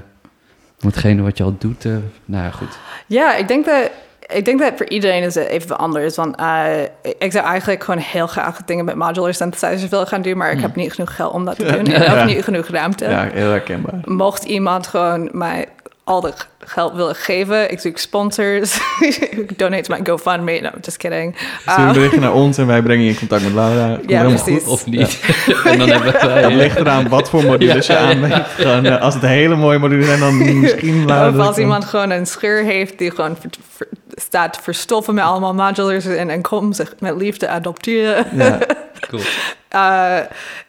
om 0.81 0.87
hetgene 0.87 1.21
wat 1.21 1.37
je 1.37 1.43
al 1.43 1.55
doet 1.57 1.79
te. 1.79 1.99
Nou 2.25 2.43
ja, 2.43 2.51
goed. 2.51 2.77
Ja, 3.07 3.35
ik 3.35 3.47
denk 3.47 3.65
dat. 3.65 3.91
Ik 4.33 4.45
denk 4.45 4.59
dat 4.59 4.73
voor 4.75 4.89
iedereen 4.89 5.23
is 5.23 5.35
het 5.35 5.47
even 5.47 5.77
anders. 5.77 6.15
Want 6.15 6.35
eh, 6.35 6.81
ik 7.19 7.31
zou 7.31 7.45
eigenlijk 7.45 7.83
gewoon 7.83 7.99
heel 7.99 8.27
graag 8.27 8.61
dingen 8.65 8.85
met 8.85 8.95
modular 8.95 9.33
synthesizers 9.33 9.89
willen 9.89 10.07
gaan 10.07 10.21
doen, 10.21 10.37
maar 10.37 10.51
ik 10.51 10.59
heb 10.59 10.75
niet 10.75 10.93
genoeg 10.93 11.15
geld 11.15 11.33
om 11.33 11.45
dat 11.45 11.55
te 11.55 11.65
doen. 11.73 11.85
En 11.85 12.19
ook 12.19 12.25
niet 12.25 12.43
genoeg 12.43 12.67
ruimte. 12.67 13.09
Ja, 13.09 13.29
heel 13.33 13.49
herkenbaar. 13.49 13.99
Mocht 14.03 14.43
iemand 14.43 14.87
gewoon 14.87 15.29
mij 15.31 15.67
al 16.03 16.23
het 16.23 16.47
geld 16.59 16.93
willen 16.93 17.15
geven, 17.15 17.71
ik 17.71 17.79
zoek 17.79 17.97
sponsors. 17.97 18.79
ik 19.29 19.57
donate 19.59 19.81
to 19.81 19.95
my 19.95 19.99
GoFundMe. 20.03 20.59
No, 20.59 20.69
just 20.81 20.97
kidding. 20.97 21.35
Stuur 21.61 21.77
een 21.77 21.87
Uh, 21.87 21.93
berichtje 21.93 22.19
naar 22.19 22.33
ons 22.33 22.57
en 22.57 22.67
wij 22.67 22.81
brengen 22.81 23.03
je 23.03 23.09
in 23.09 23.17
contact 23.17 23.43
met 23.43 23.53
Laura. 23.53 23.95
Komt 23.95 24.09
Ja, 24.09 24.23
precies. 24.23 24.63
goed. 24.63 24.67
Of 24.67 24.85
niet. 24.85 25.19
en 25.65 25.77
dan 25.77 25.89
hebben 25.89 26.13
wij. 26.13 26.41
Het 26.43 26.53
ligt 26.53 26.75
eraan 26.79 27.07
wat 27.09 27.29
voor 27.29 27.43
modules 27.43 27.87
je 27.87 27.93
Ja, 27.93 28.09
ja, 28.09 28.27
ja. 28.27 28.47
Gewoon, 28.55 28.85
eh, 28.85 29.01
als 29.01 29.13
het 29.13 29.23
hele 29.23 29.55
mooie 29.55 29.77
modules 29.79 30.05
zijn, 30.05 30.19
dan 30.19 30.37
misschien... 30.61 31.05
Laura, 31.05 31.29
Of 31.29 31.35
dat 31.35 31.47
als 31.47 31.57
iemand 31.57 31.85
gewoon 31.85 32.09
een 32.09 32.25
scheur 32.27 32.63
heeft 32.63 32.97
die 32.97 33.11
gewoon 33.11 33.37
ver- 33.39 33.49
ver- 33.75 33.87
staat 34.09 34.53
te 34.53 34.59
verstoffen 34.61 35.13
met 35.13 35.23
allemaal 35.23 35.53
modulars 35.53 36.05
en, 36.05 36.29
en 36.29 36.41
kom 36.41 36.73
zich 36.73 36.93
met 36.99 37.15
liefde 37.15 37.47
adopteren. 37.47 38.25
Ja, 38.37 38.57
Cool. 39.09 39.21
Eh, 39.71 40.17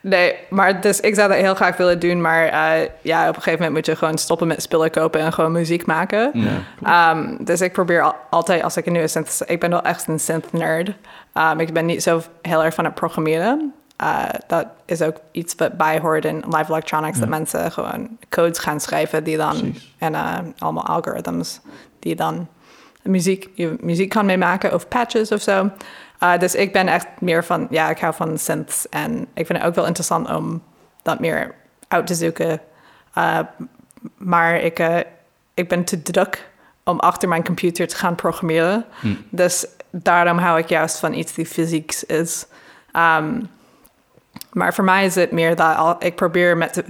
nee, 0.01 0.35
maar 0.51 0.81
dus 0.81 1.01
ik 1.01 1.15
zou 1.15 1.29
dat 1.29 1.39
heel 1.39 1.55
graag 1.55 1.77
willen 1.77 1.99
doen, 1.99 2.21
maar 2.21 2.47
eh, 2.47 2.89
ja, 3.01 3.21
op 3.23 3.29
een 3.37 3.43
gegeven 3.43 3.53
moment 3.59 3.73
moet 3.73 3.87
je 3.87 3.97
gewoon 3.97 4.19
stoppen 4.19 4.47
met 4.47 4.63
spullen 4.63 4.91
kopen 4.91 5.21
en 5.21 5.33
gewoon 5.33 5.53
muziek 5.53 5.87
maken. 5.87 6.31
ja. 6.35 7.11
Ehm, 7.15 7.45
dus 7.45 7.61
ik 7.61 7.73
probeer 7.73 8.03
al- 8.03 8.15
altijd 8.31 8.63
als 8.63 8.77
ik 8.77 8.87
een 8.87 8.93
nieuwe 8.93 9.09
synth... 9.09 9.43
Ik 9.47 9.61
ben 9.61 9.71
wel 9.71 9.83
echt 9.83 10.07
een 10.09 10.21
synth-nerd. 10.21 10.93
Ehm, 11.33 11.61
ik 11.61 11.73
ben 11.73 11.87
niet 11.87 12.03
zo 12.03 12.23
heel 12.43 12.65
erg 12.65 12.75
van 12.75 12.85
het 12.85 12.95
programmeren. 12.95 13.73
Eh, 13.97 14.25
dat 14.47 14.67
is 14.85 15.03
ook 15.03 15.17
iets 15.33 15.55
wat 15.55 15.77
bijhoort 15.77 16.25
in 16.25 16.45
live 16.49 16.65
electronics. 16.73 17.19
Dat 17.19 17.29
mensen 17.29 17.73
gewoon 17.73 18.09
codes 18.29 18.59
gaan 18.59 18.81
schrijven 18.81 19.25
die 19.25 19.37
dan... 19.37 19.59
Precies. 19.59 19.95
En 19.99 20.15
allemaal 20.59 20.87
algorithms 20.87 21.61
die 21.99 22.15
dan 22.15 22.49
muziek, 23.03 23.49
je 23.55 23.77
muziek 23.81 24.09
kan 24.09 24.27
meemaken 24.27 24.75
of 24.75 24.89
patches 24.89 25.33
of 25.33 25.41
zo. 25.43 25.71
Eh, 26.23 26.39
dus 26.39 26.55
ik 26.55 26.73
ben 26.73 26.89
echt 26.89 27.07
meer 27.19 27.45
van... 27.45 27.67
Ja, 27.71 27.91
ik 27.91 27.99
hou 27.99 28.15
van 28.15 28.39
synths. 28.39 28.89
En 28.89 29.27
ik 29.35 29.47
vind 29.47 29.59
het 29.59 29.69
ook 29.69 29.75
wel 29.75 29.87
interessant 29.87 30.29
om 30.29 30.63
dat 31.03 31.21
meer 31.21 31.55
uit 31.89 32.07
te 32.07 32.15
zoeken. 32.15 32.61
Eh, 33.15 33.39
maar 34.17 34.61
ik, 34.61 34.79
eh, 34.79 34.99
ik 35.55 35.69
ben 35.69 35.85
te 35.85 36.03
druk 36.03 36.51
om 36.85 36.99
achter 36.99 37.29
mijn 37.29 37.45
computer 37.45 37.89
te 37.89 37.97
gaan 37.97 38.15
programmeren. 38.15 38.85
Hm. 39.01 39.15
Dus 39.31 39.67
daarom 39.91 40.39
hou 40.39 40.59
ik 40.59 40.69
juist 40.69 40.99
van 40.99 41.13
iets 41.13 41.35
die 41.35 41.47
fysieks 41.47 42.05
is. 42.05 42.47
Ehm, 42.93 43.41
maar 44.53 44.75
voor 44.75 44.85
mij 44.85 45.05
is 45.05 45.15
het 45.15 45.31
meer 45.31 45.57
dat 45.57 45.77
al, 45.77 45.97
ik 45.99 46.15
probeer 46.15 46.57
met 46.57 46.73
te, 46.73 46.85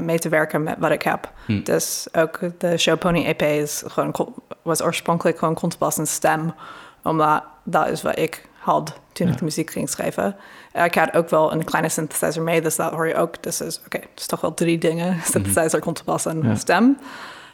mee 0.00 0.18
te 0.18 0.28
werken 0.28 0.62
met 0.62 0.76
wat 0.78 0.90
ik 0.90 1.02
heb. 1.02 1.30
Hm. 1.46 1.62
Dus 1.62 2.06
ook 2.12 2.38
de 2.58 2.78
Show 2.78 2.98
Pony 2.98 3.24
EP 3.24 3.42
is 3.42 3.82
gewoon, 3.86 4.34
was 4.62 4.82
oorspronkelijk 4.82 5.38
gewoon 5.38 5.54
contrabas 5.54 5.98
en 5.98 6.06
stem. 6.06 6.54
Omdat 7.02 7.42
dat 7.62 7.88
is 7.88 8.02
wat 8.02 8.18
ik 8.18 8.48
had 8.64 8.98
toen 9.12 9.28
ik 9.28 9.38
de 9.38 9.44
muziek 9.44 9.70
ging 9.70 9.88
schrijven. 9.88 10.36
Eh, 10.72 10.84
ik 10.84 10.94
had 10.94 11.14
ook 11.14 11.28
wel 11.30 11.52
een 11.52 11.64
kleine 11.64 11.88
synthesizer 11.88 12.42
mee, 12.42 12.60
dus 12.62 12.76
dat 12.76 12.90
hoor 12.92 13.08
je 13.08 13.14
ook. 13.14 13.42
Dus 13.42 13.60
is, 13.60 13.80
oké, 13.84 13.96
het 13.98 14.08
is 14.20 14.26
toch 14.26 14.40
wel 14.40 14.54
drie 14.54 14.78
dingen. 14.78 15.16
Synthesizer, 15.32 15.80
contrabas 15.80 16.26
en 16.26 16.42
Ja. 16.42 16.54
stem. 16.54 16.98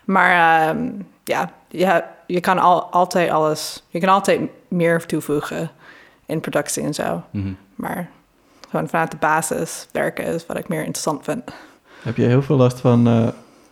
Maar 0.05 0.68
ehm, 0.68 0.90
ja, 1.25 1.51
je, 1.68 2.05
je 2.27 2.40
kan 2.40 2.59
al, 2.59 2.83
altijd 2.85 3.31
alles... 3.31 3.83
Je 3.88 3.99
kan 4.01 4.09
altijd 4.09 4.40
meer 4.68 5.07
toevoegen 5.07 5.70
in 6.27 6.40
productie 6.40 6.83
en 6.83 6.94
zo. 6.94 7.23
Mhm. 7.31 7.53
Maar 7.75 8.09
gewoon 8.68 8.88
vanuit 8.88 9.11
de 9.11 9.16
basis 9.16 9.87
werken 9.92 10.25
is 10.25 10.46
wat 10.46 10.59
ik 10.59 10.68
meer 10.68 10.81
interessant 10.85 11.25
vind. 11.25 11.42
Heb 12.03 12.16
je 12.16 12.23
heel 12.25 12.42
veel 12.42 12.57
last 12.57 12.81
van, 12.81 13.07
eh, 13.07 13.29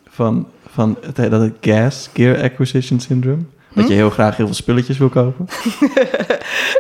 van, 0.09 0.49
van 0.69 0.97
het, 1.01 1.17
dat 1.17 1.41
het 1.41 1.57
gas, 1.61 2.11
gear 2.15 2.43
acquisition 2.43 3.01
syndrome? 3.01 3.43
Dat 3.79 3.87
Hm? 3.87 3.93
je 3.93 3.99
heel 3.99 4.11
graag 4.11 4.37
heel 4.37 4.47
veel 4.47 4.55
spulletjes 4.55 4.99
wil 4.99 5.09
kopen? 5.09 5.49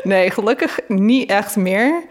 Nee, 0.03 0.31
gelukkig 0.31 0.79
niet 0.89 1.31
echt 1.31 1.57
meer. 1.57 2.03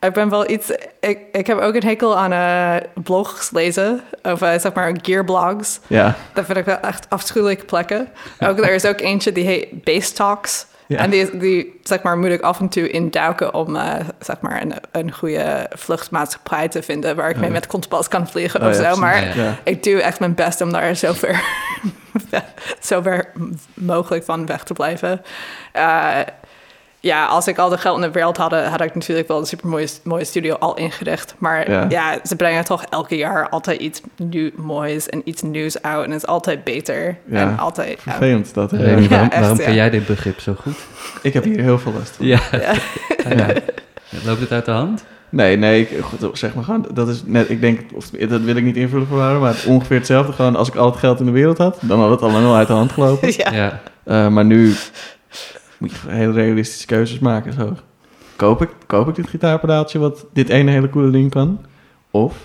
Ik 0.00 0.12
ben 0.12 0.28
wel 0.28 0.50
iets... 0.50 0.70
Ik, 1.00 1.18
ik 1.32 1.46
heb 1.46 1.58
ook 1.58 1.74
een 1.74 1.82
hekel 1.84 2.16
aan 2.18 2.32
eh, 2.32 2.88
blogs 3.02 3.50
lezen. 3.50 4.00
Of 4.22 4.42
eh, 4.42 4.58
zeg 4.58 4.72
maar 4.72 4.94
gearblogs. 5.02 5.80
Ja. 5.86 6.14
Dat 6.32 6.44
vind 6.44 6.58
ik 6.58 6.64
wel 6.64 6.78
echt 6.80 7.06
afschuwelijke 7.08 7.64
plekken. 7.64 8.08
Ook, 8.40 8.58
er 8.58 8.74
is 8.74 8.84
ook 8.84 9.00
eentje 9.00 9.32
die 9.32 9.44
heet 9.44 9.84
Base 9.84 10.12
Talks. 10.12 10.66
Ja. 10.86 10.98
En 10.98 11.10
die, 11.10 11.38
die 11.38 11.80
zeg 11.82 12.02
maar, 12.02 12.18
moet 12.18 12.30
ik 12.30 12.40
af 12.40 12.60
en 12.60 12.68
toe 12.68 12.90
induiken 12.90 13.54
om 13.54 13.76
eh, 13.76 13.94
zeg 14.20 14.40
maar 14.40 14.62
een, 14.62 14.72
een 14.92 15.12
goede 15.12 15.70
vluchtmaatschappij 15.70 16.68
te 16.68 16.82
vinden 16.82 17.16
waar 17.16 17.30
ik 17.30 17.36
mee 17.36 17.46
ja. 17.46 17.52
met 17.52 17.66
contrabas 17.66 18.08
kan 18.08 18.28
vliegen 18.28 18.60
Oh 18.60 18.68
of 18.68 18.78
ja, 18.78 18.94
zo. 18.94 19.00
Maar 19.00 19.36
Ja, 19.36 19.56
ik 19.64 19.82
doe 19.82 20.02
echt 20.02 20.20
mijn 20.20 20.34
best 20.34 20.60
om 20.60 20.72
daar 20.72 20.94
zo 20.94 21.12
ver, 21.12 21.42
zo 22.80 23.02
ver 23.02 23.32
mogelijk 23.74 24.24
van 24.24 24.46
weg 24.46 24.62
te 24.62 24.72
blijven. 24.72 25.22
Eh, 25.72 26.18
ja, 27.06 27.26
als 27.26 27.46
ik 27.48 27.58
al 27.58 27.68
de 27.68 27.78
geld 27.78 27.96
in 27.96 28.02
de 28.02 28.10
wereld 28.10 28.36
had, 28.36 28.52
had 28.52 28.80
ik 28.80 28.94
natuurlijk 28.94 29.28
wel 29.28 29.38
een 29.38 29.46
super 29.46 29.68
mooie, 29.68 29.88
mooie 30.02 30.24
studio 30.24 30.54
al 30.54 30.76
ingericht. 30.76 31.34
Maar 31.38 31.70
Ja. 31.70 31.86
ja. 31.88 32.18
ze 32.24 32.36
brengen 32.36 32.64
toch 32.64 32.84
elke 32.90 33.16
jaar 33.16 33.48
altijd 33.48 33.80
iets 33.80 34.00
nieuw, 34.16 34.50
moois 34.56 35.08
en 35.08 35.20
iets 35.24 35.42
nieuws 35.42 35.82
uit. 35.82 36.04
En 36.04 36.10
het 36.10 36.22
is 36.22 36.26
altijd 36.26 36.64
beter. 36.64 37.16
Ja, 37.26 37.40
En 37.40 37.58
altijd, 37.58 38.00
ja. 38.04 38.10
Vervelend 38.12 38.54
dat. 38.54 38.70
Ja, 38.70 38.76
waarom, 38.78 39.02
echt, 39.30 39.38
waarom 39.40 39.58
ja. 39.58 39.64
ken 39.64 39.74
jij 39.74 39.90
dit 39.90 40.06
begrip 40.06 40.40
zo 40.40 40.54
goed? 40.60 40.76
Ik 41.22 41.32
heb 41.32 41.44
hier 41.44 41.60
heel 41.60 41.78
veel 41.78 41.92
last 41.92 42.16
van. 42.16 42.26
Ja. 42.26 42.40
Ja. 43.28 43.46
Ja. 44.08 44.18
Loopt 44.24 44.40
het 44.40 44.52
uit 44.52 44.64
de 44.64 44.70
hand? 44.70 45.04
Nee, 45.28 45.56
nee, 45.56 45.80
ik, 45.80 46.00
goed, 46.02 46.38
zeg 46.38 46.54
maar 46.54 46.64
gewoon, 46.64 46.86
dat 46.94 47.08
is 47.08 47.22
net, 47.24 47.50
ik 47.50 47.60
denk, 47.60 47.80
of, 47.94 48.10
dat 48.10 48.40
wil 48.40 48.56
ik 48.56 48.64
niet 48.64 48.76
invullen 48.76 49.06
voor 49.06 49.20
haar, 49.20 49.38
maar 49.38 49.48
het 49.48 49.58
is 49.58 49.64
ongeveer 49.64 49.96
hetzelfde. 49.96 50.32
Gewoon, 50.32 50.56
als 50.56 50.68
ik 50.68 50.74
al 50.74 50.86
het 50.90 50.96
geld 50.96 51.20
in 51.20 51.26
de 51.26 51.32
wereld 51.32 51.58
had, 51.58 51.78
dan 51.80 52.00
had 52.00 52.10
het 52.10 52.22
al 52.22 52.30
lang 52.30 52.44
al 52.46 52.54
uit 52.54 52.66
de 52.66 52.72
hand 52.72 52.92
gelopen. 52.92 53.32
Ja. 53.36 53.52
Ja. 53.52 53.80
Eh, 54.04 54.28
maar 54.28 54.44
nu 54.44 54.74
moet 55.78 55.90
je 55.90 55.98
hele 56.10 56.32
realistische 56.32 56.86
keuzes 56.86 57.18
maken. 57.18 57.52
Zo. 57.52 57.76
Koop, 58.36 58.62
ik, 58.62 58.68
koop 58.86 59.08
ik 59.08 59.14
dit 59.14 59.28
gitaarpedaaltje 59.28 59.98
wat 59.98 60.24
dit 60.32 60.48
ene 60.48 60.70
hele 60.70 60.90
coole 60.90 61.10
ding 61.10 61.30
kan? 61.30 61.60
Of 62.10 62.36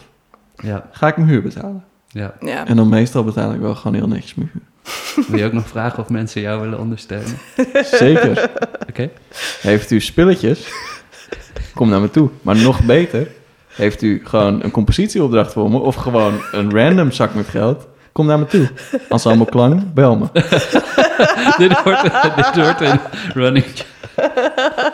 Ja. 0.55 0.89
ga 0.91 1.07
ik 1.07 1.17
mijn 1.17 1.29
huur 1.29 1.41
betalen? 1.41 1.83
ja. 2.07 2.33
Ja. 2.39 2.67
En 2.67 2.75
dan 2.75 2.89
meestal 2.89 3.23
betaal 3.23 3.53
ik 3.53 3.59
wel 3.59 3.75
gewoon 3.75 3.97
heel 3.97 4.07
netjes 4.07 4.35
mijn 4.35 4.51
huur. 4.53 4.61
Wil 5.27 5.39
je 5.39 5.45
ook 5.45 5.53
nog 5.53 5.67
vragen 5.67 5.99
of 6.03 6.09
mensen 6.09 6.41
jou 6.41 6.61
willen 6.61 6.79
ondersteunen? 6.79 7.37
Zeker. 8.03 8.49
Oké. 8.89 9.09
Heeft 9.61 9.91
u 9.91 9.99
spulletjes? 10.01 10.67
Kom 11.73 11.89
naar 11.89 12.01
me 12.01 12.09
toe. 12.09 12.29
Maar 12.41 12.55
nog 12.57 12.85
beter, 12.85 13.27
heeft 13.67 14.01
u 14.01 14.21
gewoon 14.23 14.63
een 14.63 14.71
compositieopdracht 14.71 15.53
voor 15.53 15.69
me 15.71 15.77
of 15.77 15.95
gewoon 15.95 16.33
een 16.51 16.71
random 16.71 17.11
zak 17.11 17.33
met 17.33 17.47
geld? 17.47 17.87
Kom 18.11 18.25
naar 18.25 18.39
me 18.39 18.45
toe. 18.45 18.69
Ensemble 19.09 19.45
Klang, 19.49 19.93
bel 19.93 20.15
me. 20.17 20.25
dit, 21.57 21.83
wordt, 21.83 22.01
dit 22.53 22.55
wordt 22.55 22.81
een 22.81 22.99
running... 23.33 23.65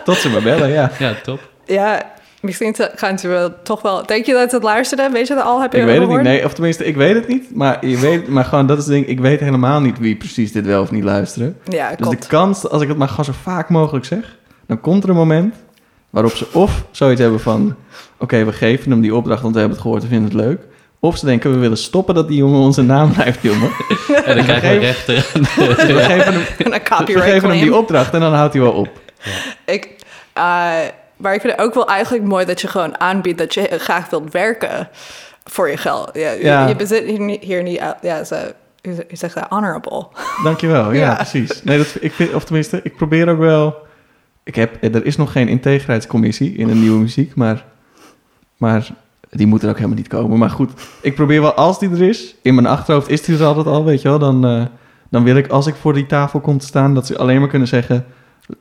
Tot 0.04 0.16
ze 0.18 0.30
me 0.30 0.42
bellen, 0.42 0.70
ja. 0.70 0.92
Ja, 1.00 1.14
top. 1.24 1.40
ja, 1.66 2.02
misschien 2.42 2.74
te- 2.74 2.92
gaan 2.96 3.20
ze 3.20 3.28
wel 3.28 3.54
toch 3.64 3.82
wel... 3.82 4.06
Denk 4.06 4.26
je 4.26 4.34
dat 4.34 4.50
ze 4.50 4.56
het 4.56 4.64
luisteren? 4.64 5.12
Weet 5.12 5.28
je 5.28 5.36
dat 5.36 5.44
al? 5.44 5.62
Heb 5.62 5.74
je 5.74 5.80
Ik 5.80 5.86
weet 5.86 6.00
het 6.00 6.10
niet, 6.10 6.22
nee, 6.22 6.46
of 6.46 6.54
tenminste, 6.54 6.86
ik 6.86 6.96
weet 6.96 7.16
het 7.16 7.28
niet. 7.28 7.56
Maar, 7.56 7.86
je 7.86 7.98
weet, 7.98 8.28
maar 8.28 8.46
gewoon, 8.46 8.68
dat 8.68 8.78
is 8.78 8.84
het 8.84 8.94
ding, 8.94 9.08
ik 9.08 9.20
weet 9.20 9.40
helemaal 9.40 9.82
niet 9.82 10.00
wie 10.00 10.16
precies 10.16 10.52
dit 10.52 10.66
wel 10.66 10.82
of 10.82 10.92
niet 10.92 11.04
luisteren. 11.04 11.58
Ja, 11.64 11.88
Dus 11.90 11.98
klopt. 11.98 12.22
de 12.22 12.28
kans, 12.28 12.70
als 12.70 12.82
ik 12.82 12.88
het 12.88 12.98
maar 12.98 13.10
gewoon 13.10 13.26
zo 13.26 13.34
vaak 13.42 13.70
mogelijk 13.70 14.06
zeg, 14.06 14.36
dan 14.68 14.82
komt 14.82 15.04
er 15.04 15.10
een 15.10 15.16
moment 15.16 15.56
waarop 16.10 16.32
ze 16.32 16.48
of 16.54 16.84
zoiets 16.92 17.22
hebben 17.22 17.40
van, 17.40 17.76
oké, 18.18 18.44
we 18.46 18.54
geven 18.54 18.92
hem 18.92 19.02
die 19.02 19.16
opdracht, 19.16 19.42
want 19.42 19.54
we 19.54 19.60
hebben 19.60 19.78
het 19.78 19.86
gehoord, 19.88 20.04
we 20.04 20.10
vinden 20.10 20.30
het 20.30 20.38
leuk. 20.46 20.62
Of 21.00 21.18
ze 21.18 21.26
denken, 21.26 21.52
we 21.52 21.58
willen 21.58 21.78
stoppen 21.78 22.16
dat 22.16 22.28
die 22.28 22.38
jongen 22.38 22.60
onze 22.60 22.82
naam 22.82 23.14
blijft 23.14 23.44
noemen. 23.44 23.72
En 24.26 24.36
dan 24.36 24.44
krijgen 24.46 24.70
we 24.80 24.86
Geef- 24.86 25.06
rechten. 25.06 25.16
We 25.96 26.02
geven 26.02 26.34
hem, 26.34 26.44
een 26.58 26.72
we 26.72 26.82
copyright 26.90 27.30
geven 27.32 27.50
hem 27.50 27.60
die 27.60 27.76
opdracht 27.76 28.14
en 28.14 28.20
dan 28.20 28.34
houdt 28.34 28.54
hij 28.54 28.62
wel 28.62 28.72
op. 28.72 28.90
Ik, 29.66 29.90
eh, 30.34 30.44
maar 31.18 31.34
ik 31.34 31.42
vind 31.42 31.54
het 31.56 31.62
ook 31.62 31.74
wel 31.74 31.88
eigenlijk 31.88 32.26
mooi 32.26 32.46
dat 32.46 32.62
je 32.62 32.68
gewoon 32.68 33.00
aanbiedt 33.00 33.38
dat 33.38 33.54
je 33.54 33.68
graag 33.78 34.10
wilt 34.10 34.32
werken 34.32 34.90
voor 35.44 35.70
je 35.70 35.78
geld. 35.78 36.10
Ja, 36.14 36.32
je- 36.32 36.44
Ja. 36.44 36.68
Je, 36.68 36.76
bezit 36.76 37.04
hier 37.06 37.20
niet, 37.20 37.44
hier 37.44 37.64
niet 37.64 37.80
uit- 37.80 37.98
ja, 38.02 38.24
zo, 38.24 38.36
je 38.82 39.06
je 39.10 39.16
zegt 39.16 39.34
dat 39.36 39.46
honorable. 39.50 40.08
Dankjewel, 40.44 40.92
ja, 40.92 41.00
Ja. 41.10 41.16
precies. 41.16 41.64
Nee, 41.64 41.78
dat, 41.78 41.96
ik 42.00 42.12
vind, 42.14 42.34
of 42.34 42.44
tenminste, 42.44 42.80
ik 42.84 42.96
probeer 42.96 43.30
ook 43.30 43.40
wel... 43.40 43.76
Ik 44.44 44.56
heb, 44.56 44.84
er 44.84 45.06
is 45.06 45.18
nog 45.18 45.32
geen 45.32 45.48
integriteitscommissie 45.48 46.56
in 46.56 46.70
een 46.70 46.80
nieuwe 46.80 47.00
muziek, 47.00 47.36
maar, 47.36 47.64
maar 48.58 48.88
die 49.38 49.48
moet 49.48 49.64
er 49.64 49.70
ook 49.70 49.76
helemaal 49.76 49.98
niet 49.98 50.08
komen. 50.08 50.38
Maar 50.38 50.50
goed, 50.50 50.72
ik 51.02 51.16
probeer 51.16 51.42
wel, 51.42 51.54
als 51.54 51.80
die 51.80 51.90
er 51.90 52.02
is, 52.02 52.36
in 52.42 52.56
mijn 52.56 52.68
achterhoofd 52.68 53.10
is 53.10 53.22
die 53.22 53.38
er 53.38 53.46
altijd 53.46 53.66
al, 53.66 53.84
weet 53.84 54.02
je 54.02 54.08
wel, 54.08 54.20
dan, 54.20 54.46
eh, 54.46 54.66
dan 55.10 55.24
wil 55.24 55.36
ik, 55.36 55.48
als 55.48 55.68
ik 55.68 55.76
voor 55.76 55.94
die 55.94 56.06
tafel 56.06 56.40
kom 56.40 56.58
te 56.58 56.66
staan, 56.66 56.94
dat 56.94 57.06
ze 57.08 57.18
alleen 57.18 57.40
maar 57.40 57.50
kunnen 57.50 57.68
zeggen, 57.68 58.06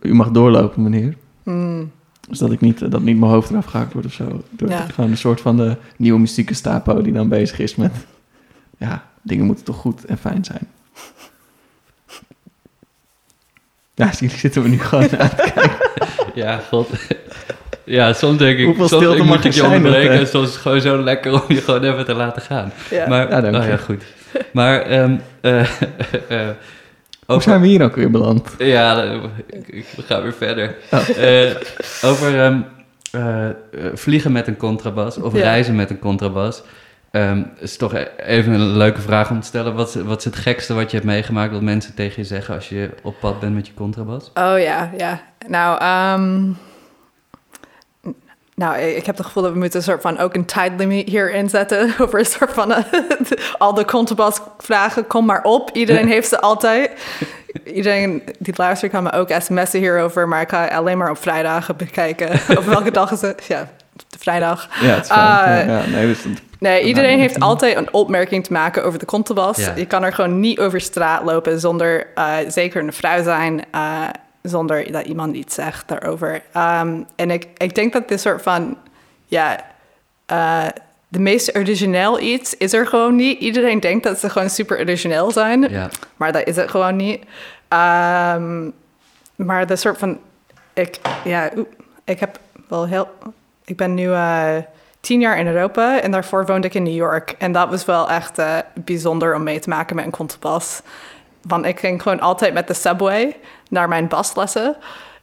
u 0.01 0.15
mag 0.15 0.31
doorlopen, 0.31 0.83
meneer. 0.83 1.17
Hmm. 1.43 1.91
Dus 2.29 2.39
dat 2.39 2.53
ik 2.53 2.61
niet, 2.61 2.91
dat 2.91 3.01
niet 3.03 3.19
mijn 3.19 3.31
hoofd 3.33 3.51
eraf 3.51 3.65
gehakt 3.65 3.93
wordt 3.93 4.07
of 4.09 4.12
zo. 4.15 4.43
Door 4.51 4.69
Ja. 4.69 4.87
gewoon 4.95 5.11
een 5.11 5.17
soort 5.17 5.41
van 5.41 5.57
de 5.57 5.77
nieuwe 5.97 6.19
muzieke 6.19 6.55
stapo 6.55 7.03
die 7.03 7.12
dan 7.12 7.29
bezig 7.29 7.59
is 7.59 7.77
met, 7.77 7.93
ja, 8.79 9.05
dingen 9.23 9.47
moeten 9.47 9.65
toch 9.65 9.77
goed 9.77 10.05
en 10.05 10.19
fijn 10.19 10.45
zijn. 10.45 10.69
Ja, 13.95 14.11
jullie 14.19 14.37
zitten 14.37 14.62
we 14.62 14.69
nu 14.69 14.79
gewoon 14.79 15.19
aan. 15.19 15.31
Ja, 16.35 16.59
god. 16.59 16.89
Ja, 17.87 18.12
soms 18.12 18.38
denk 18.38 18.59
ik, 18.59 18.64
Hoeveel 18.64 18.88
soms 18.88 19.03
stilte 19.03 19.20
ik 19.22 19.25
moet 19.29 19.44
ik 19.44 19.53
je 19.53 19.64
onderbreken. 19.64 20.11
En 20.18 20.27
soms 20.27 20.46
is 20.49 20.53
het 20.53 20.62
gewoon 20.62 20.81
zo 20.81 21.03
lekker 21.03 21.33
om 21.33 21.42
je 21.49 21.61
gewoon 21.61 21.83
even 21.85 22.05
te 22.05 22.14
laten 22.14 22.42
gaan. 22.42 22.72
Ja. 22.90 23.09
Maar, 23.09 23.31
Ja, 23.31 23.40
dank 23.40 23.57
oh, 23.57 23.62
je. 23.62 23.68
ja, 23.68 23.77
goed. 23.77 24.03
Maar, 24.53 24.81
ehm 24.83 25.16
eh 25.40 25.61
eh, 25.61 25.66
Hoe 26.29 26.55
over, 27.27 27.42
zijn 27.42 27.61
we 27.61 27.66
hier 27.66 27.83
ook 27.83 27.96
weer 27.96 28.11
beland? 28.11 28.55
Ja, 28.59 29.03
ik, 29.46 29.68
ik 29.68 29.87
ga 30.07 30.22
weer 30.22 30.33
verder. 30.35 30.75
Oh. 30.90 31.09
Eh, 31.18 31.55
over 32.03 32.40
ehm, 32.40 32.59
eh, 33.11 33.49
eh, 33.49 33.55
vliegen 33.94 34.33
met 34.33 34.46
een 34.46 34.57
contrabas 34.57 35.16
of 35.16 35.33
Ja. 35.35 35.40
reizen 35.42 35.77
met 35.77 35.90
een 35.90 35.99
contrabas. 35.99 36.62
Ehm 37.11 37.42
is 37.59 37.77
toch 37.77 37.94
e- 37.94 38.07
even 38.16 38.53
een 38.53 38.77
leuke 38.77 39.01
vraag 39.01 39.31
om 39.31 39.40
te 39.40 39.46
stellen. 39.46 39.75
Wat, 39.75 39.88
is- 39.94 40.03
wat 40.03 40.18
is 40.18 40.25
het 40.25 40.37
gekste 40.37 40.75
wat 40.75 40.90
je 40.90 40.96
hebt 40.96 41.09
meegemaakt 41.09 41.53
dat 41.53 41.62
mensen 41.62 41.94
tegen 41.94 42.14
je 42.22 42.29
zeggen 42.29 42.55
als 42.55 42.68
je 42.68 42.90
op 43.03 43.14
pad 43.20 43.40
bent 43.40 43.55
met 43.55 43.66
je 43.66 43.75
contrabas? 43.75 44.31
Oh 44.35 44.59
ja, 44.61 44.90
ja. 44.99 45.20
Nou, 45.49 45.81
ehm, 45.81 46.42
nou, 48.57 48.79
ik 48.79 49.07
heb 49.07 49.16
het 49.16 49.27
gevoel 49.27 49.42
dat 49.42 49.53
we 49.53 49.59
moeten 49.59 49.79
een 49.79 49.85
soort 49.85 50.03
van 50.03 50.19
ook 50.19 50.35
een 50.35 50.45
tijd 50.45 50.73
limit 50.77 51.09
hierin 51.09 51.49
zetten. 51.49 51.95
Over 52.01 52.19
een 52.19 52.27
soort 52.27 52.53
van 52.53 52.73
eh, 52.73 52.85
al 53.59 53.75
de 53.75 53.85
contrabas 53.85 54.40
vragen, 54.59 55.07
kom 55.07 55.25
maar 55.25 55.42
op. 55.42 55.71
Iedereen 55.73 56.09
heeft 56.09 56.29
ze 56.29 56.40
altijd. 56.40 56.90
Iedereen 57.64 58.23
die 58.38 58.55
luistert 58.57 58.92
kan 58.92 59.03
me 59.03 59.12
ook 59.12 59.31
sms'en 59.38 59.81
hierover, 59.81 60.29
maar 60.29 60.40
ik 60.40 60.49
ga 60.49 60.66
alleen 60.66 60.99
maar 60.99 61.11
op 61.11 61.19
vrijdagen 61.19 61.77
bekijken. 61.77 62.29
op 62.59 62.64
welke 62.64 62.90
dag 62.90 63.12
is 63.12 63.21
het? 63.21 63.45
Ja, 63.49 63.69
de 63.92 64.19
vrijdag. 64.19 64.69
Ja, 64.81 64.95
het 64.95 65.05
is 65.05 65.09
ja, 65.09 65.59
ja, 65.59 65.87
nee, 65.87 66.07
dus, 66.07 66.25
Nee, 66.59 66.83
iedereen 66.83 67.19
heeft 67.19 67.40
altijd 67.40 67.77
een 67.77 67.92
opmerking 67.92 68.45
te 68.45 68.53
maken 68.53 68.85
over 68.85 68.99
de 68.99 69.05
contrabas. 69.05 69.57
Ja. 69.57 69.73
Je 69.77 69.87
kan 69.87 70.05
er 70.05 70.12
gewoon 70.12 70.40
niet 70.40 70.59
over 70.59 70.81
straat 70.81 71.25
lopen 71.25 71.61
zonder, 71.61 72.07
eh, 72.14 72.35
zeker 72.49 72.83
een 72.83 72.92
vrouw 72.92 73.23
zijn, 73.23 73.64
eh, 73.71 74.03
zonder 74.49 74.93
dat 74.93 75.07
iemand 75.07 75.37
iets 75.37 75.55
zegt 75.55 75.89
daarover. 75.89 76.43
Ehm, 76.53 77.03
en 77.17 77.31
ik, 77.31 77.47
ik 77.57 77.75
denk 77.75 77.93
dat 77.93 78.09
dit 78.09 78.21
soort 78.21 78.43
van, 78.43 78.77
ja, 79.27 79.61
eh, 80.27 80.67
de 81.09 81.19
meest 81.19 81.57
origineel 81.57 82.21
iets 82.21 82.57
is 82.57 82.73
er 82.73 82.87
gewoon 82.87 83.17
niet. 83.17 83.41
Iedereen 83.41 83.81
denkt 83.81 84.05
dat 84.05 84.19
ze 84.19 84.31
gewoon 84.31 84.51
super 84.51 84.79
origineel 84.79 85.31
zijn, 85.31 85.63
Ja, 85.71 85.89
maar 86.17 86.33
dat 86.33 86.47
is 86.47 86.57
het 86.57 86.71
gewoon 86.71 86.97
niet. 86.97 87.25
Ehm, 87.69 88.71
maar 89.37 89.67
de 89.67 89.77
soort 89.77 89.99
van, 89.99 90.19
ik, 90.73 90.99
ja, 91.25 91.51
ik 92.05 92.21
heb 92.21 92.39
wel 92.69 92.87
heel, 92.87 93.09
ik 93.65 93.77
ben 93.77 93.95
nu 93.95 94.13
eh, 94.13 94.57
tien 95.01 95.21
jaar 95.21 95.39
in 95.39 95.47
Europa 95.47 96.01
en 96.01 96.11
daarvoor 96.11 96.47
woonde 96.47 96.67
ik 96.67 96.75
in 96.75 96.83
New 96.83 96.94
York. 96.94 97.35
En 97.38 97.53
dat 97.53 97.69
was 97.69 97.85
wel 97.85 98.11
echt 98.11 98.38
eh, 98.38 98.59
bijzonder 98.75 99.35
om 99.35 99.42
mee 99.42 99.59
te 99.59 99.69
maken 99.69 99.97
met 99.97 100.05
een 100.05 100.11
contrabas. 100.11 100.83
Want 101.49 101.67
ik 101.67 101.81
ging 101.81 102.03
gewoon 102.03 102.21
altijd 102.21 102.55
met 102.55 102.67
de 102.67 102.75
subway 102.75 103.37
naar 103.69 103.88
mijn 103.88 104.09
baslessen. 104.09 104.77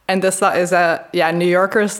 En 0.05 0.19
dus 0.19 0.38
dat 0.38 0.55
is, 0.55 0.71
eh, 0.71 0.93
ja, 1.11 1.32
New 1.32 1.49
Yorkers, 1.49 1.99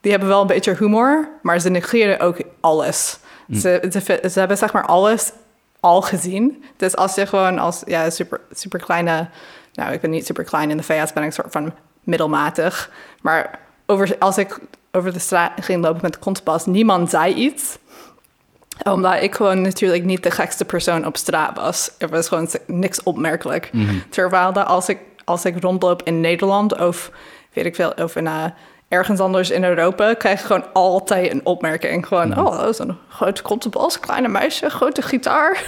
die 0.00 0.10
hebben 0.10 0.28
wel 0.28 0.40
een 0.40 0.46
beetje 0.46 0.76
humor, 0.76 1.28
maar 1.42 1.60
ze 1.60 1.68
negeren 1.68 2.20
ook 2.20 2.40
alles. 2.60 3.18
Ze, 3.52 3.86
ze, 3.90 4.28
ze 4.30 4.38
hebben 4.38 4.56
zeg 4.56 4.72
maar 4.72 4.86
alles 4.86 5.32
al 5.80 6.02
gezien. 6.02 6.64
Dus 6.76 6.96
als 6.96 7.14
je 7.14 7.26
gewoon 7.26 7.58
als 7.58 7.82
ja, 7.86 8.10
super, 8.10 8.40
super 8.52 8.80
kleine, 8.80 9.28
nou 9.72 9.92
ik 9.92 10.00
ben 10.00 10.10
niet 10.10 10.26
super 10.26 10.44
klein 10.44 10.70
in 10.70 10.76
de 10.76 10.82
VS, 10.82 11.12
ben 11.12 11.22
ik 11.22 11.32
soort 11.32 11.52
van 11.52 11.72
middelmatig. 12.04 12.90
Maar 13.20 13.58
over, 13.86 14.16
als 14.18 14.38
ik 14.38 14.58
over 14.92 15.12
de 15.12 15.18
straat 15.18 15.52
ging 15.60 15.82
lopen 15.82 16.02
met 16.02 16.12
de 16.12 16.18
contrabas, 16.18 16.66
niemand 16.66 17.10
zei 17.10 17.34
iets. 17.34 17.78
Omdat 18.84 19.22
ik 19.22 19.34
gewoon 19.34 19.60
natuurlijk 19.60 20.04
niet 20.04 20.22
de 20.22 20.30
gekste 20.30 20.64
persoon 20.64 21.06
op 21.06 21.16
straat 21.16 21.56
was. 21.56 21.90
Er 21.98 22.08
was 22.08 22.28
gewoon 22.28 22.48
niks 22.66 23.02
opmerkelijk. 23.02 23.70
Terwijl 24.10 24.52
dat 24.52 24.66
als 24.66 24.88
ik, 24.88 24.98
als 25.24 25.44
ik 25.44 25.62
rondloop 25.62 26.02
in 26.02 26.20
Nederland 26.20 26.78
of 26.78 27.10
weet 27.52 27.64
ik 27.64 27.74
veel, 27.74 27.92
of 28.02 28.16
in, 28.16 28.26
eh, 28.26 28.44
ergens 28.88 29.20
anders 29.20 29.50
in 29.50 29.64
Europa, 29.64 30.14
krijg 30.14 30.40
je 30.40 30.46
gewoon 30.46 30.64
altijd 30.72 31.30
een 31.32 31.40
opmerking. 31.44 32.06
Gewoon, 32.06 32.38
oh, 32.38 32.58
dat 32.60 32.68
is 32.68 32.78
een 32.78 32.96
grote 33.08 33.42
contrabas, 33.42 34.00
kleine 34.00 34.28
meisje, 34.28 34.70
grote 34.70 35.02
gitaar. 35.02 35.62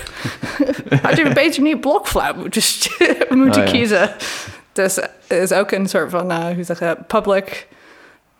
Had 1.02 1.16
je 1.16 1.24
een 1.24 1.34
beetje 1.34 1.62
niet 1.62 1.80
blokfluit 1.80 2.36
moeten, 2.36 2.62
moeten 3.38 3.62
Oh, 3.62 3.66
ja. 3.68 3.72
kiezen. 3.72 4.10
Dus 4.72 4.96
het 4.96 5.10
is 5.28 5.52
ook 5.52 5.70
een 5.70 5.88
soort 5.88 6.10
van, 6.10 6.30
eh, 6.30 6.44
hoe 6.54 6.64
zeg 6.64 6.78
je, 6.78 6.96
public, 7.06 7.66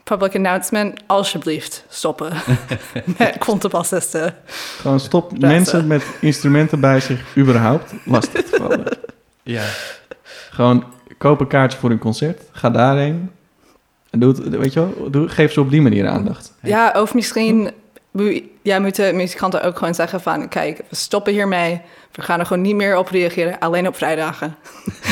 public 0.05 0.35
announcement. 0.37 1.01
Alsjeblieft, 1.07 1.85
stoppen 1.89 2.33
met 3.19 3.39
contrabassisten. 3.39 4.35
Gewoon 4.81 5.01
stop 5.01 5.31
Rassen. 5.31 5.49
mensen 5.49 5.87
met 5.87 6.05
instrumenten 6.21 6.81
bij 6.81 7.01
zich 7.01 7.37
überhaupt 7.37 7.93
lastig 8.05 8.45
te 8.45 8.57
vallen. 8.57 8.99
Ja. 9.43 9.65
Gewoon 10.51 10.85
koop 11.19 11.41
een 11.41 11.47
kaartje 11.47 11.79
voor 11.79 11.91
een 11.91 11.99
concert, 11.99 12.43
ga 12.53 12.71
daarheen. 12.71 13.31
En 14.11 14.21
doe 14.21 14.35
het, 14.35 14.49
weet 14.49 14.73
je 14.73 14.81
wel, 14.81 15.11
doe, 15.11 15.29
geef 15.29 15.53
ze 15.53 15.61
op 15.61 15.71
die 15.71 15.83
manier 15.83 16.09
aandacht. 16.09 16.53
Ja, 16.63 16.93
of 17.01 17.15
misschien 17.15 17.71
ja, 18.63 18.79
moeten 18.79 19.17
muzikanten 19.17 19.63
ook 19.63 19.79
gewoon 19.79 19.95
zeggen 19.95 20.21
van... 20.21 20.49
kijk, 20.49 20.81
we 20.89 20.97
stoppen 20.97 21.33
hiermee. 21.33 21.81
We 22.13 22.23
gaan 22.23 22.39
er 22.41 22.47
gewoon 22.47 22.63
niet 22.63 22.75
meer 22.77 22.97
op 22.97 23.09
reageren. 23.09 23.59
Alleen 23.59 23.87
op 23.89 23.97
vrijdagen. 23.97 24.55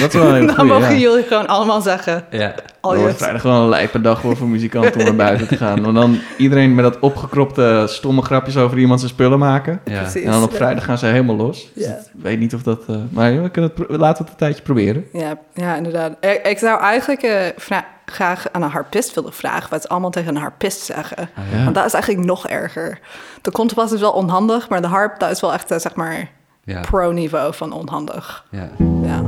Dat 0.00 0.14
is 0.14 0.20
wel 0.20 0.34
een 0.36 0.46
Dan 0.46 0.54
goeie, 0.56 0.70
mogen 0.72 0.92
ja. 0.94 0.98
jullie 1.00 1.22
gewoon 1.24 1.46
allemaal 1.46 1.80
zeggen... 1.80 2.24
Ja. 2.30 2.54
Al 2.80 2.96
wordt 2.96 3.16
vrijdag 3.16 3.40
gewoon 3.40 3.62
een 3.62 3.68
lijpe 3.68 4.00
dag 4.00 4.20
voor, 4.20 4.36
voor 4.36 4.46
muzikanten 4.48 4.94
om 5.00 5.04
naar 5.04 5.14
buiten 5.14 5.48
te 5.48 5.56
gaan. 5.56 5.82
Want 5.82 5.94
dan 5.94 6.18
iedereen 6.36 6.74
met 6.74 6.84
dat 6.84 6.98
opgekropte 6.98 7.84
stomme 7.88 8.22
grapjes 8.22 8.56
over 8.56 8.78
iemand 8.78 9.00
zijn 9.00 9.12
spullen 9.12 9.38
maken. 9.38 9.80
Ja. 9.84 10.00
Precies. 10.00 10.22
En 10.24 10.30
dan 10.30 10.42
op 10.42 10.54
vrijdag 10.54 10.84
gaan 10.84 10.98
ze 10.98 11.06
helemaal 11.06 11.36
los. 11.36 11.68
Dus 11.74 11.84
Ja. 11.86 11.92
ik 11.92 12.22
weet 12.22 12.38
niet 12.38 12.54
of 12.54 12.62
dat... 12.62 12.80
eh, 12.88 12.96
maar 13.10 13.42
we 13.42 13.50
kunnen 13.50 13.70
het, 13.76 13.88
laten 13.88 13.98
we 13.98 14.06
het 14.22 14.28
een 14.30 14.36
tijdje 14.36 14.62
proberen. 14.62 15.04
Ja, 15.12 15.38
ja 15.54 15.76
inderdaad. 15.76 16.12
Ik, 16.20 16.40
ik 16.46 16.58
zou 16.58 16.80
eigenlijk 16.80 17.52
vra- 17.56 17.86
graag 18.10 18.52
aan 18.52 18.62
een 18.62 18.70
harpist 18.70 19.14
willen 19.14 19.32
vragen... 19.32 19.70
wat 19.70 19.82
ze 19.82 19.88
allemaal 19.88 20.10
tegen 20.10 20.34
een 20.34 20.40
harpist 20.40 20.80
zeggen. 20.80 21.28
Ja. 21.52 21.62
Want 21.62 21.74
dat 21.74 21.84
is 21.84 21.92
eigenlijk 21.92 22.26
nog 22.26 22.48
erger. 22.48 22.98
De 23.42 23.50
contrabas 23.50 23.92
is 23.92 24.00
wel 24.00 24.12
onhandig... 24.12 24.68
maar 24.68 24.80
de 24.82 24.86
harp, 24.88 25.18
dat 25.18 25.30
is 25.30 25.40
wel 25.40 25.52
echt, 25.52 25.70
eh, 25.70 25.78
zeg 25.78 25.94
maar... 25.94 26.28
Ja. 26.64 26.80
pro-niveau 26.80 27.54
van 27.54 27.72
onhandig. 27.72 28.44
Ja. 28.50 28.68
Ja. 29.02 29.22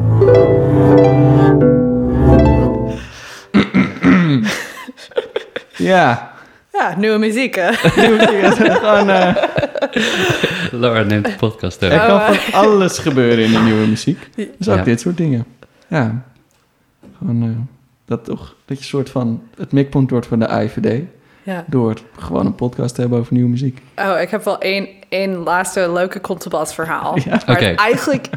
Ja. 5.77 6.31
Ja, 6.73 6.95
nieuwe 6.97 7.19
muziek, 7.19 7.55
hè? 7.55 7.73
gewoon, 8.83 9.11
eh, 9.11 9.35
Laura 10.71 11.03
neemt 11.03 11.25
de 11.25 11.35
podcast 11.37 11.83
er 11.83 11.93
over. 11.93 12.07
kan 12.07 12.35
van 12.35 12.61
alles 12.61 12.99
gebeuren 12.99 13.45
in 13.45 13.53
de 13.53 13.59
nieuwe 13.59 13.87
muziek. 13.87 14.29
Dus 14.59 14.69
ook 14.69 14.77
Ja. 14.77 14.83
dit 14.83 15.01
soort 15.01 15.17
dingen. 15.17 15.45
Ja. 15.89 16.23
Gewoon 17.19 17.43
eh, 17.43 17.49
dat 18.05 18.25
toch, 18.25 18.55
dat 18.65 18.79
je 18.79 18.85
soort 18.85 19.11
van 19.11 19.43
het 19.57 19.73
mikpunt 19.73 20.11
wordt 20.11 20.27
van 20.27 20.39
de 20.39 20.47
IVD. 20.49 21.03
Ja. 21.43 21.65
Door 21.67 21.97
gewoon 22.19 22.47
een 22.47 22.55
podcast 22.55 22.95
te 22.95 23.01
hebben 23.01 23.19
over 23.19 23.33
nieuwe 23.33 23.49
muziek. 23.49 23.83
Oh, 23.97 24.21
ik 24.21 24.31
heb 24.31 24.45
wel 24.45 24.59
één, 24.59 24.89
één 25.09 25.37
laatste 25.37 25.93
leuke 25.93 26.21
contrabas 26.21 26.75
verhaal. 26.75 27.19
Ja. 27.25 27.41
Maar 27.47 27.57
Oké. 27.57 27.65
het, 27.65 27.79
eigenlijk, 27.79 28.29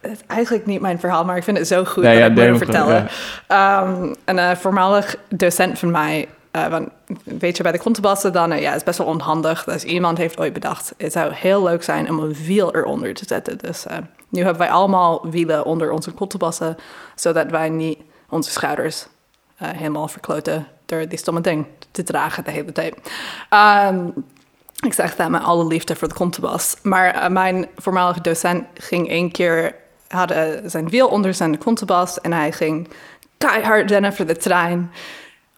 het 0.00 0.10
is 0.10 0.20
eigenlijk 0.26 0.66
niet 0.66 0.80
mijn 0.80 1.00
verhaal, 1.00 1.24
maar 1.24 1.36
ik 1.36 1.42
vind 1.42 1.58
het 1.58 1.66
zo 1.66 1.84
goed 1.84 2.02
Nee, 2.02 2.20
dat 2.20 2.36
ja, 2.36 2.42
ik 2.42 2.50
moet 2.50 2.58
vertellen. 2.58 3.08
Ehm, 3.46 4.12
een 4.24 4.38
eh, 4.38 4.50
voormalig 4.56 5.16
docent 5.28 5.78
van 5.78 5.90
mij, 5.90 6.28
eh, 6.54 6.66
want, 6.66 6.88
weet 7.24 7.56
je, 7.56 7.62
bij 7.62 7.72
de 7.72 7.78
contrabassen 7.78 8.32
dan, 8.32 8.52
eh, 8.52 8.60
ja, 8.60 8.66
het 8.66 8.76
is 8.76 8.82
best 8.82 8.98
wel 8.98 9.06
onhandig. 9.06 9.64
Dus 9.64 9.84
iemand 9.84 10.18
heeft 10.18 10.38
ooit 10.38 10.52
bedacht, 10.52 10.94
het 10.96 11.12
zou 11.12 11.32
heel 11.34 11.62
leuk 11.62 11.82
zijn 11.82 12.10
om 12.10 12.18
een 12.18 12.34
wiel 12.34 12.74
eronder 12.74 13.14
te 13.14 13.24
zetten. 13.26 13.58
Dus 13.58 13.86
eh, 13.86 13.96
nu 14.28 14.40
hebben 14.40 14.58
wij 14.58 14.70
allemaal 14.70 15.30
wielen 15.30 15.64
onder 15.64 15.90
onze 15.90 16.14
contrabassen, 16.14 16.76
zodat 17.14 17.50
wij 17.50 17.68
niet 17.68 17.98
onze 18.34 18.50
schouders 18.50 19.06
eh, 19.56 19.68
helemaal 19.68 20.08
verkloten 20.08 20.66
door 20.86 21.08
die 21.08 21.18
stomme 21.18 21.40
ding 21.40 21.66
te 21.90 22.02
dragen 22.02 22.44
de 22.44 22.50
hele 22.50 22.72
tijd. 22.72 22.94
Ehm, 23.48 24.08
ik 24.84 24.92
zeg 24.92 25.16
dat 25.16 25.30
met 25.30 25.42
alle 25.42 25.66
liefde 25.66 25.96
voor 25.96 26.08
de 26.08 26.14
contrabas. 26.14 26.76
Maar 26.82 27.14
eh, 27.14 27.28
mijn 27.28 27.66
voormalige 27.76 28.20
docent 28.20 28.64
ging 28.74 29.08
één 29.08 29.30
keer... 29.30 29.74
had 30.08 30.34
zijn 30.64 30.88
wiel 30.88 31.08
onder 31.08 31.34
zijn 31.34 31.58
contrabas... 31.58 32.20
en 32.20 32.32
hij 32.32 32.52
ging 32.52 32.88
keihard 33.38 33.90
rennen 33.90 34.14
voor 34.14 34.26
de 34.26 34.36
trein 34.36 34.90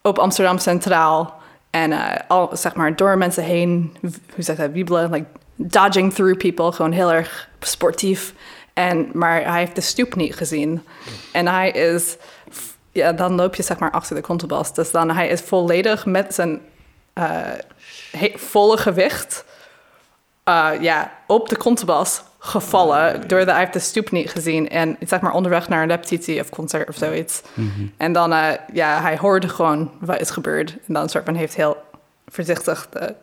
op 0.02 0.18
Amsterdam 0.18 0.58
Centraal. 0.58 1.34
En 1.70 1.92
eh, 1.92 2.20
al, 2.28 2.50
zeg 2.52 2.74
maar, 2.74 2.96
door 2.96 3.18
mensen 3.18 3.42
heen, 3.42 3.96
hoe 4.34 4.42
zeg 4.42 4.56
dat, 4.56 4.70
wiebelen, 4.70 5.10
like 5.10 5.26
dodging 5.54 6.14
through 6.14 6.36
people, 6.38 6.72
gewoon 6.72 6.92
heel 6.92 7.12
erg 7.12 7.48
sportief. 7.60 8.34
En, 8.72 9.10
maar 9.12 9.44
hij 9.44 9.58
heeft 9.58 9.74
de 9.74 9.80
stoep 9.80 10.14
niet 10.14 10.34
gezien. 10.34 10.82
En 11.32 11.46
hij 11.46 11.70
is, 11.70 12.16
ja, 12.96 13.12
dan 13.12 13.34
loop 13.34 13.54
je 13.54 13.62
zeg 13.62 13.78
maar 13.78 13.90
achter 13.90 14.16
de 14.16 14.22
contrabas. 14.22 14.74
Dus 14.74 14.90
dan 14.90 15.10
hij 15.10 15.28
is 15.28 15.40
volledig 15.40 16.06
met 16.06 16.34
zijn 16.34 16.60
eh, 17.12 17.40
volle 18.34 18.76
gewicht 18.76 19.44
eh, 20.44 20.70
ja, 20.80 21.12
op 21.26 21.48
de 21.48 21.56
contrabas 21.56 22.22
gevallen. 22.38 23.28
Doordat 23.28 23.48
hij 23.48 23.58
heeft 23.58 23.72
de 23.72 23.78
stoep 23.78 24.10
niet 24.10 24.30
gezien. 24.30 24.68
En 24.68 24.96
zeg 25.00 25.20
maar 25.20 25.32
onderweg 25.32 25.68
naar 25.68 25.82
een 25.82 25.88
repetitie 25.88 26.40
of 26.40 26.50
concert 26.50 26.88
of 26.88 26.96
zoiets. 26.96 27.42
En 27.96 28.12
dan, 28.12 28.32
eh, 28.32 28.52
ja, 28.72 29.00
hij 29.00 29.18
hoorde 29.18 29.48
gewoon 29.48 29.90
wat 30.00 30.20
is 30.20 30.30
gebeurd. 30.30 30.76
En 30.86 30.94
dan 30.94 31.08
soort 31.08 31.24
van 31.24 31.34
heeft 31.34 31.54
heel 31.54 31.76
voorzichtig 32.26 32.88
de 32.90 33.14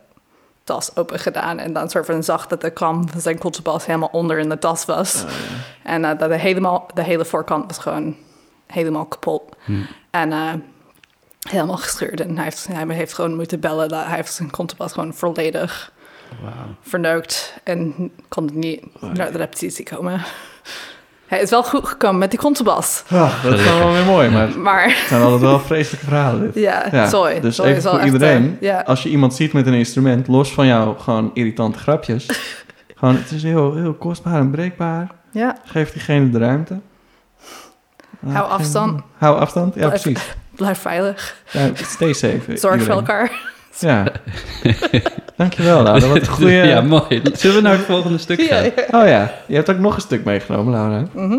tas 0.64 0.96
open 0.96 1.18
gedaan. 1.18 1.58
En 1.58 1.72
dan 1.72 1.90
soort 1.90 2.06
van 2.06 2.22
zag 2.22 2.46
dat 2.46 2.60
de 2.60 2.70
kam 2.70 3.08
van 3.08 3.20
zijn 3.20 3.38
contrabas 3.38 3.86
helemaal 3.86 4.08
onder 4.12 4.38
in 4.38 4.48
de 4.48 4.58
tas 4.58 4.84
was. 4.84 5.24
En 5.82 6.04
eh, 6.04 6.18
dat 6.18 6.28
de, 6.28 6.36
helemaal, 6.36 6.88
de 6.94 7.02
hele 7.02 7.24
voorkant 7.24 7.66
was 7.66 7.78
gewoon 7.78 8.16
helemaal 8.66 9.04
kapot. 9.04 9.42
En 10.10 10.32
eh, 10.32 10.52
helemaal 11.48 11.76
gescheurd. 11.76 12.20
En 12.20 12.34
hij 12.34 12.44
heeft, 12.44 12.66
hij 12.72 12.94
heeft 12.94 13.12
gewoon 13.14 13.34
moeten 13.36 13.60
bellen. 13.60 13.88
Dat 13.88 14.04
hij 14.06 14.16
heeft 14.16 14.32
zijn 14.32 14.50
contrabas 14.50 14.92
gewoon 14.92 15.14
volledig 15.14 15.92
verneukt. 16.82 17.54
En 17.64 18.10
kon 18.28 18.50
niet 18.52 18.82
naar 19.00 19.32
de 19.32 19.38
repetitie 19.38 19.84
komen. 19.84 20.20
Hij 21.26 21.40
is 21.42 21.50
wel 21.50 21.62
goed 21.64 21.88
gekomen 21.88 22.18
met 22.18 22.30
die 22.30 22.38
contrabas. 22.38 23.04
Dat 23.42 23.52
is 23.52 23.64
wel 23.64 23.92
weer 23.92 24.04
mooi, 24.04 24.28
maar 24.30 24.46
het 24.46 24.56
Maar 24.56 25.04
zijn 25.08 25.22
altijd 25.22 25.40
wel 25.40 25.60
vreselijke 25.60 26.06
verhalen 26.06 26.40
dit. 26.40 26.54
ja, 26.62 26.88
Ja, 26.92 27.08
sorry. 27.08 27.40
dus 27.40 27.54
sorry 27.54 27.70
even 27.70 27.78
is 27.82 27.84
wel 27.90 27.92
voor 27.94 28.02
echt, 28.02 28.12
iedereen. 28.12 28.56
eh, 28.60 28.68
ja. 28.68 28.80
Als 28.80 29.02
je 29.02 29.08
iemand 29.08 29.34
ziet 29.34 29.52
met 29.52 29.66
een 29.66 29.74
instrument, 29.74 30.28
los 30.28 30.52
van 30.52 30.66
jou 30.66 30.98
gewoon 30.98 31.30
irritante 31.34 31.78
grapjes. 31.78 32.26
gewoon, 32.96 33.16
het 33.16 33.30
is 33.30 33.42
heel, 33.42 33.74
heel 33.74 33.94
kostbaar 33.94 34.38
en 34.40 34.50
breekbaar. 34.50 35.10
ja, 35.30 35.56
Geef 35.64 35.92
diegene 35.92 36.30
de 36.30 36.38
ruimte. 36.38 36.80
Hou 38.28 38.48
afstand. 38.50 39.00
Hou 39.18 39.38
afstand, 39.38 39.74
ja 39.74 39.86
Blijf- 39.86 40.02
precies. 40.02 40.34
blijf 40.56 40.78
veilig. 40.78 41.36
Ja, 41.50 41.68
stay 41.74 42.12
safe. 42.12 42.56
Zorg 42.56 42.82
voor 42.82 42.92
elkaar. 42.94 43.52
Ja. 43.78 44.06
Dankjewel, 45.36 45.82
Laura. 45.82 46.06
Wat 46.08 46.16
een 46.16 46.26
goede... 46.26 46.52
Ja, 46.52 46.80
mooi. 46.80 47.22
Zullen 47.32 47.56
we 47.56 47.62
naar 47.62 47.76
het 47.76 47.84
volgende 47.86 48.18
stuk 48.18 48.40
gaan? 48.42 48.62
ja. 48.64 48.70
Oh 49.00 49.08
ja, 49.08 49.34
je 49.46 49.54
hebt 49.54 49.70
ook 49.70 49.78
nog 49.78 49.94
een 49.94 50.00
stuk 50.00 50.24
meegenomen, 50.24 50.72
Laura. 50.72 51.04
Mhm. 51.12 51.38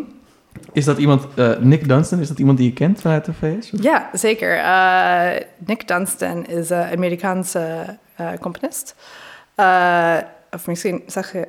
Is 0.72 0.86
dat 0.86 0.98
iemand, 0.98 1.26
eh, 1.36 1.50
Nick 1.60 1.88
Dunstan, 1.88 2.20
is 2.20 2.28
dat 2.28 2.40
iemand 2.40 2.58
die 2.58 2.68
je 2.68 2.74
kent 2.74 3.02
vanuit 3.02 3.26
de 3.26 3.34
VS? 3.34 3.72
Of- 3.72 3.84
Ja, 3.84 4.10
zeker. 4.14 4.58
Eh, 4.58 5.42
Nick 5.58 5.88
Dunstan 5.88 6.46
is 6.46 6.70
een 6.70 6.84
Amerikaanse 6.92 7.98
eh, 8.16 8.28
componist. 8.42 8.96
Eh, 9.56 10.16
of 10.52 10.68
misschien 10.68 11.04
zeg 11.08 11.32
je... 11.32 11.48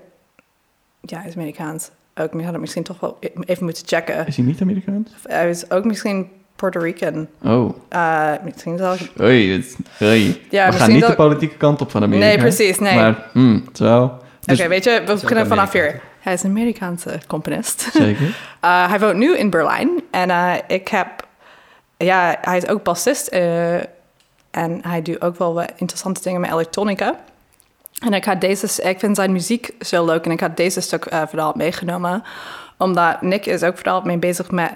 Ja, 1.00 1.18
hij 1.18 1.28
is 1.28 1.34
Amerikaans. 1.36 1.90
Ook, 2.20 2.32
we 2.32 2.42
hadden 2.42 2.60
misschien 2.60 2.82
toch 2.82 3.00
wel 3.00 3.18
even 3.44 3.64
moeten 3.64 3.82
checken. 3.86 4.26
Is 4.26 4.36
hij 4.36 4.44
niet 4.44 4.60
Amerikaans? 4.60 5.10
Hij 5.22 5.48
is 5.50 5.70
ook 5.70 5.84
misschien 5.84 6.30
Puerto 6.56 6.80
Rican. 6.80 7.26
Oh, 7.42 7.76
Eh, 7.88 8.30
misschien 8.44 8.78
zal 8.78 8.94
ik... 8.94 9.10
oei, 9.20 9.46
dit- 9.56 9.76
oei. 10.02 10.42
Ja, 10.50 10.70
We 10.70 10.76
gaan 10.76 10.90
niet 10.92 11.00
dat- 11.00 11.10
de 11.10 11.16
politieke 11.16 11.56
kant 11.56 11.80
op 11.80 11.90
van 11.90 12.02
Amerika. 12.02 12.26
Nee, 12.26 12.38
precies, 12.38 12.78
nee. 12.78 12.94
Maar, 12.94 13.28
het 13.34 13.72
is 13.72 13.78
wel... 13.78 14.24
Dus, 14.44 14.58
Oké, 14.60 14.68
weet 14.68 14.84
je, 14.84 15.02
we 15.06 15.12
beginnen 15.12 15.46
vanaf 15.46 15.72
hier. 15.72 16.00
Hij 16.20 16.32
is 16.32 16.42
een 16.42 16.50
Amerikaanse 16.50 17.18
componist. 17.26 17.80
Zeker. 17.92 18.26
Uh, 18.64 18.88
hij 18.90 18.98
woont 19.00 19.16
nu 19.16 19.36
in 19.36 19.50
Berlijn. 19.50 19.90
En 20.10 20.28
uh, 20.28 20.52
ik 20.66 20.88
heb... 20.88 21.08
Ja, 21.96 22.36
hij 22.40 22.56
is 22.56 22.68
ook 22.68 22.82
bassist. 22.82 23.26
en 23.28 24.78
hij 24.82 25.02
doet 25.02 25.20
ook 25.22 25.38
wel 25.38 25.54
wat 25.54 25.72
interessante 25.76 26.22
dingen 26.22 26.40
met 26.40 26.50
elektronica. 26.50 27.14
En 28.04 28.12
ik, 28.12 28.24
had 28.24 28.40
deze, 28.40 28.82
ik 28.82 28.98
vind 28.98 29.16
zijn 29.16 29.32
muziek 29.32 29.70
zo 29.80 30.04
leuk. 30.04 30.24
En 30.24 30.30
ik 30.30 30.40
had 30.40 30.56
deze 30.56 30.80
stuk 30.80 31.12
uh, 31.12 31.22
vooral 31.26 31.52
meegenomen. 31.56 32.22
Omdat 32.78 33.22
Nick 33.22 33.46
is 33.46 33.62
ook 33.62 33.76
vooral 33.76 34.00
mee 34.00 34.18
bezig 34.18 34.50
met 34.50 34.72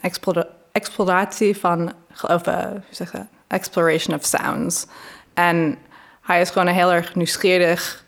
explora 0.00 0.46
exploratie 0.72 1.56
van... 1.56 1.92
Geloof, 2.12 2.46
uh, 2.46 2.64
hoe 2.64 2.80
zeg 2.90 3.12
je? 3.12 3.24
Exploration 3.46 4.16
of 4.16 4.24
sounds. 4.24 4.86
En 5.34 5.78
hij 6.20 6.40
is 6.40 6.50
gewoon 6.50 6.68
een 6.68 6.74
heel 6.74 6.92
erg 6.92 7.14
nieuwsgierig 7.14 8.04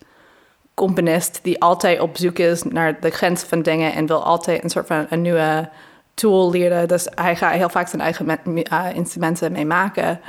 componist 0.75 1.41
die 1.43 1.61
altijd 1.61 2.01
op 2.01 2.17
zoek 2.17 2.39
is 2.39 2.63
naar 2.63 3.01
de 3.01 3.11
grens 3.11 3.43
van 3.43 3.63
dingen 3.63 3.93
en 3.93 4.07
wil 4.07 4.25
altijd 4.25 4.65
een 4.65 4.71
soort 4.71 4.87
van 4.87 5.07
een 5.11 5.23
nieuwe 5.23 5.69
tool 6.15 6.51
leren. 6.51 6.89
Dus 6.89 7.09
hij 7.15 7.37
gaat 7.37 7.53
heel 7.53 7.69
vaak 7.69 7.89
zijn 7.89 8.03
eigen 8.03 8.39
uh, 8.45 8.85
instrumenten 8.95 9.53
mee 9.53 9.67
maken. 9.67 10.21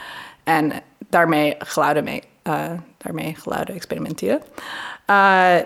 En 0.43 0.71
daarmee 1.09 1.55
geluiden, 1.59 2.03
mee, 2.03 2.23
eh, 2.41 2.71
daarmee 3.06 3.36
geluiden 3.36 3.76
experimenteren. 3.76 4.41
Eh, 5.06 5.58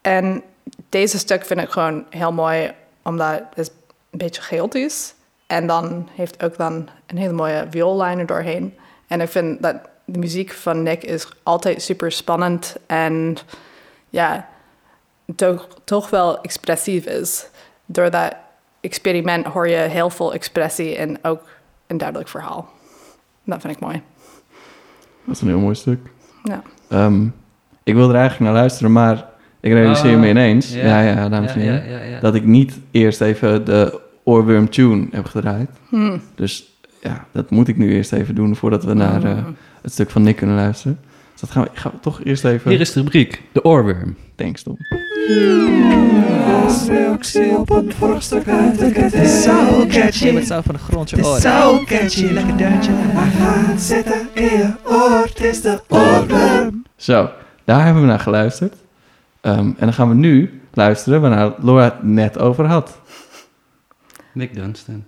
en 0.00 0.42
deze 0.88 1.18
stuk 1.18 1.44
vind 1.44 1.60
ik 1.60 1.70
gewoon 1.70 2.06
heel 2.10 2.32
mooi, 2.32 2.72
omdat 3.02 3.42
het 3.54 3.72
een 4.10 4.18
beetje 4.18 4.42
chaotisch. 4.42 5.14
En 5.46 5.66
dan 5.66 6.08
heeft 6.12 6.42
ook 6.44 6.56
dan 6.56 6.88
een 7.06 7.16
hele 7.16 7.32
mooie 7.32 7.66
vioollijn 7.70 8.18
er 8.18 8.26
doorheen. 8.26 8.76
En 9.06 9.20
ik 9.20 9.28
vind 9.28 9.62
dat 9.62 9.76
de 10.04 10.18
muziek 10.18 10.52
van 10.52 10.82
Nick 10.82 11.04
is 11.04 11.28
altijd 11.42 11.82
super 11.82 12.12
spannend 12.12 12.76
en 12.86 13.36
ja, 14.08 14.48
toch, 15.36 15.68
toch 15.84 16.10
wel 16.10 16.40
expressief 16.40 17.04
is. 17.04 17.48
Door 17.86 18.10
dat 18.10 18.34
experiment 18.80 19.46
hoor 19.46 19.68
je 19.68 19.76
heel 19.76 20.10
veel 20.10 20.32
expressie 20.32 20.96
en 20.96 21.24
ook 21.24 21.42
een 21.86 21.98
duidelijk 21.98 22.28
verhaal. 22.28 22.68
Dat 23.44 23.60
vind 23.60 23.72
ik 23.72 23.80
mooi. 23.80 24.02
Dat 25.24 25.34
is 25.34 25.40
een 25.40 25.48
heel 25.48 25.58
mooi 25.58 25.74
stuk. 25.74 26.00
Ja. 26.48 26.62
Ehm, 26.88 27.26
ik 27.82 27.94
wil 27.94 28.08
er 28.08 28.14
eigenlijk 28.14 28.50
naar 28.50 28.60
luisteren, 28.60 28.92
maar 28.92 29.24
ik 29.60 29.72
realiseer 29.72 30.14
Oh, 30.14 30.20
me 30.20 30.28
ineens, 30.28 30.74
ja, 30.74 31.00
ja. 31.00 31.00
ja, 31.00 31.28
dames 31.28 31.52
en 31.52 31.60
Ja, 31.60 31.64
heren, 31.70 31.90
ja, 31.90 31.98
ja, 31.98 32.04
ja. 32.04 32.20
dat 32.20 32.34
ik 32.34 32.44
niet 32.44 32.78
eerst 32.90 33.20
even 33.20 33.64
de 33.64 34.00
oorworm 34.24 34.70
tune 34.70 35.06
heb 35.10 35.26
gedraaid. 35.26 35.70
Hmm. 35.88 36.20
Dus 36.34 36.80
ja, 37.02 37.26
dat 37.32 37.50
moet 37.50 37.68
ik 37.68 37.76
nu 37.76 37.92
eerst 37.92 38.12
even 38.12 38.34
doen 38.34 38.56
voordat 38.56 38.84
we 38.84 38.94
naar 38.94 39.24
eh, 39.24 39.36
het 39.82 39.92
stuk 39.92 40.10
van 40.10 40.22
Nick 40.22 40.36
kunnen 40.36 40.56
luisteren. 40.56 40.98
Dus 41.38 41.48
dat 41.48 41.56
gaan 41.56 41.68
we, 41.72 41.80
gaan 41.80 41.92
we 41.92 42.00
toch 42.00 42.20
eerst 42.24 42.44
even... 42.44 42.70
Hier 42.70 42.80
is 42.80 42.92
de 42.92 43.00
rubriek, 43.00 43.42
de 43.52 43.64
oorworm. 43.64 44.16
Thanks, 44.34 44.62
Tom. 44.62 44.76
de 48.28 48.42
Het 48.94 49.14
is 49.14 49.42
zo 49.42 49.86
catchy. 49.86 50.30
Met 50.30 50.46
zo 50.46 50.60
van 50.60 50.74
de 50.74 50.80
grond 50.80 51.10
je 51.10 51.16
Het 51.16 51.24
is 51.24 51.30
oren. 51.30 51.42
zo 51.42 51.84
catchy. 51.84 52.24
Lekker 52.24 52.56
deuntje. 52.56 52.92
Maar 53.14 53.26
gaat 53.26 53.80
zitten 53.80 54.28
in 54.32 54.42
je 54.42 54.72
oor. 54.84 55.22
Het 55.24 55.40
is 55.40 55.60
de 55.60 55.80
oorworm. 55.88 56.84
Zo, 56.96 57.30
daar 57.64 57.84
hebben 57.84 58.02
we 58.02 58.08
naar 58.08 58.20
geluisterd. 58.20 58.74
Ehm, 59.40 59.58
en 59.58 59.74
dan 59.78 59.92
gaan 59.92 60.08
we 60.08 60.14
nu 60.14 60.60
luisteren 60.72 61.20
waarnaar 61.20 61.52
Laura 61.58 61.84
het 61.84 62.02
net 62.02 62.38
over 62.38 62.64
had. 62.64 63.00
Nick 64.32 64.54
Dunstan. 64.54 65.04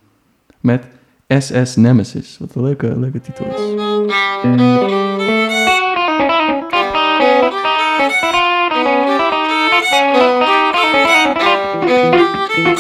Met 0.60 0.84
SS 1.28 1.76
Nemesis. 1.76 2.36
Wat 2.40 2.54
een 2.54 2.62
leuke, 2.62 2.98
leuke 2.98 3.20
titel 3.20 3.44
is. 3.44 5.38
En 12.60 12.76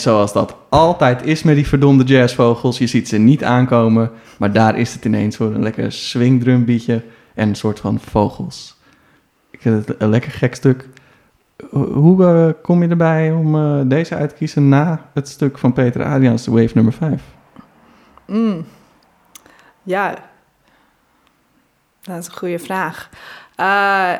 zoals 0.00 0.32
dat 0.32 0.56
altijd 0.68 1.26
is 1.26 1.42
met 1.42 1.54
die 1.54 1.66
verdomde 1.66 2.04
jazzvogels, 2.04 2.78
je 2.78 2.86
ziet 2.86 3.08
ze 3.08 3.18
niet 3.18 3.44
aankomen, 3.44 4.10
maar 4.38 4.52
daar 4.52 4.78
is 4.78 4.92
het 4.94 5.04
ineens 5.04 5.36
voor 5.36 5.54
een 5.54 5.62
lekker 5.62 5.92
swingdrumbeatje 5.92 7.04
en 7.34 7.48
een 7.48 7.54
soort 7.54 7.80
van 7.80 8.00
vogels. 8.00 8.78
Ik 9.50 9.60
vind 9.60 9.86
het 9.86 10.00
een 10.00 10.08
lekker 10.10 10.30
gek 10.32 10.54
stuk. 10.54 10.88
Ho- 11.70 11.92
Hoe 11.92 12.24
eh, 12.26 12.62
kom 12.62 12.82
je 12.82 12.88
erbij 12.88 13.32
om 13.32 13.54
eh, 13.56 13.80
deze 13.84 14.14
uit 14.14 14.28
te 14.30 14.34
kiezen 14.34 14.68
na 14.68 15.10
het 15.14 15.28
stuk 15.28 15.58
van 15.58 15.72
Peter 15.72 16.04
Adriaans, 16.04 16.46
Wave 16.46 16.70
nummer 16.74 16.92
5? 16.92 17.22
Mm. 18.26 18.64
Ja, 19.82 20.14
dat 22.02 22.18
is 22.18 22.26
een 22.26 22.32
goede 22.32 22.58
vraag. 22.58 23.08
Eh, 23.56 24.12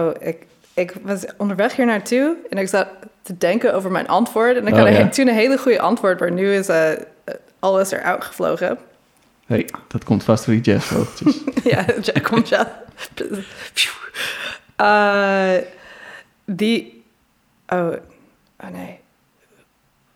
oh, 0.00 0.10
ik, 0.20 0.46
ik 0.76 0.94
was 1.02 1.24
onderweg 1.36 1.76
hier 1.76 1.86
naartoe 1.86 2.36
en 2.50 2.58
ik 2.58 2.68
zat 2.68 2.88
te 3.22 3.38
denken 3.38 3.74
over 3.74 3.90
mijn 3.90 4.08
antwoord. 4.08 4.56
En 4.56 4.66
ik 4.66 4.74
Oh, 4.74 4.80
had 4.80 4.88
ja. 4.96 5.08
toen 5.08 5.28
een 5.28 5.34
hele 5.34 5.58
goede 5.58 5.80
antwoord, 5.80 6.20
maar 6.20 6.32
nu 6.32 6.54
is 6.54 6.68
eh, 6.68 6.90
alles 7.58 7.90
eruit 7.90 8.24
gevlogen. 8.24 8.78
hey, 9.46 9.68
dat 9.88 10.04
komt 10.04 10.24
vast 10.24 10.46
door 10.46 10.54
die 10.54 10.62
jazzvogeltjes. 10.72 11.40
ja, 11.72 11.84
Jack 12.02 12.22
komt 12.22 12.48
ja. 12.48 12.82
Eh, 14.76 15.54
die. 16.44 17.04
Oh, 17.68 17.92
oh 18.60 18.68
nee. 18.72 19.00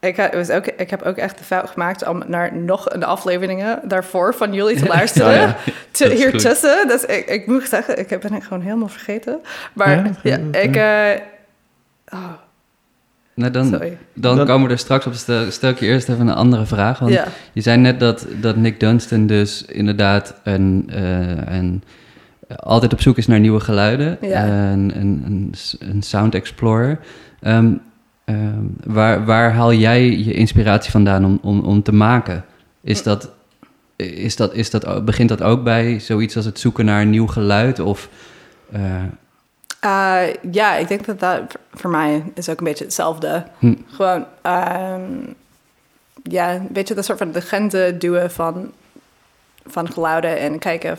Ik, 0.01 0.29
was 0.33 0.49
ook, 0.49 0.65
ik 0.67 0.89
heb 0.89 1.01
ook 1.01 1.15
echt 1.17 1.37
de 1.37 1.43
fout 1.43 1.69
gemaakt 1.69 2.07
om 2.07 2.23
naar 2.27 2.55
nog 2.55 2.89
een 2.93 3.03
afleveringen 3.03 3.79
daarvoor 3.83 4.33
van 4.33 4.53
jullie 4.53 4.75
te 4.79 4.87
luisteren. 4.87 5.27
Oh 5.29 5.33
ja, 5.93 6.07
hier 6.15 6.29
goed. 6.29 6.39
tussen. 6.39 6.87
Dus 6.87 7.05
ik, 7.05 7.25
ik 7.25 7.47
moet 7.47 7.63
zeggen, 7.67 7.99
ik 7.99 8.07
ben 8.19 8.33
het 8.33 8.43
gewoon 8.43 8.61
helemaal 8.63 8.87
vergeten. 8.87 9.39
Maar 9.73 10.09
Ja, 10.23 10.37
ik. 10.51 10.75
eh, 10.75 11.21
oh, 12.13 12.31
Nou, 13.33 13.51
dan, 13.51 13.65
sorry. 13.67 13.97
dan 14.13 14.37
Dat- 14.37 14.47
komen 14.47 14.67
we 14.67 14.73
er 14.73 14.79
straks 14.79 15.05
op. 15.07 15.13
Stel, 15.49 15.69
ik 15.69 15.79
je 15.79 15.85
eerst 15.85 16.09
even 16.09 16.27
een 16.27 16.35
andere 16.35 16.65
vraag. 16.65 16.99
Want 16.99 17.11
Ja. 17.11 17.25
je 17.53 17.61
zei 17.61 17.77
net 17.77 17.99
dat, 17.99 18.25
dat 18.41 18.55
Nick 18.55 18.79
Dunstan 18.79 19.27
dus 19.27 19.65
inderdaad 19.65 20.33
een, 20.43 20.89
eh, 20.93 21.55
een, 21.57 21.83
altijd 22.55 22.93
op 22.93 23.01
zoek 23.01 23.17
is 23.17 23.27
naar 23.27 23.39
nieuwe 23.39 23.59
geluiden. 23.59 24.17
Ja. 24.21 24.43
Een, 24.45 24.91
een, 24.95 25.23
een, 25.25 25.53
een 25.79 26.01
sound 26.01 26.35
explorer. 26.35 26.99
Ehm, 27.41 27.73
ehm, 28.31 28.93
waar, 28.93 29.25
waar 29.25 29.53
haal 29.53 29.73
jij 29.73 30.09
je 30.09 30.33
inspiratie 30.33 30.91
vandaan 30.91 31.25
om, 31.25 31.39
om, 31.41 31.59
om 31.59 31.83
te 31.83 31.93
maken? 31.93 32.45
Is 32.81 33.03
dat, 33.03 33.31
is 33.95 34.35
dat, 34.35 34.53
is 34.53 34.69
dat, 34.69 35.05
begint 35.05 35.29
dat 35.29 35.41
ook 35.41 35.63
bij 35.63 35.99
zoiets 35.99 36.35
als 36.35 36.45
het 36.45 36.59
zoeken 36.59 36.85
naar 36.85 37.01
een 37.01 37.09
nieuw 37.09 37.27
geluid? 37.27 37.79
Of, 37.79 38.09
eh, 38.71 39.03
Eh, 39.81 40.23
ja, 40.51 40.75
ik 40.75 40.87
denk 40.87 41.05
dat 41.05 41.19
dat 41.19 41.41
voor 41.73 41.89
mij 41.89 42.23
is 42.33 42.49
ook 42.49 42.57
een 42.57 42.63
beetje 42.63 42.83
hetzelfde. 42.83 43.43
Hm. 43.59 43.75
Gewoon, 43.87 44.25
ehm, 44.41 45.01
ja, 46.23 46.53
een 46.53 46.67
beetje 46.71 46.93
de 46.93 47.01
soort 47.01 47.17
van 47.17 47.31
de 47.31 47.41
grenzen 47.41 47.99
duwen 47.99 48.31
van, 48.31 48.71
van 49.65 49.91
geluiden 49.91 50.39
en 50.39 50.59
kijken. 50.59 50.97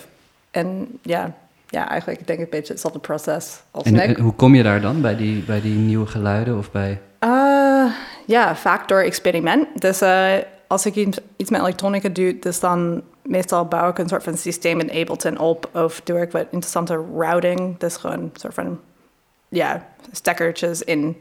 En 0.51 0.99
ja, 1.03 1.35
ja, 1.69 1.89
eigenlijk 1.89 2.27
denk 2.27 2.39
ik 2.39 2.45
een 2.45 2.51
beetje 2.51 2.73
hetzelfde 2.73 2.99
proces 2.99 3.63
als 3.71 3.85
en, 3.85 3.99
en 3.99 4.21
hoe 4.21 4.35
kom 4.35 4.55
je 4.55 4.63
daar 4.63 4.81
dan 4.81 5.01
bij 5.01 5.17
die, 5.17 5.43
bij 5.43 5.61
die 5.61 5.75
nieuwe 5.75 6.07
geluiden? 6.07 6.59
Of 6.59 6.71
bij, 6.71 7.01
Eh, 7.23 7.85
ja, 8.27 8.57
vaak 8.57 8.89
door 8.89 9.01
experiment. 9.01 9.67
Dus 9.75 10.01
eh, 10.01 10.33
als 10.67 10.87
ik 10.87 10.95
iets, 10.95 11.51
met 11.51 11.61
elektronica 11.61 12.09
doe, 12.09 12.39
dus 12.41 12.61
dan 12.61 13.03
meestal 13.23 13.65
bouw 13.65 13.89
ik 13.89 13.99
een 13.99 14.09
soort 14.09 14.23
van 14.23 14.37
systeem 14.37 14.81
in 14.81 15.01
Ableton 15.01 15.39
op. 15.39 15.69
Of 15.73 16.01
doe 16.05 16.21
ik 16.21 16.33
wat 16.33 16.43
interessante 16.51 17.05
routing. 17.17 17.79
Dus 17.79 17.97
gewoon 17.97 18.19
een 18.19 18.31
soort 18.35 18.55
van, 18.55 18.81
ja, 19.49 19.87
stekkertjes 20.13 20.83
in 20.83 21.17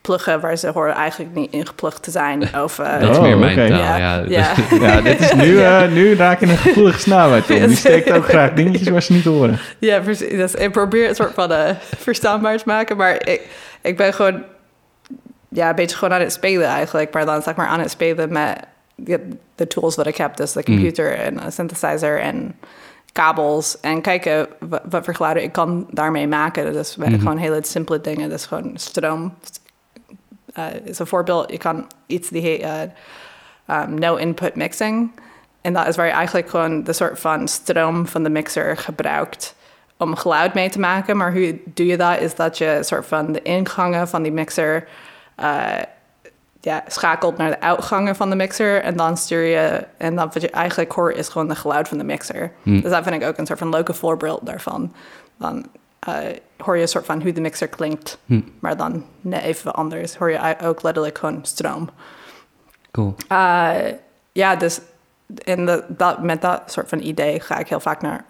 pluggen 0.00 0.40
waar 0.40 0.56
ze 0.56 0.68
horen 0.68 0.94
eigenlijk 0.94 1.34
niet 1.34 1.52
ingeplucht 1.52 2.02
te 2.02 2.10
zijn. 2.10 2.42
Of, 2.64 2.78
eh, 2.78 3.00
dat 3.00 3.10
is 3.10 3.16
Oh, 3.16 3.22
meer 3.22 3.38
mijn 3.38 3.58
oké. 3.58 3.68
taal, 3.68 3.78
ja, 3.78 4.24
ja. 4.28 4.54
ja. 4.80 5.00
Dit 5.10 5.20
is 5.20 5.32
nu, 5.32 5.60
eh, 5.62 5.88
nu 5.88 6.14
raak 6.14 6.40
je 6.40 6.46
een 6.46 6.56
gevoelige 6.56 7.14
uit, 7.14 7.46
Tom. 7.46 7.66
Die 7.66 7.76
steekt 7.76 8.10
ook 8.10 8.24
graag 8.24 8.52
dingetjes 8.52 8.88
waar 8.88 9.02
ze 9.02 9.12
niet 9.12 9.24
horen. 9.24 9.58
Ja, 9.78 10.00
precies. 10.00 10.30
Dus 10.30 10.54
ik 10.54 10.72
probeer 10.72 11.06
het 11.06 11.16
soort 11.16 11.34
van 11.34 11.52
eh, 11.52 11.70
verstaanbaar 11.96 12.56
te 12.58 12.64
maken. 12.66 12.96
Maar 12.96 13.28
ik, 13.28 13.40
ik 13.82 13.96
ben 13.96 14.14
gewoon 14.14 14.42
ja, 15.50 15.68
een 15.68 15.74
beetje 15.74 15.96
gewoon 15.96 16.14
aan 16.14 16.20
het 16.20 16.32
spelen 16.32 16.66
eigenlijk. 16.66 17.12
Maar 17.12 17.26
dan 17.26 17.42
zeg 17.42 17.54
maar 17.54 17.66
aan 17.66 17.80
het 17.80 17.90
spelen 17.90 18.32
met 18.32 18.58
de, 18.94 19.66
tools 19.68 19.96
wat 19.96 20.06
ik 20.06 20.16
heb. 20.16 20.36
Dus 20.36 20.52
de 20.52 20.62
computer 20.62 21.18
en 21.18 21.44
een 21.44 21.52
synthesizer 21.52 22.20
en 22.20 22.58
kabels. 23.12 23.80
En 23.80 24.00
kijken 24.00 24.48
wat, 24.58 24.82
wat 24.90 25.04
voor 25.04 25.14
geluiden 25.14 25.42
ik 25.42 25.52
kan 25.52 25.86
daarmee 25.90 26.28
maken. 26.28 26.72
Dus 26.72 26.96
Mhm. 26.96 27.18
gewoon 27.18 27.36
hele 27.36 27.58
simpele 27.62 28.00
dingen. 28.00 28.28
Dus 28.28 28.46
gewoon 28.46 28.72
stroom 28.74 29.34
eh, 30.52 30.64
is 30.84 30.98
een 30.98 31.06
voorbeeld. 31.06 31.50
Je 31.50 31.58
kan 31.58 31.86
iets 32.06 32.28
die 32.28 32.42
heet 32.42 32.62
eh, 32.62 33.82
um, 33.82 33.94
no-input 33.94 34.54
mixing. 34.54 35.10
En 35.60 35.72
dat 35.72 35.86
is 35.86 35.96
waar 35.96 36.06
je 36.06 36.12
eigenlijk 36.12 36.48
gewoon 36.48 36.84
de 36.84 36.92
soort 36.92 37.20
van 37.20 37.48
stroom 37.48 38.06
van 38.06 38.22
de 38.22 38.30
mixer 38.30 38.76
gebruikt 38.76 39.54
om 39.96 40.16
geluid 40.16 40.54
mee 40.54 40.70
te 40.70 40.78
maken. 40.78 41.16
Maar 41.16 41.32
hoe 41.32 41.58
doe 41.64 41.86
je 41.86 41.96
dat? 41.96 42.20
Is 42.20 42.34
dat 42.34 42.58
je 42.58 42.66
een 42.66 42.84
soort 42.84 43.06
van 43.06 43.32
de 43.32 43.42
ingangen 43.42 44.08
van 44.08 44.22
die 44.22 44.32
mixer 44.32 44.88
eh, 45.40 45.82
ja, 46.60 46.84
schakelt 46.86 47.36
naar 47.36 47.50
de 47.50 47.60
uitgangen 47.60 48.16
van 48.16 48.30
de 48.30 48.36
mixer. 48.36 48.82
En 48.82 48.96
dan 48.96 49.16
stuur 49.16 49.44
je... 49.44 49.86
En 49.96 50.14
dan 50.14 50.30
wat 50.32 50.42
je 50.42 50.50
eigenlijk 50.50 50.92
hoort 50.92 51.16
is 51.16 51.28
gewoon 51.28 51.48
de 51.48 51.54
geluid 51.54 51.88
van 51.88 51.98
de 51.98 52.04
mixer. 52.04 52.52
Hm. 52.62 52.80
Dus 52.80 52.90
dat 52.90 53.02
vind 53.02 53.22
ik 53.22 53.28
ook 53.28 53.38
een 53.38 53.46
soort 53.46 53.58
van 53.58 53.68
leuke 53.68 53.94
voorbeeld 53.94 54.46
daarvan. 54.46 54.94
Dan 55.38 55.66
eh, 55.98 56.14
hoor 56.56 56.76
je 56.76 56.82
een 56.82 56.88
soort 56.88 57.06
van 57.06 57.22
hoe 57.22 57.32
de 57.32 57.40
mixer 57.40 57.68
klinkt. 57.68 58.18
Hm. 58.26 58.40
Maar 58.58 58.76
dan 58.76 59.04
net 59.20 59.42
even 59.42 59.74
anders. 59.74 60.16
Hoor 60.16 60.30
je 60.30 60.56
ook 60.62 60.82
letterlijk 60.82 61.18
gewoon 61.18 61.38
stroom. 61.42 61.90
Cool. 62.90 63.14
Uh, 63.32 63.74
ja, 64.32 64.56
dus 64.56 64.80
in 65.26 65.66
de, 65.66 65.84
dat, 65.88 66.22
met 66.22 66.42
dat 66.42 66.62
soort 66.66 66.88
van 66.88 67.00
idee 67.00 67.40
ga 67.40 67.58
ik 67.58 67.68
heel 67.68 67.80
vaak 67.80 68.02
naar 68.02 68.24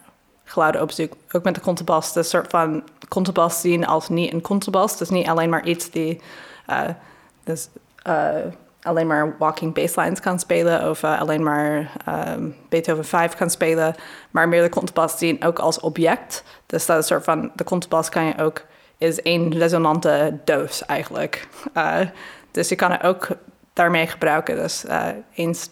geluiden 0.44 0.82
op 0.82 0.90
zoek. 0.90 1.12
Ook 1.32 1.44
met 1.44 1.54
de 1.54 1.60
contrabas. 1.60 2.12
De 2.12 2.22
soort 2.22 2.50
van 2.50 2.82
contrabas 3.08 3.60
zien 3.60 3.86
als 3.86 4.08
niet 4.08 4.32
een 4.32 4.40
contrabas. 4.40 4.98
Dus 4.98 5.08
niet 5.08 5.28
alleen 5.28 5.50
maar 5.50 5.66
iets 5.66 5.90
die 5.90 6.20
uh, 6.70 6.88
dus, 7.44 7.68
uh, 8.06 8.34
alleen 8.82 9.06
maar 9.06 9.36
walking 9.38 9.74
basslines 9.74 10.20
kan 10.20 10.38
spelen. 10.38 10.90
Of 10.90 11.02
uh, 11.02 11.20
alleen 11.20 11.42
maar 11.42 11.92
um, 12.28 12.56
Beethoven 12.68 13.04
5 13.04 13.34
kan 13.34 13.50
spelen. 13.50 13.94
Maar 14.30 14.48
meer 14.48 14.62
de 14.62 14.68
contrabas 14.68 15.18
zien 15.18 15.44
ook 15.44 15.58
als 15.58 15.80
object. 15.80 16.44
Dus 16.66 16.86
dat 16.86 16.98
is 16.98 17.06
soort 17.06 17.24
van... 17.24 17.50
De 17.54 17.64
contrabas 17.64 18.08
kan 18.08 18.24
je 18.24 18.38
ook... 18.38 18.66
Is 18.98 19.22
één 19.22 19.58
resonante 19.58 20.38
doos 20.44 20.86
eigenlijk. 20.86 21.48
dus 22.50 22.68
je 22.68 22.74
kan 22.74 22.90
het 22.90 23.02
ook 23.02 23.28
daarmee 23.72 24.06
gebruiken. 24.06 24.56
Dus 24.56 24.84
eens, 25.34 25.68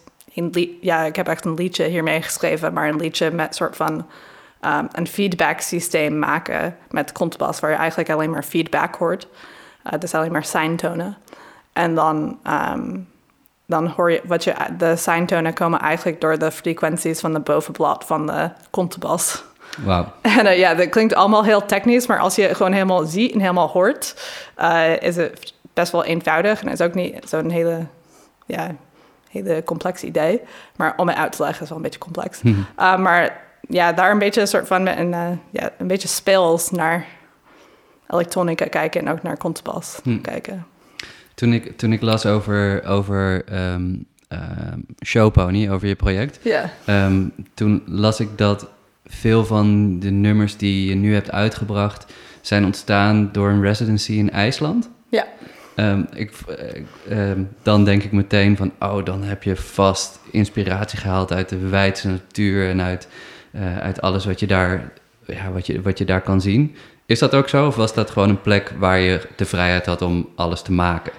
ja, 0.81 1.03
ik 1.03 1.15
heb 1.15 1.27
echt 1.27 1.45
een 1.45 1.53
liedje 1.53 1.83
hiermee 1.83 2.21
geschreven, 2.21 2.73
maar 2.73 2.87
een 2.87 2.95
liedje 2.95 3.31
met 3.31 3.55
soort 3.55 3.75
van 3.75 4.05
um, 4.65 4.87
een 4.91 5.07
feedback 5.07 5.59
systeem 5.59 6.19
maken 6.19 6.75
met 6.89 7.11
contrabas, 7.11 7.59
waar 7.59 7.71
je 7.71 7.77
eigenlijk 7.77 8.09
alleen 8.09 8.29
maar 8.29 8.43
feedback 8.43 8.95
hoort. 8.95 9.27
Uh, 9.93 9.99
dus 9.99 10.13
alleen 10.13 10.31
maar 10.31 10.45
seintonen. 10.45 11.17
En 11.73 11.95
dan, 11.95 12.39
um, 12.73 13.07
dan 13.65 13.87
hoor 13.87 14.11
je 14.11 14.21
wat 14.25 14.43
je, 14.43 14.55
de 14.77 14.95
seintonen 14.95 15.53
komen 15.53 15.79
eigenlijk 15.79 16.21
door 16.21 16.37
de 16.37 16.51
frequenties 16.51 17.19
van 17.19 17.33
de 17.33 17.39
bovenblad 17.39 18.05
van 18.05 18.27
de 18.27 18.49
contrabas. 18.69 19.43
Wauw. 19.83 20.05
En 20.37 20.45
uh, 20.45 20.57
ja, 20.57 20.75
dat 20.75 20.89
klinkt 20.89 21.13
allemaal 21.13 21.43
heel 21.43 21.65
technisch, 21.65 22.07
maar 22.07 22.19
als 22.19 22.35
je 22.35 22.41
het 22.41 22.55
gewoon 22.55 22.71
helemaal 22.71 23.05
ziet 23.05 23.33
en 23.33 23.39
helemaal 23.39 23.67
hoort, 23.67 24.31
uh, 24.59 25.01
is 25.01 25.15
het 25.15 25.53
best 25.73 25.91
wel 25.91 26.03
eenvoudig. 26.03 26.61
En 26.61 26.71
is 26.71 26.81
ook 26.81 26.93
niet 26.93 27.29
zo'n 27.29 27.49
hele, 27.49 27.85
ja, 28.45 28.71
hele 29.29 29.63
complex 29.63 30.03
idee. 30.03 30.41
Maar 30.75 30.93
om 30.97 31.07
het 31.07 31.17
uit 31.17 31.31
te 31.31 31.43
leggen 31.43 31.63
is 31.63 31.69
wel 31.69 31.77
een 31.77 31.83
beetje 31.83 31.99
complex. 31.99 32.41
Mhm. 32.41 33.01
Maar 33.01 33.41
ja, 33.61 33.93
daar 33.93 34.11
een 34.11 34.19
beetje 34.19 34.41
een 34.41 34.47
soort 34.47 34.67
van 34.67 34.83
met 34.83 34.97
een, 34.97 35.11
ja, 35.49 35.69
een 35.77 35.87
beetje 35.87 36.07
speels 36.07 36.71
naar 36.71 37.05
elektronica 38.09 38.65
kijken 38.65 39.01
en 39.05 39.11
ook 39.11 39.23
naar 39.23 39.37
contrabas 39.37 39.99
Hm. 40.03 40.21
kijken. 40.21 40.65
Toen 41.33 41.53
ik, 41.53 41.77
toen 41.77 41.93
ik 41.93 42.01
las 42.01 42.25
over, 42.25 42.83
over 42.85 43.43
ehm 43.45 43.83
ehm, 44.27 44.79
Showpony, 45.05 45.69
over 45.69 45.87
je 45.87 45.95
project, 45.95 46.39
Ja. 46.43 46.69
ehm, 46.85 47.23
toen 47.53 47.83
las 47.85 48.19
ik 48.19 48.37
dat 48.37 48.67
veel 49.05 49.45
van 49.45 49.99
de 49.99 50.09
nummers 50.09 50.57
die 50.57 50.89
je 50.89 50.95
nu 50.95 51.13
hebt 51.13 51.31
uitgebracht 51.31 52.13
zijn 52.41 52.65
ontstaan 52.65 53.29
door 53.31 53.49
een 53.49 53.61
residency 53.61 54.11
in 54.13 54.31
IJsland. 54.31 54.89
Ja. 55.09 55.25
Ik, 56.13 56.31
eh, 57.09 57.17
dan 57.63 57.85
denk 57.85 58.03
ik 58.03 58.11
meteen 58.11 58.57
van, 58.57 58.71
oh, 58.79 59.05
dan 59.05 59.23
heb 59.23 59.43
je 59.43 59.55
vast 59.55 60.19
inspiratie 60.31 60.99
gehaald 60.99 61.31
uit 61.33 61.49
de 61.49 61.57
wijdse 61.67 62.07
natuur 62.07 62.69
en 62.69 62.81
uit, 62.81 63.07
eh, 63.51 63.77
uit 63.77 64.01
alles 64.01 64.25
wat 64.25 64.39
je, 64.39 64.47
daar, 64.47 64.91
ja, 65.25 65.51
wat, 65.51 65.65
je, 65.65 65.81
wat 65.81 65.97
je 65.97 66.05
daar 66.05 66.21
kan 66.21 66.41
zien. 66.41 66.75
Is 67.09 67.19
dat 67.19 67.35
ook 67.35 67.49
zo? 67.49 67.67
Of 67.67 67.75
was 67.75 67.93
dat 67.93 68.09
gewoon 68.09 68.29
een 68.29 68.41
plek 68.41 68.73
waar 68.77 68.99
je 68.99 69.21
de 69.35 69.45
vrijheid 69.45 69.85
had 69.85 70.01
om 70.01 70.29
alles 70.35 70.61
te 70.61 70.71
maken? 70.71 71.11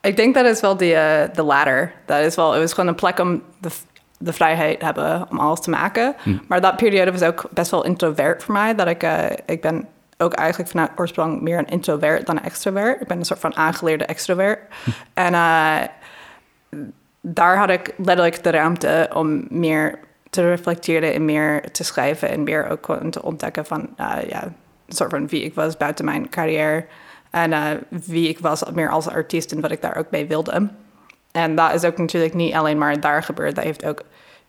Ik 0.00 0.16
denk 0.16 0.34
dat 0.34 0.46
is 0.46 0.60
wel 0.60 0.76
de, 0.76 0.90
uh, 0.90 1.34
de 1.34 1.42
latter. 1.42 1.92
Dat 2.06 2.20
is 2.20 2.34
wel, 2.34 2.52
het 2.52 2.60
was 2.60 2.72
gewoon 2.72 2.88
een 2.88 2.94
plek 2.94 3.18
om 3.18 3.42
de, 3.60 3.68
de 4.18 4.32
vrijheid 4.32 4.78
te 4.78 4.84
hebben 4.84 5.26
om 5.30 5.38
alles 5.38 5.60
te 5.60 5.70
maken. 5.70 6.14
Hm. 6.22 6.36
Maar 6.48 6.60
dat 6.60 6.76
periode 6.76 7.12
was 7.12 7.22
ook 7.22 7.44
best 7.50 7.70
wel 7.70 7.84
introvert 7.84 8.44
voor 8.44 8.54
mij. 8.54 8.74
Dat 8.74 8.86
ik, 8.86 9.02
uh, 9.02 9.24
ik 9.46 9.60
ben 9.60 9.88
ook 10.18 10.32
eigenlijk 10.32 10.70
vanuit 10.70 10.90
oorsprong 10.96 11.40
meer 11.40 11.58
een 11.58 11.68
introvert 11.68 12.26
dan 12.26 12.36
een 12.36 12.44
extrovert. 12.44 13.00
Ik 13.00 13.06
ben 13.06 13.18
een 13.18 13.24
soort 13.24 13.40
van 13.40 13.56
aangeleerde 13.56 14.04
extrovert. 14.04 14.58
En 15.14 15.32
uh, 15.32 15.76
daar 17.20 17.56
had 17.56 17.70
ik 17.70 17.94
letterlijk 17.96 18.42
de 18.42 18.50
ruimte 18.50 19.10
om 19.14 19.46
meer 19.48 19.98
te 20.30 20.48
reflecteren 20.48 21.14
en 21.14 21.24
meer 21.24 21.70
te 21.70 21.84
schrijven 21.84 22.28
en 22.28 22.42
meer 22.42 22.68
ook 22.68 22.98
te 23.10 23.22
ontdekken 23.22 23.66
van 23.66 23.88
uh, 24.00 24.16
ja, 24.28 24.52
soort 24.88 25.10
van 25.10 25.28
wie 25.28 25.42
ik 25.42 25.54
was 25.54 25.76
buiten 25.76 26.04
mijn 26.04 26.28
carrière. 26.28 26.86
En 27.30 27.50
uh, 27.50 27.64
wie 27.88 28.28
ik 28.28 28.38
was 28.38 28.62
meer 28.72 28.90
als 28.90 29.08
artiest 29.08 29.52
en 29.52 29.60
wat 29.60 29.70
ik 29.70 29.82
daar 29.82 29.96
ook 29.96 30.10
mee 30.10 30.26
wilde. 30.26 30.68
En 31.32 31.54
dat 31.54 31.74
is 31.74 31.84
ook 31.84 31.98
natuurlijk 31.98 32.34
niet 32.34 32.54
alleen 32.54 32.78
maar 32.78 33.00
daar 33.00 33.22
gebeurd. 33.22 33.54
Dat 33.54 33.64
heeft 33.64 33.84
ook, 33.84 34.02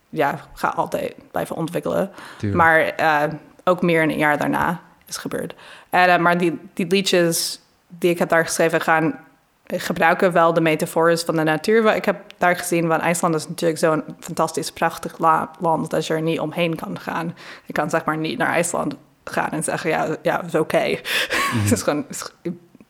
ja, 0.09 0.39
ga 0.53 0.67
altijd 0.67 1.15
blijven 1.31 1.55
ontwikkelen. 1.55 2.11
Tuurlijk. 2.38 2.61
Maar 2.61 2.99
uh, 2.99 3.33
ook 3.63 3.81
meer 3.81 4.01
in 4.01 4.09
een 4.09 4.17
jaar 4.17 4.38
daarna 4.38 4.81
is 5.05 5.17
gebeurd. 5.17 5.55
En, 5.89 6.09
uh, 6.09 6.17
maar 6.17 6.38
die, 6.38 6.59
die 6.73 6.88
liedjes 6.88 7.61
die 7.88 8.09
ik 8.09 8.19
heb 8.19 8.29
daar 8.29 8.45
geschreven 8.45 8.81
gaan 8.81 9.19
gebruiken 9.67 10.31
wel 10.31 10.53
de 10.53 10.61
metafoors 10.61 11.23
van 11.23 11.35
de 11.35 11.43
natuur. 11.43 11.83
Wat 11.83 11.95
ik 11.95 12.05
heb 12.05 12.21
daar 12.38 12.55
gezien, 12.55 12.88
want 12.88 13.01
IJsland 13.01 13.35
is 13.35 13.47
natuurlijk 13.47 13.79
zo'n 13.79 14.03
fantastisch, 14.19 14.71
prachtig 14.71 15.17
la 15.17 15.51
land 15.59 15.89
dat 15.89 16.07
je 16.07 16.13
er 16.13 16.21
niet 16.21 16.39
omheen 16.39 16.75
kan 16.75 16.99
gaan. 16.99 17.35
Je 17.65 17.73
kan 17.73 17.89
zeg 17.89 18.05
maar 18.05 18.17
niet 18.17 18.38
naar 18.38 18.53
IJsland 18.53 18.95
gaan 19.30 19.49
en 19.49 19.63
zeggen, 19.63 19.89
ja, 19.89 20.15
ja 20.21 20.38
het 20.38 20.45
is 20.45 20.55
oké. 20.55 20.75
Okay. 20.75 20.91
Mm-hmm. 21.47 21.61
het 21.61 21.71
is 21.71 21.82
gewoon 21.82 22.05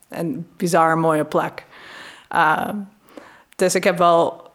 een 0.10 0.48
bizar 0.58 0.98
mooie 0.98 1.26
plek. 1.26 1.66
Uh, 2.36 2.70
dus 3.56 3.76
ik 3.76 3.84
heb 3.84 3.98
wel 3.98 4.52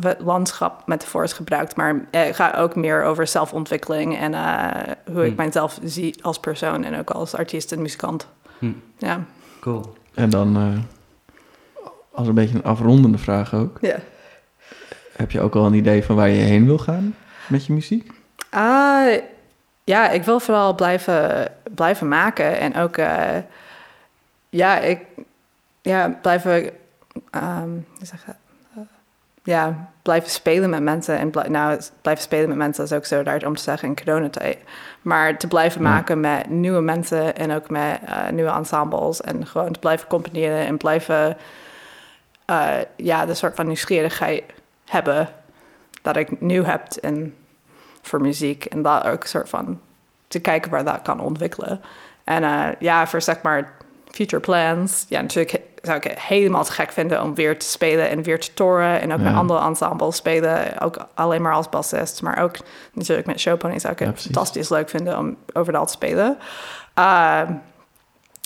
het 0.00 0.20
landschap 0.20 0.86
metafoors 0.86 1.32
gebruikt, 1.32 1.76
maar 1.76 2.04
ik 2.10 2.34
ga 2.34 2.54
ook 2.56 2.76
meer 2.76 3.04
over 3.04 3.26
zelfontwikkeling 3.26 4.18
en 4.18 4.32
uh, 4.32 4.70
hoe 5.12 5.26
ik 5.26 5.36
mijzelf 5.36 5.78
zie 5.84 6.24
als 6.24 6.40
persoon 6.40 6.84
en 6.84 6.98
ook 6.98 7.10
als 7.10 7.34
artiest 7.34 7.72
en 7.72 7.82
muzikant. 7.82 8.28
Hm. 8.58 8.72
Ja. 8.98 9.24
Cool. 9.60 9.96
En 10.14 10.30
dan, 10.30 10.56
uh, 10.56 10.78
als 12.12 12.28
een 12.28 12.34
beetje 12.34 12.54
een 12.54 12.64
afrondende 12.64 13.18
vraag 13.18 13.54
ook. 13.54 13.78
Ja. 13.80 13.96
Heb 15.16 15.30
je 15.30 15.40
ook 15.40 15.54
al 15.54 15.66
een 15.66 15.74
idee 15.74 16.04
van 16.04 16.16
waar 16.16 16.28
je 16.28 16.42
heen 16.42 16.66
wil 16.66 16.78
gaan 16.78 17.14
met 17.48 17.66
je 17.66 17.72
muziek? 17.72 18.10
Uh, 18.54 19.14
ja, 19.84 20.10
ik 20.10 20.24
wil 20.24 20.40
vooral 20.40 20.74
blijven, 20.74 21.52
blijven 21.74 22.08
maken 22.08 22.58
en 22.58 22.76
ook, 22.76 22.96
uh, 22.96 23.36
ja, 24.48 24.78
ik, 24.78 25.00
ja, 25.80 26.18
blijven, 26.22 26.64
um, 27.34 27.86
hoe 27.96 28.06
zeg 28.06 28.26
je 28.26 28.32
ja, 29.42 29.90
blijven 30.02 30.30
spelen 30.30 30.70
met 30.70 30.82
mensen. 30.82 31.18
En 31.18 31.30
bl 31.30 31.40
nou, 31.48 31.80
blijven 32.02 32.24
spelen 32.24 32.48
met 32.48 32.56
mensen 32.56 32.84
is 32.84 32.92
ook 32.92 33.04
zo 33.04 33.22
daar 33.22 33.46
om 33.46 33.56
te 33.56 33.62
zeggen 33.62 33.88
in 33.88 34.04
coronatijd. 34.04 34.58
Maar 35.02 35.38
te 35.38 35.46
blijven 35.46 35.82
maken 35.82 36.20
met 36.20 36.50
nieuwe 36.50 36.80
mensen 36.80 37.36
en 37.36 37.52
ook 37.52 37.70
met 37.70 37.98
uh, 38.08 38.28
nieuwe 38.28 38.50
ensembles. 38.50 39.20
En 39.20 39.46
gewoon 39.46 39.72
te 39.72 39.78
blijven 39.78 40.08
componeren 40.08 40.66
en 40.66 40.76
blijven 40.76 41.36
ja, 42.96 43.26
de 43.26 43.34
soort 43.34 43.54
van 43.54 43.66
nieuwsgierigheid 43.66 44.42
hebben 44.84 45.28
dat 46.02 46.16
ik 46.16 46.40
nu 46.40 46.64
heb 46.64 46.82
en 47.00 47.34
voor 48.02 48.20
muziek. 48.20 48.64
En 48.64 48.82
dat 48.82 49.04
ook 49.04 49.24
soort 49.26 49.48
van 49.48 49.80
te 50.28 50.40
kijken 50.40 50.70
waar 50.70 50.84
dat 50.84 51.02
kan 51.02 51.20
ontwikkelen. 51.20 51.80
En 52.24 52.42
uh, 52.42 52.66
ja, 52.78 53.06
voor 53.06 53.22
zeg 53.22 53.42
maar 53.42 53.72
future 54.10 54.42
plans. 54.42 55.06
Ja, 55.08 55.20
natuurlijk 55.20 55.60
zou 55.82 55.96
ik 55.96 56.04
het 56.04 56.20
helemaal 56.20 56.64
te 56.64 56.72
gek 56.72 56.92
vinden 56.92 57.22
om 57.22 57.34
weer 57.34 57.58
te 57.58 57.66
spelen 57.66 58.08
en 58.08 58.22
weer 58.22 58.40
te 58.40 58.54
toren. 58.54 59.00
En 59.00 59.12
ook 59.12 59.18
Ja. 59.18 59.24
met 59.24 59.34
andere 59.34 59.60
ensembles 59.60 60.16
spelen. 60.16 60.80
Ook 60.80 61.06
alleen 61.14 61.42
maar 61.42 61.52
als 61.54 61.68
bassist. 61.68 62.22
Maar 62.22 62.42
ook 62.42 62.56
natuurlijk 62.92 63.26
met 63.26 63.40
Showpony 63.40 63.78
zou 63.78 63.92
ik 63.92 63.98
het 63.98 64.08
Ja, 64.08 64.22
fantastisch 64.22 64.68
leuk 64.68 64.88
vinden 64.88 65.18
om 65.18 65.36
overal 65.52 65.86
te 65.86 65.92
spelen. 65.92 66.36
Uh, 66.98 67.40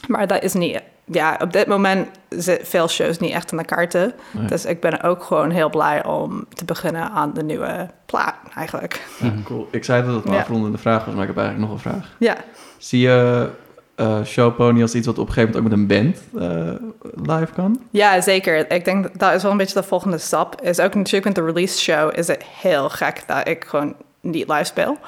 maar 0.09 0.26
dat 0.26 0.42
is 0.42 0.52
niet... 0.52 0.82
Ja, 1.12 1.38
op 1.42 1.52
dit 1.52 1.66
moment 1.66 2.09
zitten 2.28 2.66
veel 2.66 2.88
shows 2.88 3.18
niet 3.18 3.32
echt 3.32 3.52
aan 3.52 3.59
de 3.59 3.64
kaarten. 3.64 4.12
Nee. 4.30 4.46
Dus 4.46 4.64
ik 4.64 4.80
ben 4.80 5.02
ook 5.02 5.22
gewoon 5.24 5.50
heel 5.50 5.70
blij 5.70 6.04
om 6.04 6.46
te 6.54 6.64
beginnen 6.64 7.11
aan 7.11 7.32
de 7.34 7.42
nieuwe 7.42 7.88
plaat 8.07 8.34
eigenlijk. 8.54 9.07
Ja, 9.20 9.32
cool. 9.44 9.68
Ik 9.70 9.84
zei 9.84 10.07
dat 10.07 10.14
het 10.14 10.24
een 10.24 10.32
Ja. 10.32 10.40
afrondende 10.40 10.78
vraag 10.78 11.04
was, 11.04 11.14
maar 11.14 11.22
ik 11.22 11.28
heb 11.28 11.38
eigenlijk 11.38 11.68
nog 11.68 11.76
een 11.84 11.90
vraag. 11.90 12.09
Ja. 12.18 12.36
Zie 12.78 13.00
je 13.00 13.48
uh, 13.96 14.22
Showpony 14.24 14.82
als 14.82 14.94
iets 14.94 15.07
wat 15.07 15.18
op 15.18 15.26
een 15.26 15.32
gegeven 15.32 15.62
moment 15.62 15.72
ook 15.72 15.88
met 15.88 15.98
een 15.98 16.12
band 16.32 16.42
uh, 16.42 17.36
live 17.38 17.52
kan? 17.52 17.80
Ja, 17.90 18.20
zeker. 18.20 18.70
Ik 18.72 18.84
denk 18.84 19.02
dat, 19.02 19.12
dat 19.14 19.32
is 19.34 19.42
wel 19.42 19.50
een 19.50 19.57
beetje 19.57 19.80
de 19.80 19.86
volgende 19.86 20.18
stap. 20.18 20.61
Is 20.61 20.80
ook 20.80 20.94
natuurlijk 20.94 21.24
met 21.24 21.34
de 21.34 21.44
release 21.44 21.78
show 21.78 22.18
is 22.18 22.26
het 22.26 22.44
heel 22.61 22.88
gek 22.88 23.22
dat 23.26 23.48
ik 23.48 23.64
gewoon 23.64 23.94
niet 24.31 24.49
live 24.49 24.64
speel. 24.64 24.99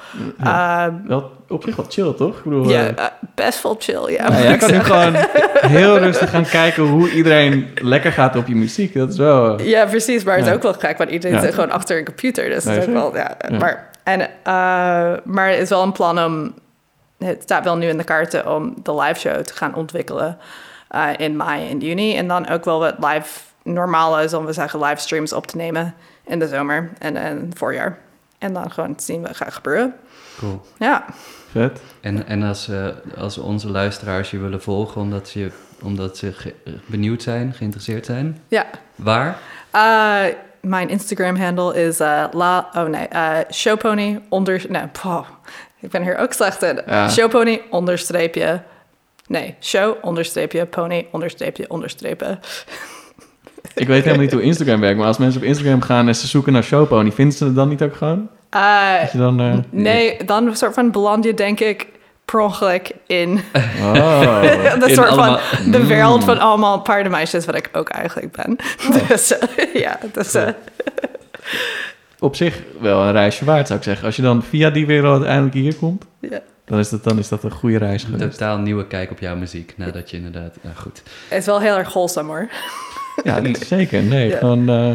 Ja. 0.43 0.87
Uh, 0.87 0.93
wel, 1.07 1.31
op 1.47 1.63
zich 1.63 1.75
wel 1.75 1.85
chill, 1.89 2.13
toch? 2.13 2.37
Ik 2.37 2.43
bedoel, 2.43 2.69
ja, 2.69 2.81
uh, 2.83 2.89
uh, 2.97 3.05
best 3.35 3.63
wel 3.63 3.75
chill, 3.79 4.11
ja. 4.11 4.29
nou, 4.29 4.43
jij 4.43 4.57
kan 4.57 4.71
nu 4.71 4.79
gewoon 4.79 5.15
heel 5.77 5.97
rustig 5.97 6.29
gaan 6.29 6.45
kijken 6.45 6.83
hoe 6.83 7.11
iedereen 7.11 7.67
lekker 7.81 8.11
gaat 8.11 8.35
op 8.35 8.47
je 8.47 8.55
muziek. 8.55 8.93
Dat 8.93 9.09
is 9.09 9.17
wel... 9.17 9.59
uh, 9.59 9.67
Ja, 9.67 9.85
precies. 9.85 10.23
Maar 10.23 10.37
het 10.37 10.47
is 10.47 10.53
ook 10.53 10.61
wel 10.63 10.73
gek, 10.73 10.97
want 10.97 11.09
iedereen 11.09 11.35
Ja. 11.35 11.41
zit 11.41 11.53
gewoon 11.53 11.71
achter 11.71 11.97
een 11.97 12.05
computer. 12.05 12.49
Dus 12.49 12.63
Nee, 12.63 12.73
het 12.79 12.83
is 12.87 12.89
ook 12.95 13.01
wel, 13.01 13.15
ja. 13.15 13.37
Ja. 13.49 13.57
Maar, 13.57 13.89
en, 14.03 14.19
uh, 14.21 14.25
maar 15.23 15.49
het 15.49 15.59
is 15.59 15.69
wel 15.69 15.83
een 15.83 15.91
plan 15.91 16.23
om... 16.25 16.53
Het 17.17 17.41
staat 17.43 17.63
wel 17.63 17.77
nu 17.77 17.87
in 17.87 17.97
de 17.97 18.03
kaarten 18.03 18.55
om 18.55 18.73
de 18.83 18.95
live 18.95 19.19
show 19.19 19.41
te 19.41 19.53
gaan 19.53 19.75
ontwikkelen 19.75 20.37
uh, 20.95 21.07
in 21.17 21.37
mei 21.37 21.69
en 21.69 21.79
juni. 21.79 22.17
En 22.17 22.27
dan 22.27 22.49
ook 22.49 22.65
wel 22.65 22.79
wat 22.79 22.95
live 22.99 23.39
normale, 23.63 24.27
zullen 24.27 24.45
we 24.45 24.53
zeggen, 24.53 24.79
livestreams 24.79 25.33
op 25.33 25.47
te 25.47 25.57
nemen 25.57 25.93
in 26.25 26.39
de 26.39 26.47
zomer 26.47 26.89
en 26.99 27.15
het 27.15 27.57
voorjaar. 27.57 27.97
En 28.39 28.53
dan 28.53 28.71
gewoon 28.71 28.93
zien 28.97 29.21
wat 29.21 29.35
gaat 29.35 29.53
gebeuren. 29.53 29.95
Cool. 30.37 30.61
Ja, 30.79 31.05
Vet. 31.51 31.81
En, 32.01 32.27
en 32.27 32.43
als, 32.43 32.67
eh, 32.67 32.87
als 33.17 33.37
onze 33.37 33.69
luisteraars 33.69 34.31
je 34.31 34.37
willen 34.39 34.61
volgen 34.61 35.01
omdat 35.01 35.27
ze, 35.27 35.51
omdat 35.81 36.17
ze 36.17 36.33
ge- 36.33 36.55
benieuwd 36.85 37.21
zijn, 37.23 37.53
geïnteresseerd 37.53 38.05
zijn, 38.05 38.41
ja. 38.47 38.65
waar? 38.95 39.37
Uh, 39.75 40.35
mijn 40.61 40.89
Instagram-handle 40.89 41.75
is 41.83 41.99
uh, 42.01 42.25
la... 42.31 42.69
Oh 42.73 42.83
nee, 42.85 43.07
uh, 43.13 43.37
showpony 43.51 44.21
onder... 44.29 44.65
Nee, 44.67 44.87
poh, 44.87 45.27
ik 45.79 45.89
ben 45.89 46.03
hier 46.03 46.17
ook 46.17 46.33
slecht 46.33 46.63
in. 46.63 46.81
Ja. 46.85 47.09
Showpony 47.09 47.61
onderstreepje... 47.69 48.61
Nee, 49.27 49.55
show 49.61 49.95
onderstreepje, 50.01 50.65
pony 50.65 51.07
onderstreepje, 51.11 51.69
onderstrepen. 51.69 52.39
Ik 53.75 53.87
weet 53.87 54.03
helemaal 54.03 54.23
niet 54.23 54.31
hoe 54.33 54.41
Instagram 54.41 54.79
werkt, 54.79 54.97
maar 54.97 55.07
als 55.07 55.17
mensen 55.17 55.41
op 55.41 55.47
Instagram 55.47 55.81
gaan 55.81 56.07
en 56.07 56.15
ze 56.15 56.27
zoeken 56.27 56.53
naar 56.53 56.63
Showpony, 56.63 57.11
vinden 57.11 57.37
ze 57.37 57.45
het 57.45 57.55
dan 57.55 57.69
niet 57.69 57.81
ook 57.81 57.95
gewoon? 57.95 58.29
Uh, 58.55 59.13
dan, 59.13 59.39
eh, 59.39 59.57
nee, 59.69 60.23
dan 60.25 60.47
een 60.47 60.55
soort 60.55 60.73
van 60.73 60.91
beland 60.91 61.23
je 61.23 61.33
denk 61.33 61.59
ik 61.59 61.87
per 62.25 62.39
ongeluk 62.39 62.91
in 63.07 63.39
Oh. 63.81 64.41
de 64.79 64.85
In 64.87 64.95
soort 64.95 65.07
allemaal- 65.07 65.37
van 65.39 65.71
de 65.71 65.85
wereld 65.85 66.23
van 66.23 66.39
allemaal 66.39 66.81
paardenmeisjes, 66.81 67.45
wat 67.45 67.55
ik 67.55 67.69
ook 67.73 67.89
eigenlijk 67.89 68.31
ben. 68.31 68.55
Dus 69.07 69.37
eh, 69.37 69.73
ja, 69.73 69.99
dus, 70.13 70.33
eh, 70.33 70.47
Op 72.19 72.35
zich 72.35 72.61
wel 72.79 73.01
een 73.01 73.11
reisje 73.11 73.45
waard, 73.45 73.67
zou 73.67 73.79
ik 73.79 73.85
zeggen. 73.85 74.05
Als 74.05 74.15
je 74.15 74.21
dan 74.21 74.43
via 74.43 74.69
die 74.69 74.85
wereld 74.85 75.13
uiteindelijk 75.15 75.53
hier 75.55 75.75
komt, 75.75 76.05
ja. 76.19 76.39
dan 76.65 76.79
is 76.79 76.89
dat, 76.89 77.03
dan 77.03 77.17
is 77.19 77.27
dat 77.29 77.43
een 77.43 77.51
goede 77.51 77.77
reis 77.77 78.03
Een 78.03 78.29
totaal 78.29 78.57
nieuwe 78.57 78.87
kijk 78.87 79.11
op 79.11 79.19
jouw 79.19 79.35
muziek, 79.35 79.73
nadat 79.77 80.09
je 80.11 80.17
inderdaad... 80.17 80.55
Nou 80.61 80.75
goed. 80.75 81.01
Het 81.27 81.39
is 81.39 81.45
wel 81.45 81.59
heel 81.61 81.77
erg 81.77 81.89
wholesome 81.89 82.29
hoor. 82.29 82.49
Ja, 83.23 83.39
niet- 83.49 83.57
zeker. 83.57 84.03
Nee, 84.03 84.29
Ja. 84.29 84.37
gewoon... 84.37 84.69
eh, 84.69 84.93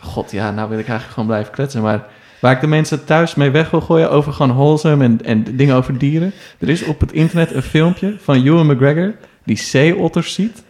God, 0.00 0.30
ja, 0.30 0.50
nou 0.50 0.68
wil 0.68 0.78
ik 0.78 0.84
eigenlijk 0.88 1.12
gewoon 1.14 1.28
blijven 1.28 1.52
kletsen. 1.52 1.82
Maar 1.82 2.06
waar 2.40 2.52
ik 2.52 2.60
de 2.60 2.66
mensen 2.66 3.04
thuis 3.04 3.34
mee 3.34 3.50
weg 3.50 3.70
wil 3.70 3.80
gooien 3.80 4.10
over 4.10 4.32
gewoon 4.32 4.52
wholesome 4.56 5.04
en, 5.04 5.24
en 5.24 5.56
dingen 5.56 5.76
over 5.76 5.98
dieren. 5.98 6.32
Er 6.58 6.68
is 6.68 6.82
op 6.82 7.00
het 7.00 7.12
internet 7.12 7.52
een 7.52 7.62
filmpje 7.62 8.16
van 8.18 8.44
Ewan 8.46 8.66
McGregor 8.66 9.14
die 9.44 9.56
zeeotters 9.58 10.34
ziet. 10.34 10.62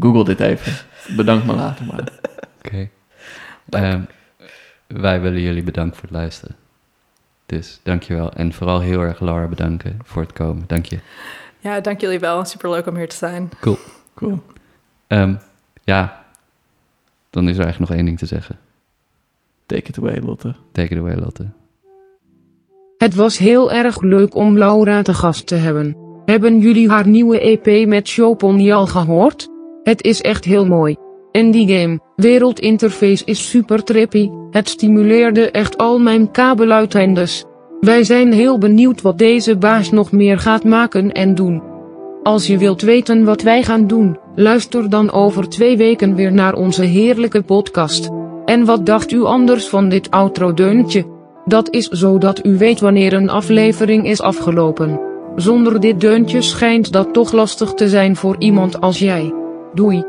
Google 0.00 0.24
dit 0.24 0.40
even. 0.40 0.72
Bedankt 1.16 1.46
me 1.46 1.52
later 1.54 1.84
maar. 1.86 2.08
Oké. 2.64 2.88
Ehm, 3.70 4.00
wij 4.86 5.20
willen 5.20 5.40
jullie 5.40 5.62
bedanken 5.62 5.94
voor 5.94 6.08
het 6.08 6.16
luisteren. 6.18 6.56
Dus 7.46 7.80
dankjewel. 7.82 8.32
En 8.32 8.52
vooral 8.52 8.80
heel 8.80 9.00
erg 9.00 9.20
Laura 9.20 9.46
bedanken 9.46 9.98
voor 10.04 10.22
het 10.22 10.32
komen. 10.32 10.64
Dank 10.66 10.86
je. 10.86 10.98
Ja, 11.58 11.80
dank 11.80 12.00
jullie 12.00 12.18
wel. 12.18 12.44
Super 12.44 12.70
leuk 12.70 12.86
om 12.86 12.96
hier 12.96 13.08
te 13.08 13.16
zijn. 13.16 13.50
Cool. 13.60 13.78
Cool. 14.14 14.42
Ehm, 15.06 15.34
ja, 15.84 16.24
dan 17.30 17.48
is 17.48 17.56
er 17.56 17.64
eigenlijk 17.64 17.90
nog 17.90 17.98
één 17.98 18.06
ding 18.06 18.18
te 18.18 18.26
zeggen. 18.26 18.58
Take 19.66 19.88
it 19.88 19.98
away, 19.98 20.20
Lotte. 20.20 20.54
Take 20.72 20.94
it 20.94 20.98
away, 20.98 21.16
Lotte. 21.16 21.46
Het 22.98 23.14
was 23.14 23.38
heel 23.38 23.72
erg 23.72 24.00
leuk 24.00 24.34
om 24.34 24.58
Laura 24.58 25.02
te 25.02 25.14
gast 25.14 25.46
te 25.46 25.54
hebben. 25.54 25.96
Hebben 26.24 26.58
jullie 26.58 26.88
haar 26.88 27.08
nieuwe 27.08 27.40
EP 27.40 27.86
met 27.88 28.08
Showpony 28.08 28.72
al 28.72 28.86
gehoord? 28.86 29.48
Het 29.82 30.02
is 30.02 30.20
echt 30.20 30.44
heel 30.44 30.66
mooi. 30.66 30.96
En 31.32 31.50
die 31.50 31.78
game, 31.78 32.00
wereldinterface 32.16 33.24
is 33.24 33.50
super 33.50 33.84
trippy, 33.84 34.30
het 34.50 34.68
stimuleerde 34.68 35.50
echt 35.50 35.76
al 35.78 35.98
mijn 35.98 36.30
kabeluiteindes. 36.30 37.44
Wij 37.80 38.04
zijn 38.04 38.32
heel 38.32 38.58
benieuwd 38.58 39.00
wat 39.00 39.18
deze 39.18 39.56
baas 39.56 39.90
nog 39.90 40.12
meer 40.12 40.38
gaat 40.38 40.64
maken 40.64 41.12
en 41.12 41.34
doen. 41.34 41.62
Als 42.22 42.46
je 42.46 42.58
wilt 42.58 42.82
weten 42.82 43.24
wat 43.24 43.42
wij 43.42 43.62
gaan 43.62 43.86
doen, 43.86 44.18
luister 44.36 44.90
dan 44.90 45.12
over 45.12 45.48
twee 45.48 45.76
weken 45.76 46.14
weer 46.14 46.32
naar 46.32 46.54
onze 46.54 46.84
heerlijke 46.84 47.42
podcast. 47.42 48.10
En 48.44 48.64
wat 48.64 48.86
dacht 48.86 49.12
u 49.12 49.22
anders 49.22 49.68
van 49.68 49.88
dit 49.88 50.10
outro-deuntje? 50.10 51.04
Dat 51.44 51.70
is 51.70 51.88
zodat 51.88 52.46
u 52.46 52.58
weet 52.58 52.80
wanneer 52.80 53.12
een 53.12 53.30
aflevering 53.30 54.06
is 54.06 54.20
afgelopen. 54.20 55.00
Zonder 55.36 55.80
dit 55.80 56.00
deuntje 56.00 56.42
schijnt 56.42 56.92
dat 56.92 57.12
toch 57.12 57.32
lastig 57.32 57.74
te 57.74 57.88
zijn 57.88 58.16
voor 58.16 58.36
iemand 58.38 58.80
als 58.80 58.98
jij. 58.98 59.34
Doei. 59.74 60.04